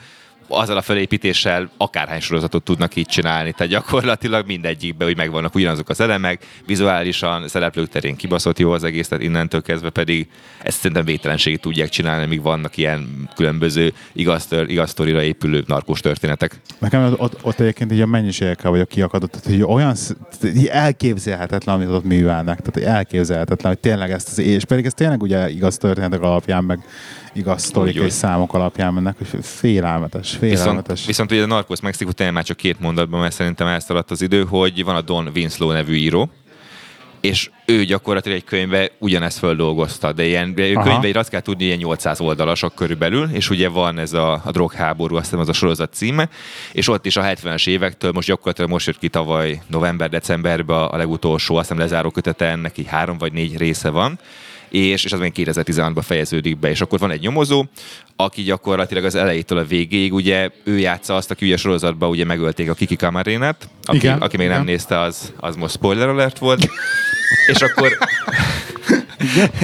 azzal 0.50 0.76
a 0.76 0.82
felépítéssel 0.82 1.70
akárhány 1.76 2.20
sorozatot 2.20 2.62
tudnak 2.62 2.96
így 2.96 3.06
csinálni. 3.06 3.52
Tehát 3.52 3.72
gyakorlatilag 3.72 4.46
mindegyikben, 4.46 5.06
hogy 5.06 5.16
megvannak 5.16 5.54
ugyanazok 5.54 5.88
az 5.88 6.00
elemek, 6.00 6.46
vizuálisan, 6.66 7.48
szereplők 7.48 7.88
terén 7.88 8.16
kibaszott 8.16 8.58
jó 8.58 8.70
az 8.70 8.84
egész, 8.84 9.08
tehát 9.08 9.24
innentől 9.24 9.62
kezdve 9.62 9.90
pedig 9.90 10.28
ezt 10.62 10.76
szerintem 10.76 11.04
vételenségét 11.04 11.60
tudják 11.60 11.88
csinálni, 11.88 12.26
míg 12.26 12.42
vannak 12.42 12.76
ilyen 12.76 13.28
különböző 13.34 13.92
igaz, 14.12 14.48
igaz 14.66 14.90
sztorira 14.90 15.22
épülő 15.22 15.64
narkós 15.66 16.00
történetek. 16.00 16.60
Nekem 16.78 17.14
ott, 17.18 17.44
ott 17.44 17.60
egyébként 17.60 17.92
így 17.92 18.00
a 18.00 18.06
mennyiségekkel 18.06 18.70
vagyok 18.70 18.88
kiakadott, 18.88 19.30
tehát, 19.30 19.46
hogy 19.46 19.62
olyan 19.62 19.94
így 20.42 20.66
elképzelhetetlen, 20.66 21.74
amit 21.74 21.88
ott 21.88 22.04
művelnek, 22.04 22.60
tehát 22.60 22.96
elképzelhetetlen, 22.96 23.72
hogy 23.72 23.80
tényleg 23.80 24.10
ezt 24.10 24.28
az, 24.28 24.38
és 24.38 24.64
pedig 24.64 24.84
ez 24.84 24.94
tényleg 24.94 25.22
ugye 25.22 25.50
igaz 25.50 25.76
történetek 25.76 26.20
alapján, 26.20 26.64
meg 26.64 26.84
igaz 27.32 27.62
sztorik 27.62 27.94
és 27.94 28.12
számok 28.12 28.54
alapján 28.54 28.94
mennek, 28.94 29.16
hogy 29.18 29.44
félelmetes, 29.44 30.30
félelmetes. 30.30 30.86
Viszont, 30.88 31.06
viszont 31.06 31.32
ugye 31.32 31.42
a 31.42 31.46
Narcos 31.46 31.80
Mexico 31.80 32.12
tényleg 32.12 32.34
már 32.34 32.44
csak 32.44 32.56
két 32.56 32.80
mondatban, 32.80 33.20
mert 33.20 33.32
szerintem 33.32 33.66
elszaladt 33.66 34.10
az 34.10 34.22
idő, 34.22 34.44
hogy 34.44 34.84
van 34.84 34.96
a 34.96 35.00
Don 35.00 35.30
Winslow 35.34 35.70
nevű 35.70 35.94
író, 35.94 36.30
és 37.20 37.50
ő 37.66 37.84
gyakorlatilag 37.84 38.38
egy 38.38 38.44
könyvbe 38.44 38.90
ugyanezt 38.98 39.38
földolgozta, 39.38 40.12
de 40.12 40.24
ilyen 40.24 40.54
könyvei 40.54 41.12
azt 41.12 41.28
kell 41.28 41.40
tudni, 41.40 41.64
ilyen 41.64 41.78
800 41.78 42.20
oldalasok 42.20 42.74
körülbelül, 42.74 43.28
és 43.32 43.50
ugye 43.50 43.68
van 43.68 43.98
ez 43.98 44.12
a, 44.12 44.32
a 44.44 44.50
drogháború, 44.50 45.16
azt 45.16 45.24
hiszem 45.24 45.40
az 45.40 45.48
a 45.48 45.52
sorozat 45.52 45.92
címe, 45.92 46.28
és 46.72 46.88
ott 46.88 47.06
is 47.06 47.16
a 47.16 47.22
70-es 47.22 47.68
évektől, 47.68 48.12
most 48.12 48.28
gyakorlatilag 48.28 48.70
most 48.70 48.86
jött 48.86 48.98
ki 48.98 49.08
tavaly 49.08 49.62
november-decemberben 49.66 50.82
a 50.82 50.96
legutolsó, 50.96 51.56
azt 51.56 51.68
hiszem 51.68 51.82
lezáró 51.82 52.10
kötete, 52.10 52.46
ennek 52.46 52.78
így 52.78 52.86
három 52.88 53.18
vagy 53.18 53.32
négy 53.32 53.56
része 53.56 53.90
van, 53.90 54.18
és, 54.70 55.04
és 55.04 55.12
az 55.12 55.18
még 55.18 55.32
2016-ban 55.36 56.02
fejeződik 56.02 56.58
be, 56.58 56.70
és 56.70 56.80
akkor 56.80 56.98
van 56.98 57.10
egy 57.10 57.20
nyomozó, 57.20 57.64
aki 58.16 58.42
gyakorlatilag 58.42 59.04
az 59.04 59.14
elejétől 59.14 59.58
a 59.58 59.64
végéig, 59.64 60.12
ugye 60.12 60.50
ő 60.64 60.78
játsza 60.78 61.16
azt, 61.16 61.30
aki 61.30 61.46
ugye 61.46 61.56
sorozatban 61.56 62.08
ugye 62.08 62.24
megölték 62.24 62.70
a 62.70 62.74
Kiki 62.74 62.96
Kamarénet, 62.96 63.68
aki, 63.82 63.96
igen, 63.96 64.18
aki 64.18 64.36
még 64.36 64.46
igen. 64.46 64.58
nem 64.58 64.66
nézte, 64.66 65.00
az, 65.00 65.32
az 65.36 65.56
most 65.56 65.74
spoiler 65.74 66.08
alert 66.08 66.38
volt, 66.38 66.68
és 67.52 67.60
akkor 67.60 67.98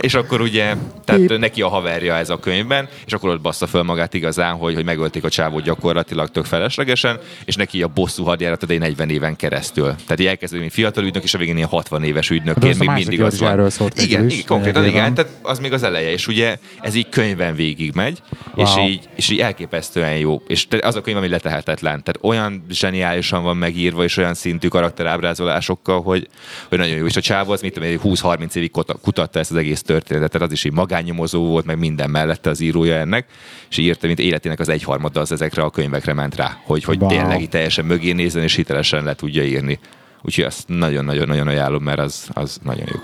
és 0.00 0.14
akkor 0.14 0.40
ugye, 0.40 0.74
tehát 1.04 1.20
Épp. 1.20 1.38
neki 1.38 1.62
a 1.62 1.68
haverja 1.68 2.14
ez 2.14 2.30
a 2.30 2.38
könyvben, 2.38 2.88
és 3.06 3.12
akkor 3.12 3.30
ott 3.30 3.40
bassza 3.40 3.66
föl 3.66 3.82
magát 3.82 4.14
igazán, 4.14 4.54
hogy, 4.54 4.74
hogy 4.74 4.84
megölték 4.84 5.24
a 5.24 5.28
csávót 5.28 5.62
gyakorlatilag 5.62 6.30
tök 6.30 6.44
feleslegesen, 6.44 7.18
és 7.44 7.54
neki 7.54 7.82
a 7.82 7.88
bosszú 7.88 8.24
hadjárat 8.24 8.70
egy 8.70 8.78
40 8.78 9.10
éven 9.10 9.36
keresztül. 9.36 9.84
Tehát 9.84 10.20
így 10.20 10.26
elkezdődik, 10.26 10.64
mint 10.64 10.72
fiatal 10.72 11.04
ügynök, 11.04 11.22
és 11.22 11.34
a 11.34 11.38
végén 11.38 11.56
ilyen 11.56 11.68
60 11.68 12.04
éves 12.04 12.30
ügynökként 12.30 12.78
még 12.78 12.90
mindig 12.90 13.22
az 13.22 13.40
van. 13.40 13.70
Szólt 13.70 14.02
igen, 14.02 14.28
igen, 14.30 14.46
konkrétan 14.46 14.86
igen, 14.86 15.14
tehát 15.14 15.30
az 15.42 15.58
még 15.58 15.72
az 15.72 15.82
eleje, 15.82 16.10
és 16.10 16.26
ugye 16.26 16.56
ez 16.80 16.94
így 16.94 17.08
könyvben 17.08 17.54
végig 17.54 17.92
megy, 17.94 18.22
wow. 18.54 18.66
és, 18.66 18.90
így, 18.90 19.08
és 19.14 19.28
így 19.28 19.38
elképesztően 19.40 20.16
jó. 20.16 20.42
És 20.46 20.66
az 20.80 20.96
a 20.96 21.00
könyv, 21.00 21.16
ami 21.16 21.28
letehetetlen. 21.28 22.02
Tehát 22.02 22.18
olyan 22.20 22.64
zseniálisan 22.70 23.42
van 23.42 23.56
megírva, 23.56 24.04
és 24.04 24.16
olyan 24.16 24.34
szintű 24.34 24.68
karakterábrázolásokkal, 24.68 26.02
hogy, 26.02 26.28
hogy 26.68 26.78
nagyon 26.78 26.96
jó. 26.96 27.06
És 27.06 27.16
a 27.16 27.20
csávó 27.20 27.52
az 27.52 27.60
mit 27.60 27.72
tudom, 27.72 27.88
20-30 28.02 28.54
évig 28.54 28.70
kutatta 29.02 29.38
ezt 29.46 29.54
az 29.54 29.60
egész 29.62 29.82
történetet, 29.82 30.30
tehát 30.30 30.46
az 30.46 30.52
is 30.52 30.64
egy 30.64 30.72
magánnyomozó 30.72 31.46
volt, 31.46 31.64
meg 31.64 31.78
minden 31.78 32.10
mellette 32.10 32.50
az 32.50 32.60
írója 32.60 32.94
ennek, 32.94 33.26
és 33.70 33.76
írta, 33.76 34.06
mint 34.06 34.18
életének 34.18 34.60
az 34.60 34.68
egyharmada 34.68 35.20
az 35.20 35.32
ezekre 35.32 35.62
a 35.62 35.70
könyvekre 35.70 36.12
ment 36.12 36.34
rá, 36.34 36.60
hogy, 36.64 36.84
hogy 36.84 37.00
wow. 37.00 37.08
tényleg 37.08 37.48
teljesen 37.48 37.84
mögé 37.84 38.12
nézzen, 38.12 38.42
és 38.42 38.54
hitelesen 38.54 39.04
le 39.04 39.14
tudja 39.14 39.44
írni. 39.44 39.78
Úgyhogy 40.22 40.44
azt 40.44 40.68
nagyon-nagyon-nagyon 40.68 41.46
ajánlom, 41.46 41.82
mert 41.82 41.98
az, 41.98 42.28
az 42.32 42.58
nagyon 42.62 42.86
jó. 42.92 42.98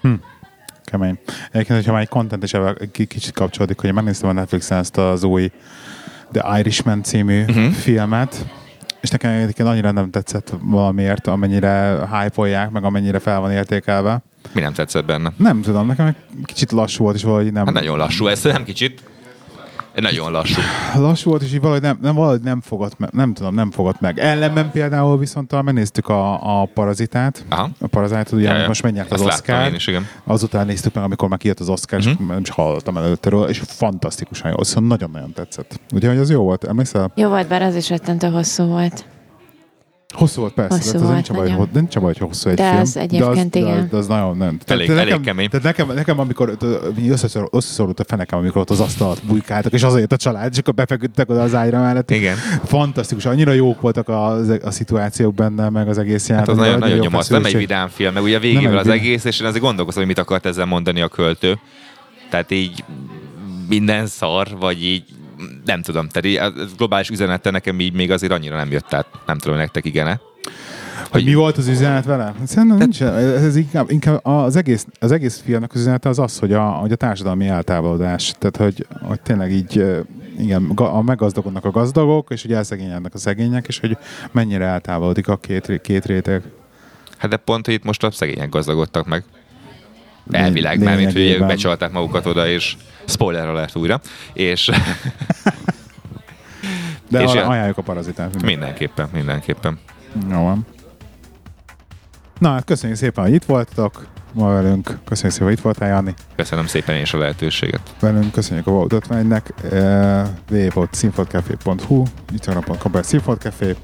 Hm. 0.00 0.14
Kemény. 0.84 1.18
Egyébként, 1.52 1.78
hogyha 1.78 1.92
már 1.92 2.00
egy 2.00 2.08
content 2.08 2.42
is 2.42 2.52
kicsit 2.92 3.32
kapcsolódik, 3.32 3.80
hogy 3.80 3.92
megnéztem 3.92 4.28
a 4.28 4.32
Netflixen 4.32 4.78
ezt 4.78 4.96
az 4.96 5.24
új 5.24 5.50
The 6.32 6.58
Irishman 6.58 7.02
című 7.02 7.42
uh-huh. 7.42 7.70
filmet, 7.70 8.46
és 9.00 9.10
nekem 9.10 9.30
egyébként 9.30 9.68
annyira 9.68 9.90
nem 9.90 10.10
tetszett 10.10 10.52
valamiért, 10.62 11.26
amennyire 11.26 12.08
hype 12.10 12.68
meg 12.72 12.84
amennyire 12.84 13.18
fel 13.18 13.40
van 13.40 13.50
értékelve. 13.52 14.22
Mi 14.52 14.60
nem 14.60 14.72
tetszett 14.72 15.04
benne? 15.04 15.32
Nem 15.36 15.60
tudom, 15.60 15.86
nekem 15.86 16.06
egy 16.06 16.16
kicsit 16.44 16.72
lassú 16.72 17.02
volt, 17.02 17.16
és 17.16 17.22
valahogy 17.22 17.52
nem... 17.52 17.64
Hát 17.64 17.74
nagyon 17.74 17.98
lassú, 17.98 18.26
ez 18.26 18.42
nem 18.42 18.64
kicsit. 18.64 19.02
Nagyon 20.00 20.32
lassú. 20.32 20.60
Lassú 20.94 21.30
volt, 21.30 21.42
és 21.42 21.52
így 21.52 21.60
valahogy 21.60 21.82
nem, 21.82 21.98
nem, 22.02 22.14
valahogy 22.14 22.40
nem 22.40 22.60
fogott 22.60 22.98
meg, 22.98 23.10
nem 23.12 23.34
tudom, 23.34 23.54
nem 23.54 23.70
fogott 23.70 24.00
meg. 24.00 24.18
Ellenben 24.18 24.70
például 24.70 25.18
viszont 25.18 25.52
a, 25.52 25.62
megnéztük 25.62 26.08
a, 26.08 26.60
a 26.60 26.68
Parazitát. 26.74 27.44
Aha. 27.48 27.70
A 27.80 27.86
Parazitot, 27.86 28.32
ugye 28.32 28.48
ja, 28.48 28.56
ja. 28.56 28.66
most 28.66 28.82
menjek 28.82 29.12
az 29.12 29.20
Oscar. 29.20 29.72
is, 29.72 29.86
igen. 29.86 30.06
Azután 30.24 30.66
néztük 30.66 30.94
meg, 30.94 31.04
amikor 31.04 31.28
már 31.28 31.38
kijött 31.38 31.60
az 31.60 31.68
Oscar, 31.68 31.98
uh-huh. 31.98 32.14
és 32.14 32.20
mhm. 32.20 32.32
nem 32.32 32.40
is 32.40 32.50
hallottam 32.50 32.96
előtte 32.96 33.30
róla, 33.30 33.48
és 33.48 33.62
fantasztikusan 33.66 34.50
jó, 34.50 34.62
szóval 34.62 34.88
nagyon-nagyon 34.88 35.32
tetszett. 35.32 35.80
Ugye, 35.92 36.08
hogy 36.08 36.18
az 36.18 36.30
jó 36.30 36.42
volt, 36.42 36.64
emlékszel? 36.64 37.12
Jó 37.14 37.28
volt, 37.28 37.48
bár 37.48 37.62
az 37.62 37.74
is 37.74 37.88
rettentő 37.88 38.28
hosszú 38.28 38.64
volt. 38.64 39.04
Hosszú 40.14 40.40
volt, 40.40 40.52
persze. 40.52 40.74
Hosszú 40.74 40.98
volt, 40.98 41.14
nincs, 41.14 41.32
baj, 41.32 41.50
hogy, 41.50 41.68
nincs 41.72 41.94
baj, 41.94 42.02
hogy 42.02 42.18
hosszú 42.18 42.48
egy 42.48 42.56
de 42.56 42.68
film. 42.68 42.80
Az 42.80 42.96
egyébként 42.96 43.50
de 43.50 43.58
az, 43.58 43.66
igen. 43.66 43.88
De, 43.90 43.96
az 43.96 44.06
nagyon 44.06 44.36
nem. 44.36 44.58
Elég, 44.66 44.86
tehát 44.86 44.90
elég 44.90 44.96
nekem, 44.96 45.22
kemény. 45.22 45.48
Tehát 45.48 45.64
nekem, 45.64 45.94
nekem 45.94 46.18
amikor 46.18 46.56
összeszor, 47.08 47.48
összeszorult 47.52 48.00
a 48.00 48.04
fenekem, 48.04 48.38
amikor 48.38 48.60
ott 48.60 48.70
az 48.70 48.80
asztalat 48.80 49.24
bujkáltak, 49.24 49.72
és 49.72 49.82
azért 49.82 50.12
a 50.12 50.16
család, 50.16 50.52
és 50.52 50.58
akkor 50.58 50.74
befeküdtek 50.74 51.30
oda 51.30 51.42
az 51.42 51.54
ágyra 51.54 51.80
mellett. 51.80 52.10
Igen. 52.10 52.36
Fantasztikus. 52.64 53.26
Annyira 53.26 53.52
jók 53.52 53.80
voltak 53.80 54.08
a, 54.08 54.32
a 54.62 54.70
szituációk 54.70 55.34
benne, 55.34 55.68
meg 55.68 55.88
az 55.88 55.98
egész 55.98 56.28
játék. 56.28 56.46
Hát 56.46 56.54
az 56.54 56.60
nagyon, 56.60 56.78
nagyon 56.78 56.98
nyomasz. 56.98 57.28
Nem 57.28 57.44
egy 57.44 57.56
vidám 57.56 57.88
film, 57.88 58.12
meg 58.12 58.22
ugye 58.22 58.38
végével 58.38 58.78
az 58.78 58.88
egész, 58.88 59.24
és 59.24 59.40
én 59.40 59.46
azért 59.46 59.62
gondolkozom, 59.62 60.04
hogy 60.04 60.14
mit 60.14 60.24
akart 60.24 60.46
ezzel 60.46 60.66
mondani 60.66 61.00
a 61.00 61.08
költő. 61.08 61.58
Tehát 62.30 62.50
így 62.50 62.84
minden 63.68 64.06
szar, 64.06 64.48
vagy 64.58 64.84
így 64.84 65.04
nem 65.64 65.82
tudom, 65.82 66.08
tehát 66.08 66.54
a 66.54 66.64
globális 66.76 67.08
üzenete 67.08 67.50
nekem 67.50 67.80
így 67.80 67.92
még 67.92 68.10
azért 68.10 68.32
annyira 68.32 68.56
nem 68.56 68.70
jött 68.70 68.94
át. 68.94 69.06
Nem 69.26 69.38
tudom, 69.38 69.56
nektek 69.56 69.84
igen-e. 69.84 70.20
Hogy 71.10 71.24
mi 71.24 71.34
volt 71.34 71.56
az 71.56 71.68
üzenet 71.68 72.04
vele? 72.04 72.34
Szerintem 72.46 72.78
nincs, 72.78 73.02
ez 73.02 73.56
inkább, 73.56 73.90
inkább 73.90 74.20
az, 74.22 74.56
egész, 74.56 74.86
az 75.00 75.12
egész 75.12 75.42
filmnek 75.44 75.72
az 75.72 75.80
üzenete 75.80 76.08
az 76.08 76.18
az, 76.18 76.38
hogy 76.38 76.52
a, 76.52 76.62
hogy 76.62 76.92
a 76.92 76.96
társadalmi 76.96 77.46
eltávolodás. 77.46 78.34
Tehát, 78.38 78.56
hogy, 78.56 78.86
hogy 79.02 79.20
tényleg 79.20 79.52
így 79.52 79.84
igen, 80.38 80.64
a 80.74 81.02
meggazdagodnak 81.02 81.64
a 81.64 81.70
gazdagok, 81.70 82.30
és 82.30 82.42
hogy 82.42 82.52
elszegényednek 82.52 83.14
a 83.14 83.18
szegények, 83.18 83.66
és 83.66 83.78
hogy 83.78 83.96
mennyire 84.32 84.64
eltávolodik 84.64 85.28
a 85.28 85.36
két, 85.36 85.80
két 85.80 86.06
réteg. 86.06 86.42
Hát 87.16 87.30
de 87.30 87.36
pont, 87.36 87.64
hogy 87.64 87.74
itt 87.74 87.84
most 87.84 88.04
a 88.04 88.10
szegények 88.10 88.48
gazdagodtak 88.48 89.06
meg. 89.06 89.24
Elvileg, 90.30 90.82
mert 90.82 90.98
mint 90.98 91.12
hogy 91.12 91.30
ők 91.30 91.46
becsalták 91.46 91.92
magukat 91.92 92.26
oda, 92.26 92.48
és 92.48 92.76
spoiler 93.04 93.48
alert 93.48 93.76
újra, 93.76 94.00
és... 94.32 94.70
De 97.10 97.22
és 97.22 97.32
ajánljuk 97.32 97.78
a 97.78 97.82
parazitát. 97.82 98.42
Mindenképpen, 98.42 99.08
mindenképpen. 99.12 99.78
Jó 100.30 100.42
van. 100.42 100.66
Na, 102.38 102.52
hát 102.52 102.64
köszönjük 102.64 102.98
szépen, 102.98 103.24
hogy 103.24 103.32
itt 103.32 103.44
voltatok 103.44 104.06
ma 104.32 104.52
velünk. 104.52 104.98
Köszönjük 105.04 105.32
szépen, 105.32 105.48
hogy 105.48 105.56
itt 105.56 105.62
voltál, 105.62 105.88
Jani. 105.88 106.14
Köszönöm 106.36 106.66
szépen 106.66 106.94
én 106.94 107.02
is 107.02 107.14
a 107.14 107.18
lehetőséget. 107.18 107.80
Velünk 108.00 108.32
köszönjük 108.32 108.66
a 108.66 108.70
Vault 108.70 108.94
51-nek. 109.08 109.42
Uh, 110.50 110.74
www.színfoldcafé.hu 110.74 112.02
Instagram.com 112.32 112.92
per 112.92 113.04
színfoldcafé 113.04 113.76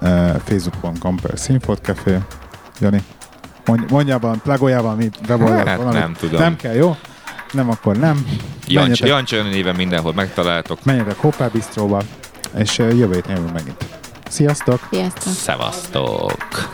uh, 0.00 0.08
Facebook.com 0.44 1.16
per 1.16 1.38
színfoldcafé 1.38 2.18
Jani, 2.80 3.02
mondjában, 3.88 4.40
plagoljában, 4.42 4.96
mi 4.96 5.10
weboldal 5.28 5.66
hát, 5.66 5.76
valamit. 5.76 6.00
nem 6.00 6.14
tudom. 6.18 6.40
Nem 6.40 6.56
kell, 6.56 6.74
jó? 6.74 6.96
Nem, 7.52 7.70
akkor 7.70 7.96
nem. 7.96 8.26
Jancsi, 8.66 9.06
Jancsi 9.06 9.36
néven 9.36 9.74
mindenhol 9.74 10.12
megtaláltok. 10.12 10.84
Menjetek 10.84 11.16
Hoppá 11.18 11.46
Bistróba, 11.46 12.02
és 12.56 12.78
jövő 12.78 13.14
héten 13.14 13.36
jövünk 13.36 13.52
megint. 13.52 13.84
Sziasztok! 14.28 14.88
Sziasztok! 14.90 15.32
Szevasztok! 15.32 16.70